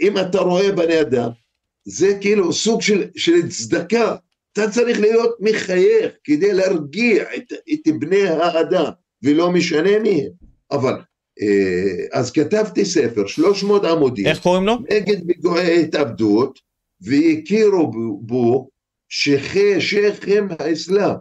[0.00, 1.28] אם אתה רואה בני אדם,
[1.84, 4.16] זה כאילו סוג של, של צדקה,
[4.52, 8.90] אתה צריך להיות מחייך כדי להרגיע את, את בני האדם,
[9.22, 10.32] ולא משנה מי הם.
[10.70, 10.94] אבל,
[12.12, 14.78] אז כתבתי ספר, 300 עמודים, איך קוראים לו?
[14.90, 16.58] נגד פיגועי התאבדות,
[17.00, 17.90] והכירו
[18.20, 18.68] בו
[19.08, 21.14] שכי שכם האסלאם,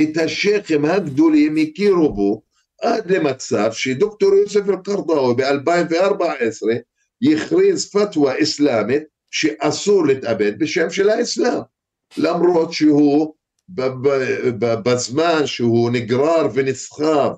[0.00, 2.42] את השכם הגדולים הכירו בו,
[2.82, 6.66] עד למצב שדוקטור יוסף אל-קרדאווי ב-2014
[7.20, 11.60] יכריז פתווה אסלאמית שאסור להתאבד בשם של האסלאם,
[12.16, 13.34] למרות שהוא
[14.84, 17.34] בזמן שהוא נגרר ונסחב אה,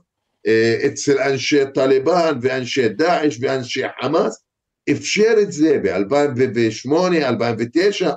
[0.87, 4.45] אצל אנשי טליבן ואנשי דאעש ואנשי חמאס,
[4.91, 8.12] אפשר את זה ב-2008, 2009,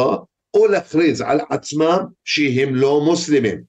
[0.54, 3.62] או להכריז על עצמם שהם לא מוסלמים.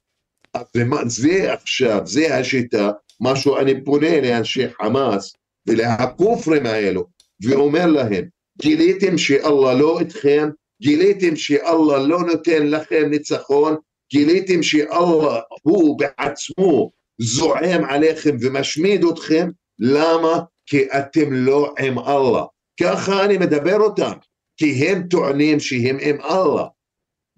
[0.55, 0.67] אז
[1.07, 2.91] זה עכשיו, זה השיטה,
[3.21, 5.33] משהו אני פונה לאנשי חמאס
[5.67, 7.05] ולהכופרים האלו
[7.43, 8.25] ואומר להם,
[8.63, 10.49] גיליתם שאללה לא איתכם,
[10.83, 13.77] גיליתם שאללה לא נותן לכם ניצחון,
[14.13, 16.91] גיליתם שאללה הוא בעצמו
[17.21, 19.49] זועם עליכם ומשמיד אתכם,
[19.79, 20.41] למה?
[20.67, 22.45] כי אתם לא עם אללה.
[22.81, 24.13] ככה אני מדבר אותם,
[24.57, 26.67] כי הם טוענים שהם עם אללה.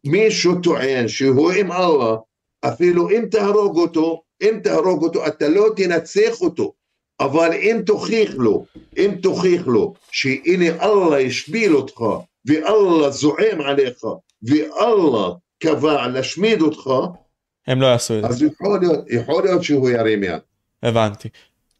[0.06, 2.16] מישהו טוען שהוא עם אללה,
[2.64, 6.72] אפילו אם תהרוג אותו, אם תהרוג אותו, אתה לא תנצח אותו.
[7.20, 8.64] אבל אם תוכיח לו,
[8.96, 12.00] אם תוכיח לו שהנה אללה השפיל אותך,
[12.46, 14.04] ואללה זועם עליך,
[14.42, 16.90] ואללה קבע להשמיד אותך,
[17.66, 18.28] הם לא יעשו את זה.
[18.28, 20.40] אז יכול להיות, יכול להיות שהוא ירים יד.
[20.82, 21.28] הבנתי.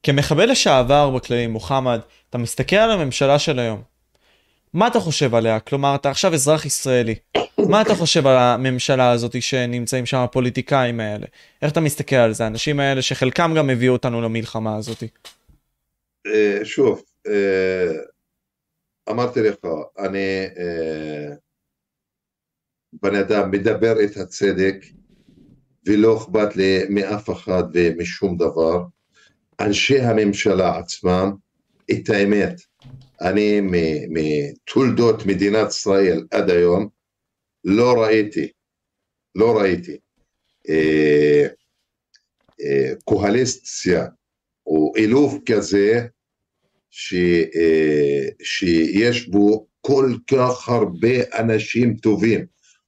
[0.03, 2.01] כמחבל לשעבר בכללי, מוחמד,
[2.31, 3.83] אתה מסתכל על הממשלה של היום.
[4.75, 5.61] מה אתה חושב עליה?
[5.61, 7.15] כלומר, אתה עכשיו אזרח ישראלי.
[7.69, 11.27] מה אתה חושב על הממשלה הזאת שנמצאים שם הפוליטיקאים האלה?
[11.63, 12.45] איך אתה מסתכל על זה?
[12.45, 15.03] האנשים האלה שחלקם גם הביאו אותנו למלחמה הזאת.
[16.27, 17.93] אה, שוב, אה,
[19.11, 19.57] אמרתי לך,
[19.99, 21.35] אני אה,
[23.03, 24.77] בן אדם מדבר את הצדק,
[25.87, 28.85] ולא אכפת לי מאף אחד ומשום דבר.
[29.61, 31.33] אנשי הממשלה עצמם,
[31.91, 32.61] את האמת,
[33.21, 33.61] אני
[34.09, 36.89] מתולדות מדינת ישראל עד היום,
[37.65, 38.49] לא ראיתי,
[39.35, 39.97] לא ראיתי
[40.69, 41.47] אה,
[42.61, 44.07] אה, קוהליסטיה
[44.67, 46.07] או אילוף כזה
[46.91, 47.15] ש,
[47.57, 52.47] אה, שיש בו כל כך הרבה אנשים טובים.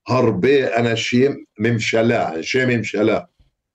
[0.08, 3.20] הרבה אנשים, ממשלה, אנשי ממשלה,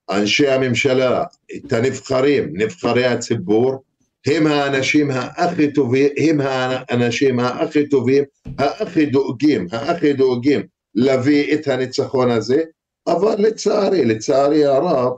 [0.10, 1.24] אנשי הממשלה,
[1.56, 3.84] את הנבחרים, נבחרי הציבור,
[4.26, 8.24] הם האנשים הכי טובים, הם האנשים הכי טובים,
[8.58, 10.62] הכי דואגים, הכי דואגים
[10.96, 12.64] להביא את הניצחון הזה,
[13.08, 15.14] אבל לצערי, לצערי הרב,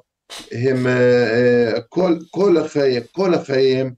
[0.51, 3.93] הם אה, כל, כל החיים, כל החיים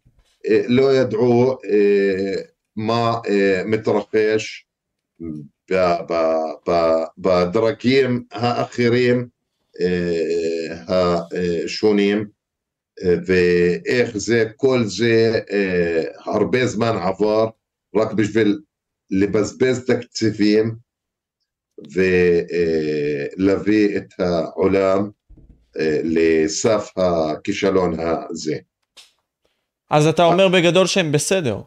[0.48, 2.42] אה, לא ידעו אה,
[2.76, 3.20] מה
[3.66, 4.66] מתרחש
[7.18, 9.28] בדרגים האחרים
[10.88, 12.26] השונים
[13.04, 15.40] ואיך זה, כל זה
[16.26, 17.48] הרבה זמן עבר
[17.96, 18.60] רק בשביל
[19.12, 20.76] לבזבז תקציבים
[23.38, 25.10] ולהביא את העולם
[26.04, 28.56] לסף הכישלון הזה.
[29.90, 31.62] אז אתה אומר בגדול שהם בסדר.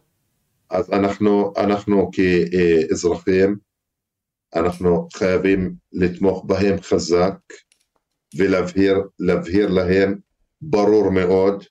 [0.70, 3.56] אז אנחנו, אנחנו כאזרחים,
[4.54, 7.34] אנחנו חייבים לתמוך בהם חזק
[8.36, 10.18] ולהבהיר להם
[10.62, 11.64] ברור מאוד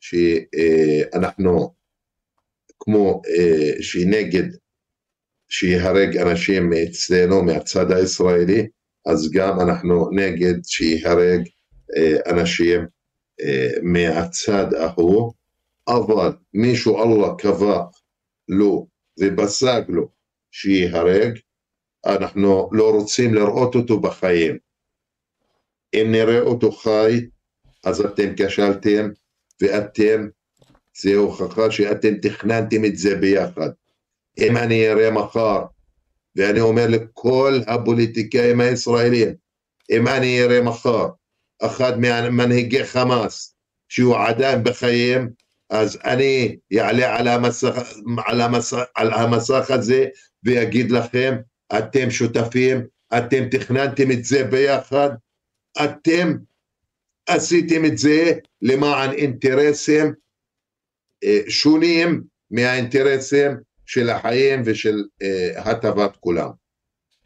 [0.00, 1.74] שאנחנו
[2.80, 3.22] כמו
[3.80, 4.48] שנגד
[5.48, 8.66] שיהרג אנשים אצלנו מהצד הישראלי,
[9.06, 11.40] אז גם אנחנו נגד שיהרג
[11.96, 12.86] אה, אנשים
[13.40, 15.32] אה, מהצד ההוא,
[15.88, 17.82] אבל מישהו אללה קבע
[18.48, 18.86] לו
[19.20, 20.08] ובסג לו
[20.50, 21.38] שיהרג,
[22.06, 24.58] אנחנו לא רוצים לראות אותו בחיים.
[25.94, 27.26] אם נראה אותו חי,
[27.84, 29.08] אז אתם כשלתם,
[29.60, 30.28] ואתם,
[30.98, 33.70] זה הוכחה שאתם תכננתם את זה ביחד.
[34.38, 35.64] אם אני אראה מחר,
[36.36, 39.34] ואני אומר לכל הפוליטיקאים הישראלים,
[39.90, 41.08] אם אני אראה מחר
[41.62, 43.54] אחד ממנהיגי חמאס
[43.88, 45.30] שהוא עדיין בחיים,
[45.70, 47.92] אז אני אעלה על המסך,
[48.26, 50.06] על, המסך, על המסך הזה
[50.44, 51.36] ויגיד לכם,
[51.78, 52.86] אתם שותפים,
[53.18, 55.10] אתם תכננתם את זה ביחד,
[55.84, 56.36] אתם
[57.28, 58.32] עשיתם את זה
[58.62, 60.12] למען אינטרסים
[61.24, 63.56] אה, שונים מהאינטרסים
[63.86, 66.48] של החיים ושל אה, הטבת כולם.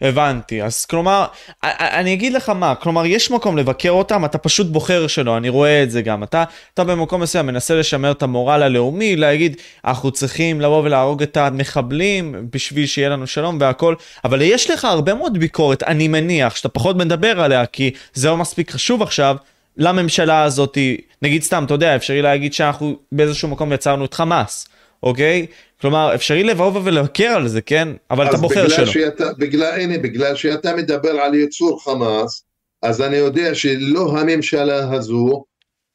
[0.02, 1.26] הבנתי, אז כלומר,
[1.62, 5.82] אני אגיד לך מה, כלומר, יש מקום לבקר אותם, אתה פשוט בוחר שלא, אני רואה
[5.82, 6.22] את זה גם.
[6.22, 11.36] אתה, אתה במקום מסוים מנסה לשמר את המורל הלאומי, להגיד, אנחנו צריכים לבוא ולהרוג את
[11.36, 16.68] המחבלים בשביל שיהיה לנו שלום והכל, אבל יש לך הרבה מאוד ביקורת, אני מניח, שאתה
[16.68, 19.36] פחות מדבר עליה, כי זה לא מספיק חשוב עכשיו,
[19.76, 20.78] לממשלה הזאת,
[21.22, 24.68] נגיד סתם, אתה יודע, אפשרי להגיד שאנחנו באיזשהו מקום יצרנו את חמאס,
[25.02, 25.46] אוקיי?
[25.80, 27.88] כלומר, אפשרי לבוא ולבקר על זה, כן?
[28.10, 28.86] אבל אתה בוחר שלא.
[28.86, 32.44] שאתה, בגלל, הנה, בגלל שאתה מדבר על יצור חמאס,
[32.82, 35.44] אז אני יודע שלא הממשלה הזו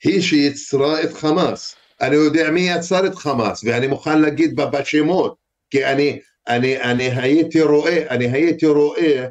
[0.04, 1.76] היא שיצרה את חמאס.
[2.02, 5.36] אני יודע מי יצר את חמאס, ואני מוכן להגיד בשמות,
[5.70, 9.26] כי אני, אני, אני הייתי רואה, אני הייתי רואה,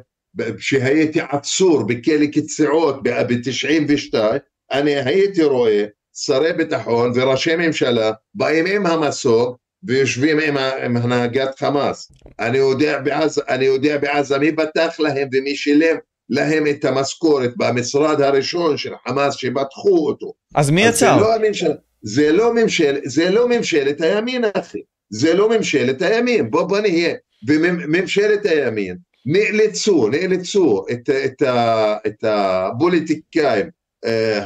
[0.57, 4.13] כשהייתי עצור בכלא קציעות ב-92,
[4.71, 12.11] אני הייתי רואה שרי ביטחון וראשי ממשלה באים עם המסוק ויושבים עם, עם הנהגת חמאס.
[12.39, 15.95] אני יודע, בעזה, אני יודע בעזה מי פתח להם ומי שילם
[16.29, 20.33] להם את המשכורת במשרד הראשון של חמאס שפתחו אותו.
[20.55, 21.15] אז מי יצר?
[21.15, 26.51] זה לא, הממשל, זה, לא ממשל, זה לא ממשלת הימין אחי, זה לא ממשלת הימין,
[26.51, 27.13] בוא בוא נהיה,
[27.47, 28.97] וממשלת הימין
[29.29, 31.43] נאלצו, נאלצו את, את, את,
[32.07, 33.65] את הפוליטיקאים
[34.05, 34.45] אה,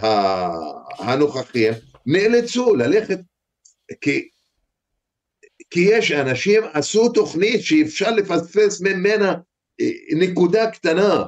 [0.98, 1.74] הנוכחים,
[2.06, 3.20] נאלצו ללכת,
[4.02, 4.28] כי
[5.72, 9.36] כי יש אנשים עשו תוכנית שאפשר לפספס ממנה
[9.82, 11.24] אה, נקודה קטנה.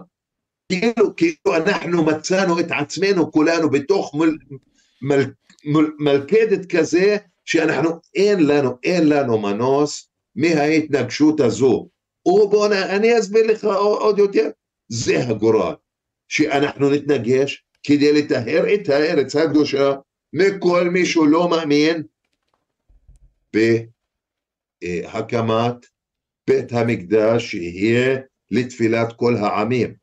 [0.70, 4.38] כאילו, כאילו אנחנו מצאנו את עצמנו כולנו בתוך מל,
[5.02, 5.24] מל,
[5.66, 11.88] מל, מלכדת כזה שאנחנו אין לנו, אין לנו מנוס מההתנגשות הזו.
[12.26, 14.50] ובוא אני אסביר לך עוד יותר,
[14.88, 15.74] זה הגורל,
[16.28, 19.94] שאנחנו נתנגש כדי לטהר את הארץ הקדושה
[20.34, 22.04] מכל מי שהוא לא מאמין
[25.06, 25.86] הקמת
[26.48, 28.20] בית המקדש שיהיה
[28.52, 29.94] לתפילת כל העמים,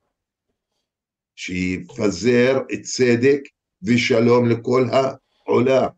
[1.37, 3.41] שיפזר צדק
[3.83, 5.89] ושלום לכל העולם.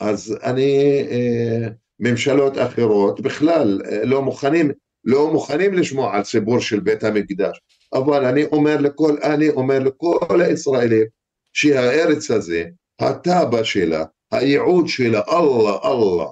[0.00, 1.68] אז אני, אה,
[2.00, 4.70] ממשלות אחרות בכלל אה, לא מוכנים,
[5.04, 7.60] לא מוכנים לשמוע על ציבור של בית המקדש,
[7.94, 11.06] אבל אני אומר לכל, אני אומר לכל הישראלים
[11.52, 12.64] שהארץ הזה,
[13.00, 16.26] הטאבה שלה, הייעוד שלה, אללה, אללה,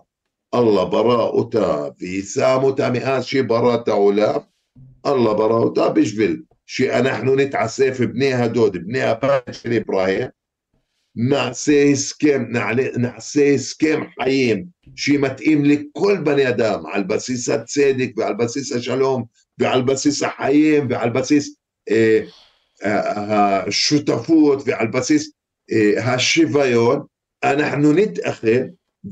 [0.54, 4.38] אללה ברא אותה ושם אותה מאז שברא את העולם,
[5.06, 10.28] אללה ברא אותה בשביל שאנחנו נתעסף בני הדוד, בני הבת של אברהים,
[11.20, 14.64] נעשה הסכם, נעלה, נעשה הסכם חיים
[14.96, 19.24] שמתאים לכל בני אדם על בסיס הצדק ועל בסיס השלום
[19.58, 21.54] ועל בסיס החיים ועל בסיס
[21.90, 22.20] אה,
[22.82, 25.30] השותפות ועל בסיס
[25.72, 27.02] אה, השוויון,
[27.44, 28.62] אנחנו נתאחד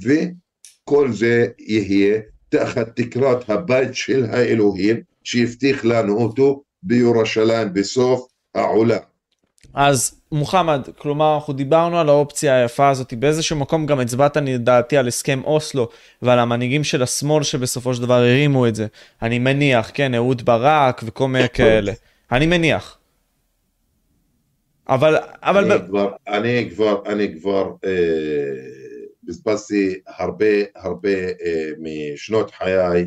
[0.03, 9.03] וכל זה יהיה תחת תקרת הבית של האלוהים שהבטיח לנו אותו בירושלים בסוף העולם.
[9.74, 15.08] אז מוחמד, כלומר אנחנו דיברנו על האופציה היפה הזאת, באיזשהו מקום גם הצבעת לדעתי על
[15.08, 15.88] הסכם אוסלו
[16.22, 18.86] ועל המנהיגים של השמאל שבסופו של דבר הרימו את זה.
[19.22, 21.92] אני מניח, כן, אהוד ברק וכל מיני כאלה.
[22.32, 22.98] אני מניח.
[24.88, 25.72] אבל, אבל...
[25.72, 27.90] אני כבר, אני כבר, אני כבר אה,
[29.24, 33.06] בזבזתי הרבה הרבה אה, משנות חיי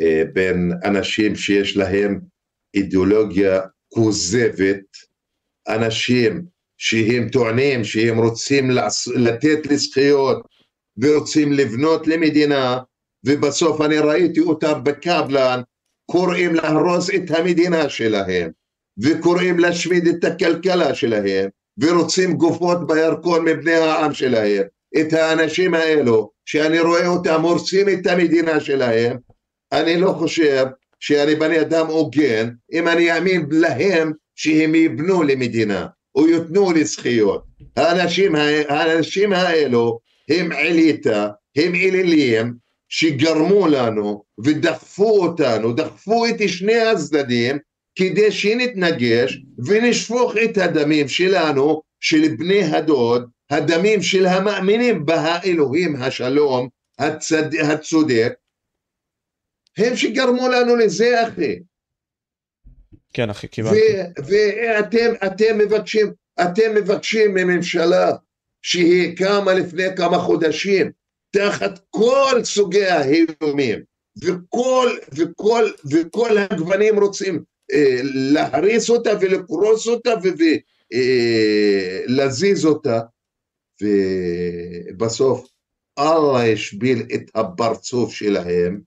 [0.00, 2.20] אה, בין אנשים שיש להם
[2.74, 4.84] אידיאולוגיה כוזבת,
[5.68, 6.42] אנשים
[6.78, 8.70] שהם טוענים שהם רוצים
[9.14, 10.42] לתת לזכויות
[10.98, 12.78] ורוצים לבנות למדינה
[13.26, 15.60] ובסוף אני ראיתי אותם בקבלן
[16.10, 18.50] קוראים להרוס את המדינה שלהם
[19.02, 24.62] וקוראים להשמיד את הכלכלה שלהם ורוצים גופות בירקון מבני העם שלהם.
[25.00, 29.16] את האנשים האלו שאני רואה אותם הורסים את המדינה שלהם
[29.72, 30.66] אני לא חושב
[31.00, 37.44] שאני בני אדם הוגן אם אני אאמין להם שהם יבנו למדינה או יתנו לזכיות.
[37.76, 38.34] האנשים,
[38.68, 39.98] האנשים האלו
[40.30, 42.54] הם אליטה, הם אלילים
[42.88, 47.58] שגרמו לנו ודחפו אותנו, דחפו את שני הצדדים
[47.98, 57.54] כדי שנתנגש ונשפוך את הדמים שלנו, של בני הדוד, הדמים של המאמינים באלוהים השלום הצד...
[57.54, 58.32] הצודק,
[59.78, 61.58] הם שגרמו לנו לזה אחי.
[63.14, 63.76] כן אחי, קיבלתי.
[64.26, 66.12] ואתם אתם מבקשים,
[66.42, 68.12] אתם מבקשים מממשלה
[68.62, 70.90] שהיא קמה לפני כמה חודשים
[71.30, 73.82] תחת כל סוגי האיומים
[74.24, 77.42] וכל, וכל, וכל הגוונים רוצים
[77.72, 80.10] אה, להריס אותה ולקרוס אותה
[82.10, 83.00] ולהזיז אה, אותה
[83.82, 85.48] ובסוף
[85.98, 88.80] אללה השביל את הפרצוף שלהם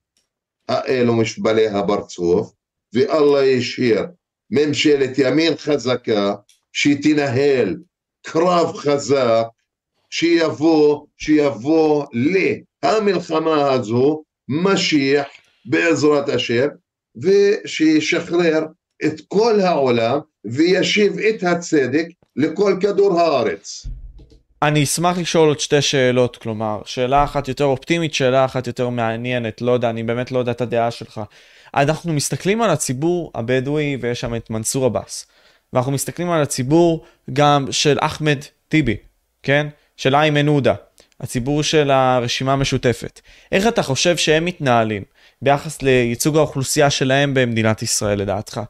[0.69, 2.56] האלו משבלי הפרצוף
[2.93, 4.05] ואללה השאיר
[4.51, 6.33] ממשלת ימין חזקה
[6.73, 7.77] שתנהל
[8.25, 9.43] קרב חזק
[10.09, 12.05] שיבוא, שיבוא
[12.83, 15.27] למלחמה הזו משיח
[15.65, 16.67] בעזרת השם
[17.21, 18.65] ושישחרר
[19.05, 22.05] את כל העולם וישיב את הצדק
[22.35, 23.87] לכל כדור הארץ.
[24.61, 29.61] אני אשמח לשאול עוד שתי שאלות, כלומר, שאלה אחת יותר אופטימית, שאלה אחת יותר מעניינת,
[29.61, 31.21] לא יודע, אני באמת לא יודע את הדעה שלך.
[31.75, 35.25] אנחנו מסתכלים על הציבור הבדואי ויש שם את מנסור עבאס.
[35.73, 38.37] ואנחנו מסתכלים על הציבור גם של אחמד
[38.67, 38.97] טיבי,
[39.43, 39.67] כן?
[39.97, 40.75] של איימן עודה,
[41.19, 43.21] הציבור של הרשימה המשותפת.
[43.51, 45.03] איך אתה חושב שהם מתנהלים
[45.41, 48.61] ביחס לייצוג האוכלוסייה שלהם במדינת ישראל לדעתך?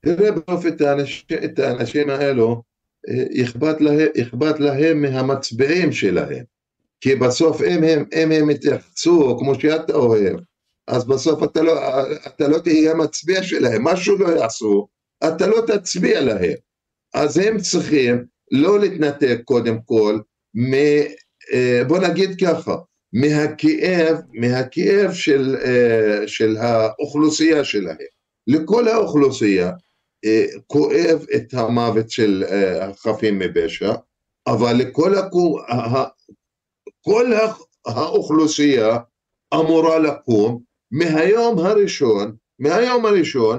[0.00, 2.62] תראה בסוף את, האנש, את האנשים האלו,
[3.08, 4.08] אה, אכפת להם,
[4.58, 6.44] להם מהמצביעים שלהם.
[7.00, 10.36] כי בסוף אם הם, אם הם יתייחסו כמו שאתה אוהב,
[10.92, 11.72] אז בסוף אתה לא,
[12.26, 14.88] אתה לא תהיה מצביע שלהם, משהו לא יעשו,
[15.26, 16.54] אתה לא תצביע להם.
[17.14, 20.18] אז הם צריכים לא להתנתק קודם כל,
[20.54, 20.74] מ,
[21.52, 22.76] אה, בוא נגיד ככה,
[23.12, 27.96] מהכאב, מהכאב של, אה, של האוכלוסייה שלהם.
[28.46, 29.70] לכל האוכלוסייה
[30.24, 32.44] אה, כואב את המוות של
[32.80, 33.92] החפים מפשע,
[34.46, 35.58] אבל לכל הכו,
[37.00, 37.32] כל
[37.86, 38.98] האוכלוסייה
[39.54, 43.58] אמורה לקום מהיום הראשון, מהיום הראשון,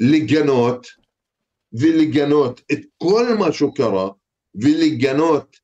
[0.00, 0.86] ולגנות,
[1.72, 4.10] ולגנות את כל מה שקרה,
[4.54, 5.56] ולגנות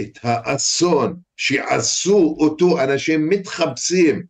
[0.00, 4.22] את האסון שעשו אותו אנשים מתחפשים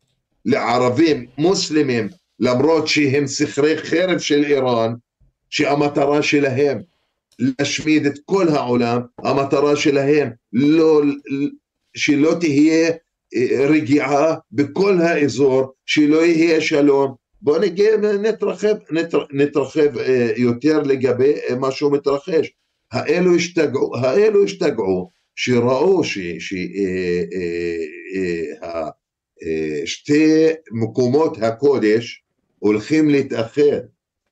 [0.45, 2.09] לערבים מוסלמים
[2.41, 4.95] למרות שהם סכרי חרב של איראן
[5.51, 6.79] שהמטרה שלהם
[7.39, 11.03] להשמיד את כל העולם, המטרה שלהם לא,
[11.97, 12.93] שלא תהיה
[13.69, 17.15] רגיעה בכל האזור, שלא יהיה שלום.
[17.43, 22.53] בואו נגיע, נתרחב, נתר, נתרחב אה, יותר לגבי אה, מה שהוא מתרחש.
[22.93, 26.05] האלו השתגעו, האלו השתגעו שראו
[29.85, 32.23] ששתי אה, מקומות הקודש
[32.59, 33.81] הולכים להתאחד,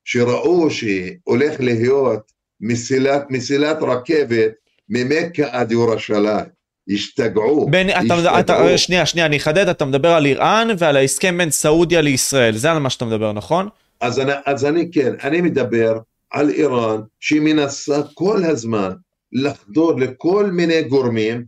[0.05, 4.53] שראו שהולך להיות מסילת, מסילת רכבת
[4.89, 6.55] ממכה עד ירושלים.
[6.89, 7.67] השתגעו.
[7.71, 12.01] בין, אתה, אתה, שנייה, שנייה, אני אחדד, אתה מדבר על איראן ועל ההסכם בין סעודיה
[12.01, 13.69] לישראל, זה על מה שאתה מדבר, נכון?
[14.01, 15.99] אז אני, אז אני כן, אני מדבר
[16.31, 18.93] על איראן שהיא מנסה כל הזמן
[19.33, 21.45] לחדור לכל מיני גורמים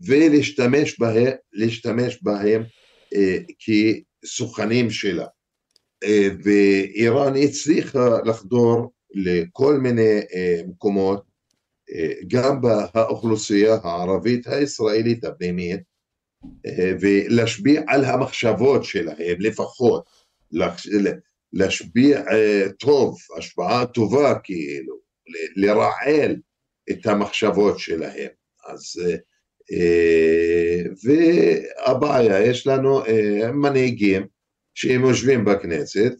[0.00, 2.62] ולהשתמש בהם, להשתמש בהם
[3.14, 5.26] אה, כסוכנים שלה.
[6.04, 11.31] אה, ואיראן הצליחה לחדור לכל מיני אה, מקומות
[12.28, 15.80] גם באוכלוסייה הערבית הישראלית הפנימית
[17.00, 20.04] ולהשפיע על המחשבות שלהם לפחות,
[21.52, 22.22] להשפיע
[22.78, 24.96] טוב, השפעה טובה כאילו,
[25.56, 26.36] לרעל
[26.90, 28.28] את המחשבות שלהם.
[28.66, 28.82] אז
[31.04, 33.02] והבעיה, יש לנו
[33.52, 34.26] מנהיגים
[34.74, 36.12] שהם יושבים בכנסת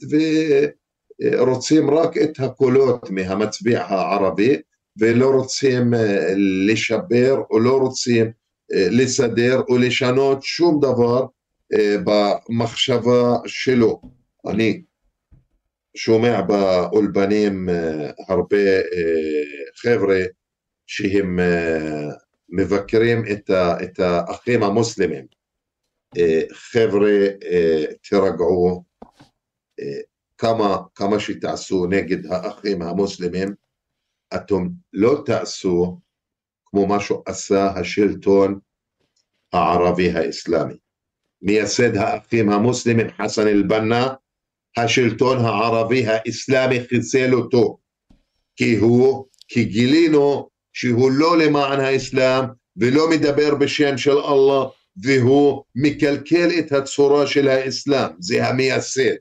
[1.23, 4.57] ורוצים רק את הקולות מהמצביע הערבי
[4.97, 6.33] ולא רוצים אה,
[6.67, 8.27] לשבר או לא רוצים
[8.73, 11.27] אה, לסדר או לשנות שום דבר
[11.73, 14.03] אה, במחשבה שלו.
[14.47, 14.83] אני
[15.97, 17.69] שומע באולפנים
[18.29, 18.57] הרבה
[19.77, 20.21] חבר'ה
[20.87, 21.39] שהם
[22.49, 23.23] מבקרים
[23.83, 25.27] את האחים המוסלמים
[26.53, 27.27] חבר'ה,
[28.09, 28.85] תירגעו,
[30.39, 33.55] כמה, כמה שתעשו נגד האחים המוסלמים,
[34.35, 36.01] אתם לא תעשו
[36.65, 38.59] כמו מה שעשה השלטון
[39.53, 40.75] הערבי האסלאמי.
[41.43, 44.15] מייסד האחים המוסלמים חסן אל-בנה,
[44.77, 47.79] השלטון הערבי האסלאמי חיסל אותו,
[48.57, 52.45] כי הוא, כי גילינו שהוא לא למען האסלאם
[52.77, 54.65] ולא מדבר בשם של אללה
[55.03, 59.15] והוא מקלקל את הצורה של האסלאם, זה המייסד.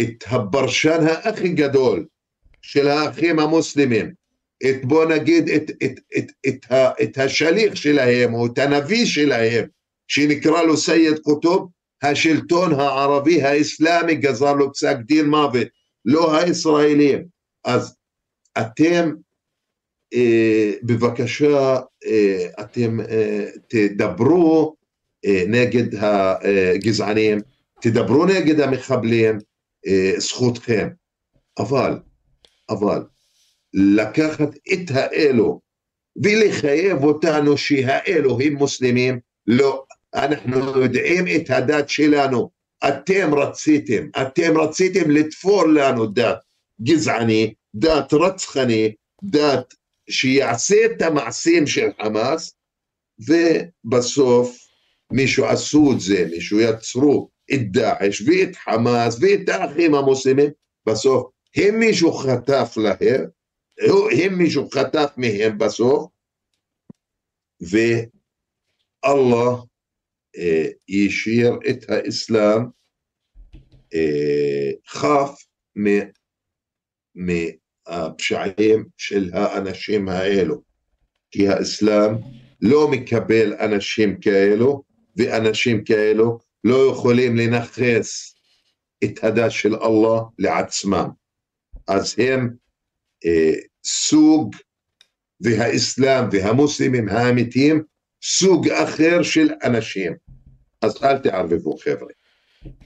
[0.00, 2.06] את הפרשן הכי גדול
[2.68, 4.12] של האחים המוסלמים,
[4.62, 6.66] את בוא נגיד את, את, את, את, את,
[7.02, 9.64] את השליח שלהם או את הנביא שלהם
[10.08, 11.70] שנקרא לו סייד קוטוב,
[12.02, 15.66] השלטון הערבי האסלאמי גזר לו פסק דין מוות,
[16.04, 17.24] לא הישראלים.
[17.64, 17.96] אז
[18.58, 19.12] אתם
[20.14, 21.76] אה, בבקשה
[22.06, 24.74] אה, אתם אה, תדברו
[25.48, 27.38] נגד הגזענים,
[27.80, 29.38] תדברו נגד המחבלים,
[30.18, 30.88] זכותכם.
[31.58, 31.98] אבל,
[32.70, 33.02] אבל,
[33.74, 35.60] לקחת את האלו
[36.22, 39.84] ולחייב אותנו שהאלו הם מוסלמים, לא,
[40.14, 42.50] אנחנו יודעים את הדת שלנו,
[42.88, 46.38] אתם רציתם, אתם רציתם לתפור לנו דת
[46.82, 49.74] גזעני, דת רצחני, דת
[50.10, 52.56] שיעשה את המעשים של חמאס
[53.18, 54.56] ובסוף
[55.12, 60.50] מישהו עשו את זה, מישהו יצרו את דאעש ואת חמאס ואת האחים המוסלמים,
[60.86, 61.26] בסוף
[61.56, 63.24] הם מישהו חטף להם,
[64.22, 66.10] הם מישהו חטף מהם בסוף
[67.60, 69.56] ואללה
[70.38, 70.66] אה,
[71.70, 72.62] את האסלאם
[73.94, 75.44] אה, חף
[77.86, 80.62] הפשעים של האנשים האלו.
[81.30, 82.14] כי האסלאם
[82.60, 84.82] לא מקבל אנשים כאלו,
[85.16, 88.34] ואנשים כאלו לא יכולים לנכס
[89.04, 91.08] את הדת של אללה לעצמם.
[91.88, 92.50] אז הם
[93.26, 93.52] אה,
[93.84, 94.54] סוג,
[95.40, 97.82] והאסלאם והמוסלמים האמיתיים,
[98.22, 100.12] סוג אחר של אנשים.
[100.82, 102.08] אז אל תערבבו חבר'ה.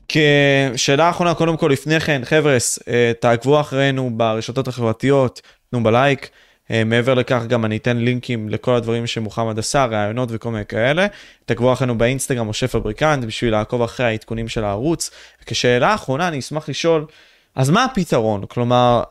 [0.09, 2.57] כשאלה אחרונה, קודם כל לפני כן, חבר'ה,
[2.89, 6.31] אה, תעקבו אחרינו ברשתות החברתיות, תנו בלייק.
[6.71, 11.07] אה, מעבר לכך גם אני אתן לינקים לכל הדברים שמוחמד עשה, ראיונות וכל מיני כאלה.
[11.45, 15.11] תעקבו אחרינו באינסטגרם משה פבריקנט בשביל לעקוב אחרי העדכונים של הערוץ.
[15.47, 17.07] כשאלה אחרונה אני אשמח לשאול,
[17.55, 18.45] אז מה הפתרון?
[18.49, 19.03] כלומר,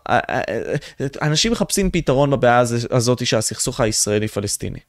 [1.22, 2.60] אנשים מחפשים פתרון בבעיה
[2.92, 4.80] הזאת של הסכסוך הישראלי-פלסטיני.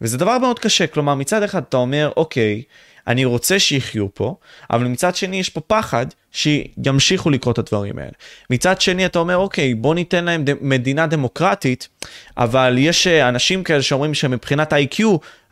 [0.00, 2.62] וזה דבר מאוד קשה, כלומר מצד אחד אתה אומר, אוקיי,
[3.06, 4.34] אני רוצה שיחיו פה,
[4.70, 8.10] אבל מצד שני יש פה פחד שימשיכו לקרות את הדברים האלה.
[8.50, 11.88] מצד שני אתה אומר, אוקיי, בוא ניתן להם ד- מדינה דמוקרטית,
[12.36, 15.02] אבל יש אה, אנשים כאלה שאומרים שמבחינת ה-IQ,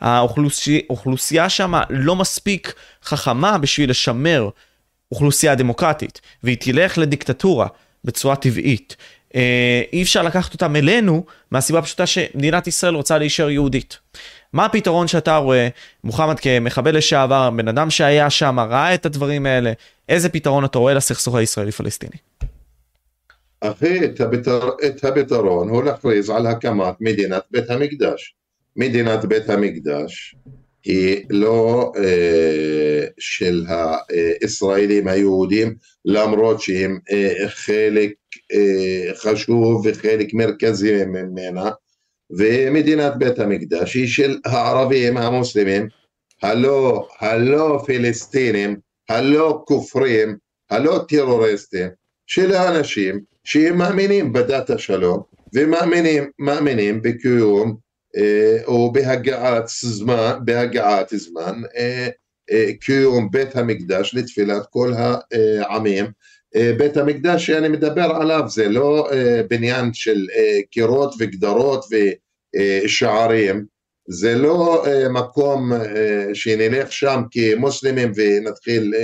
[0.01, 2.75] האוכלוסייה שם לא מספיק
[3.05, 4.49] חכמה בשביל לשמר
[5.13, 7.67] אוכלוסייה דמוקרטית, והיא תלך לדיקטטורה
[8.05, 8.97] בצורה טבעית.
[9.35, 13.99] אה, אי אפשר לקחת אותם אלינו מהסיבה הפשוטה שמדינת ישראל רוצה להישאר יהודית.
[14.53, 15.69] מה הפתרון שאתה רואה,
[16.05, 19.73] מוחמד כמחבל לשעבר, בן אדם שהיה שם, ראה את הדברים האלה,
[20.09, 22.17] איזה פתרון אתה רואה לסכסוך הישראלי-פלסטיני?
[23.61, 24.69] אחי, את, הפתר...
[24.87, 28.35] את הפתרון הוא להכריז על הקמת מדינת בית המקדש.
[28.77, 30.35] מדינת בית המקדש
[30.85, 38.13] היא לא אה, של הישראלים היהודים, למרות שהם אה, חלק
[38.53, 41.71] אה, חשוב וחלק מרכזי ממנה,
[42.39, 45.89] ומדינת בית המקדש היא של הערבים המוסלמים
[46.43, 48.77] הלא, הלא פלסטינים,
[49.09, 50.37] הלא כופרים,
[50.71, 51.89] הלא טרוריסטים,
[52.27, 55.23] של האנשים שהם מאמינים בדת השלום
[55.55, 57.77] ומאמינים מאמינים בקיום
[58.65, 62.09] או בהגעת זמן, בהגעת זמן אה,
[62.51, 64.93] אה, קיום בית המקדש לתפילת כל
[65.61, 66.07] העמים.
[66.57, 71.85] אה, בית המקדש שאני מדבר עליו זה לא אה, בניין של אה, קירות וגדרות
[72.85, 73.65] בשערים,
[74.09, 75.73] זה לא מקום
[76.35, 78.95] שנלך שם כמוסלמים ונתחיל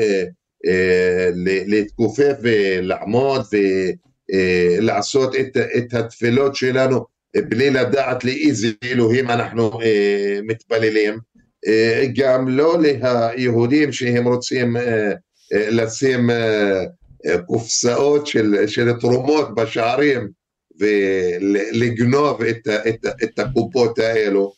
[1.66, 3.42] להתכופף ולעמוד
[4.32, 5.34] ולעשות
[5.76, 7.04] את התפילות שלנו
[7.36, 9.70] בלי לדעת לאיזה אלוהים אנחנו
[10.42, 11.18] מתפללים,
[12.16, 14.76] גם לא ליהודים שהם רוצים
[15.52, 16.30] לשים
[17.46, 20.28] קופסאות של, של תרומות בשערים
[20.80, 24.52] ולגנוב את, את, את הקופות האלו.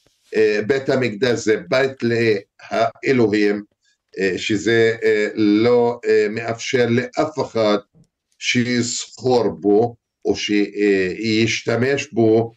[0.66, 3.62] בית המקדש זה בית לאלוהים,
[4.36, 4.96] שזה
[5.34, 7.78] לא מאפשר לאף אחד
[8.38, 12.52] שיסחור בו או שישתמש בו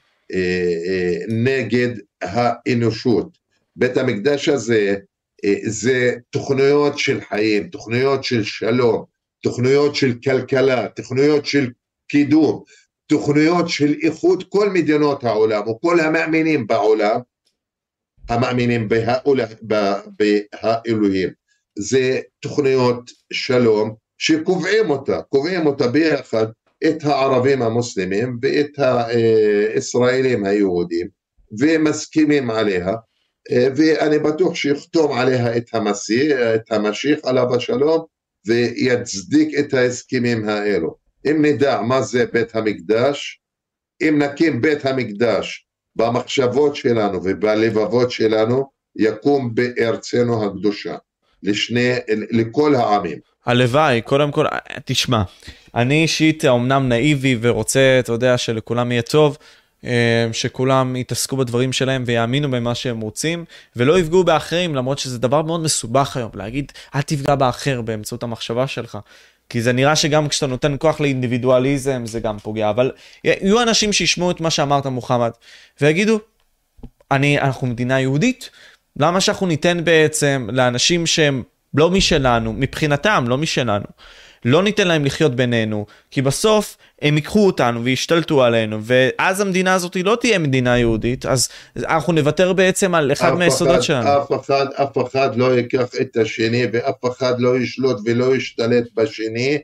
[1.27, 1.89] נגד
[2.21, 3.37] האנושות.
[3.75, 4.95] בית המקדש הזה
[5.65, 9.05] זה תוכניות של חיים, תוכניות של שלום,
[9.43, 11.69] תוכניות של כלכלה, תוכניות של
[12.07, 12.63] קידום,
[13.07, 17.19] תוכניות של איחוד כל מדינות העולם וכל המאמינים בעולם,
[18.29, 18.89] המאמינים
[20.51, 21.29] באלוהים.
[21.79, 26.45] זה תוכניות שלום שקובעים אותה, קובעים אותה ביחד
[26.85, 31.07] את הערבים המוסלמים ואת הישראלים היהודים
[31.59, 32.93] ומסכימים עליה
[33.51, 38.05] ואני בטוח שיחתום עליה את המסיח, את המשיח עליו השלום
[38.47, 40.95] ויצדיק את ההסכמים האלו.
[41.25, 43.41] אם נדע מה זה בית המקדש,
[44.01, 50.95] אם נקים בית המקדש במחשבות שלנו ובלבבות שלנו, יקום בארצנו הקדושה,
[51.43, 51.93] לשני,
[52.31, 53.19] לכל העמים.
[53.45, 54.45] הלוואי, קודם כל,
[54.85, 55.23] תשמע,
[55.75, 59.37] אני אישית אמנם נאיבי ורוצה, אתה יודע, שלכולם יהיה טוב,
[59.85, 63.45] אה, שכולם יתעסקו בדברים שלהם ויאמינו במה שהם רוצים,
[63.75, 68.67] ולא יפגעו באחרים, למרות שזה דבר מאוד מסובך היום, להגיד, אל תפגע באחר באמצעות המחשבה
[68.67, 68.97] שלך.
[69.49, 72.91] כי זה נראה שגם כשאתה נותן כוח לאינדיבידואליזם זה גם פוגע, אבל
[73.23, 75.31] יהיו אנשים שישמעו את מה שאמרת מוחמד,
[75.81, 76.19] ויגידו,
[77.11, 78.49] אני, אנחנו מדינה יהודית,
[78.99, 83.85] למה שאנחנו ניתן בעצם לאנשים שהם לא משלנו, מבחינתם לא משלנו,
[84.45, 89.95] לא ניתן להם לחיות בינינו, כי בסוף הם ייקחו אותנו וישתלטו עלינו, ואז המדינה הזאת
[89.95, 94.07] לא תהיה מדינה יהודית, אז אנחנו נוותר בעצם על אחד מהיסודות שלנו.
[94.07, 99.57] אף אחד, אף אחד לא ייקח את השני, ואף אחד לא ישלוט ולא ישתלט בשני,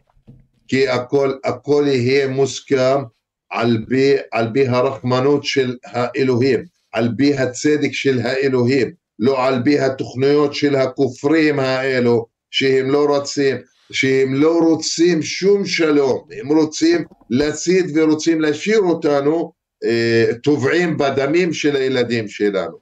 [0.68, 3.04] כי הכל, הכל יהיה מוסכם
[3.50, 9.80] על פי, על פי הרחמנות של האלוהים, על פי הצדק של האלוהים, לא על פי
[9.80, 13.58] התוכניות של הכופרים האלו, שהם לא רוצים.
[13.92, 19.52] שהם לא רוצים שום שלום, הם רוצים להסית ורוצים להשאיר אותנו
[19.84, 22.78] אה, טובעים בדמים של הילדים שלנו.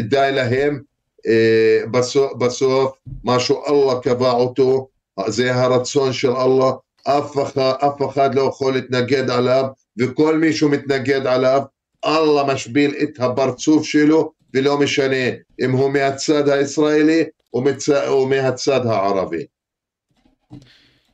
[0.00, 0.80] די להם,
[1.26, 2.92] אה, בסוף, בסוף
[3.24, 4.88] מה שאללה קבע אותו,
[5.26, 6.70] זה הרצון של אללה,
[7.04, 9.64] אף אחד, אף אחד לא יכול להתנגד עליו,
[9.98, 11.62] וכל מי שמתנגד עליו,
[12.04, 15.26] אללה משביל את הפרצוף שלו, ולא משנה
[15.64, 17.24] אם הוא מהצד הישראלי
[17.54, 17.88] או, מצ...
[17.88, 19.44] או מהצד הערבי.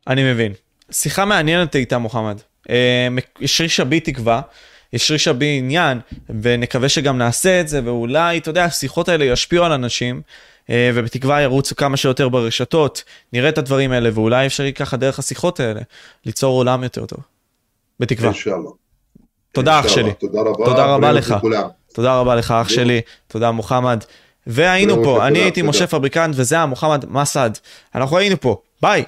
[0.07, 0.53] אני מבין.
[0.91, 2.41] שיחה מעניינת איתה מוחמד.
[2.71, 3.09] אה,
[3.43, 4.41] השרישה בי תקווה,
[4.93, 6.01] השרישה בי עניין,
[6.43, 10.23] ונקווה שגם נעשה את זה, ואולי, אתה יודע, השיחות האלה ישפיעו על אנשים,
[10.71, 15.61] אה, ובתקווה ירוצו כמה שיותר ברשתות, נראה את הדברים האלה, ואולי אפשר ככה דרך השיחות
[15.61, 15.81] האלה,
[16.27, 17.19] ליצור עולם יותר טוב.
[18.01, 18.31] בתקווה.
[19.53, 20.15] תודה אח שלי.
[20.15, 20.65] תודה רבה.
[20.65, 21.35] תודה רבה לך.
[21.97, 23.01] תודה רבה לך אח שלי.
[23.29, 24.05] תודה מוחמד.
[24.47, 27.59] והיינו פה, אני הייתי משה פבריקנט וזה היה מוחמד מסעד.
[27.95, 29.05] אנחנו היינו פה, ביי.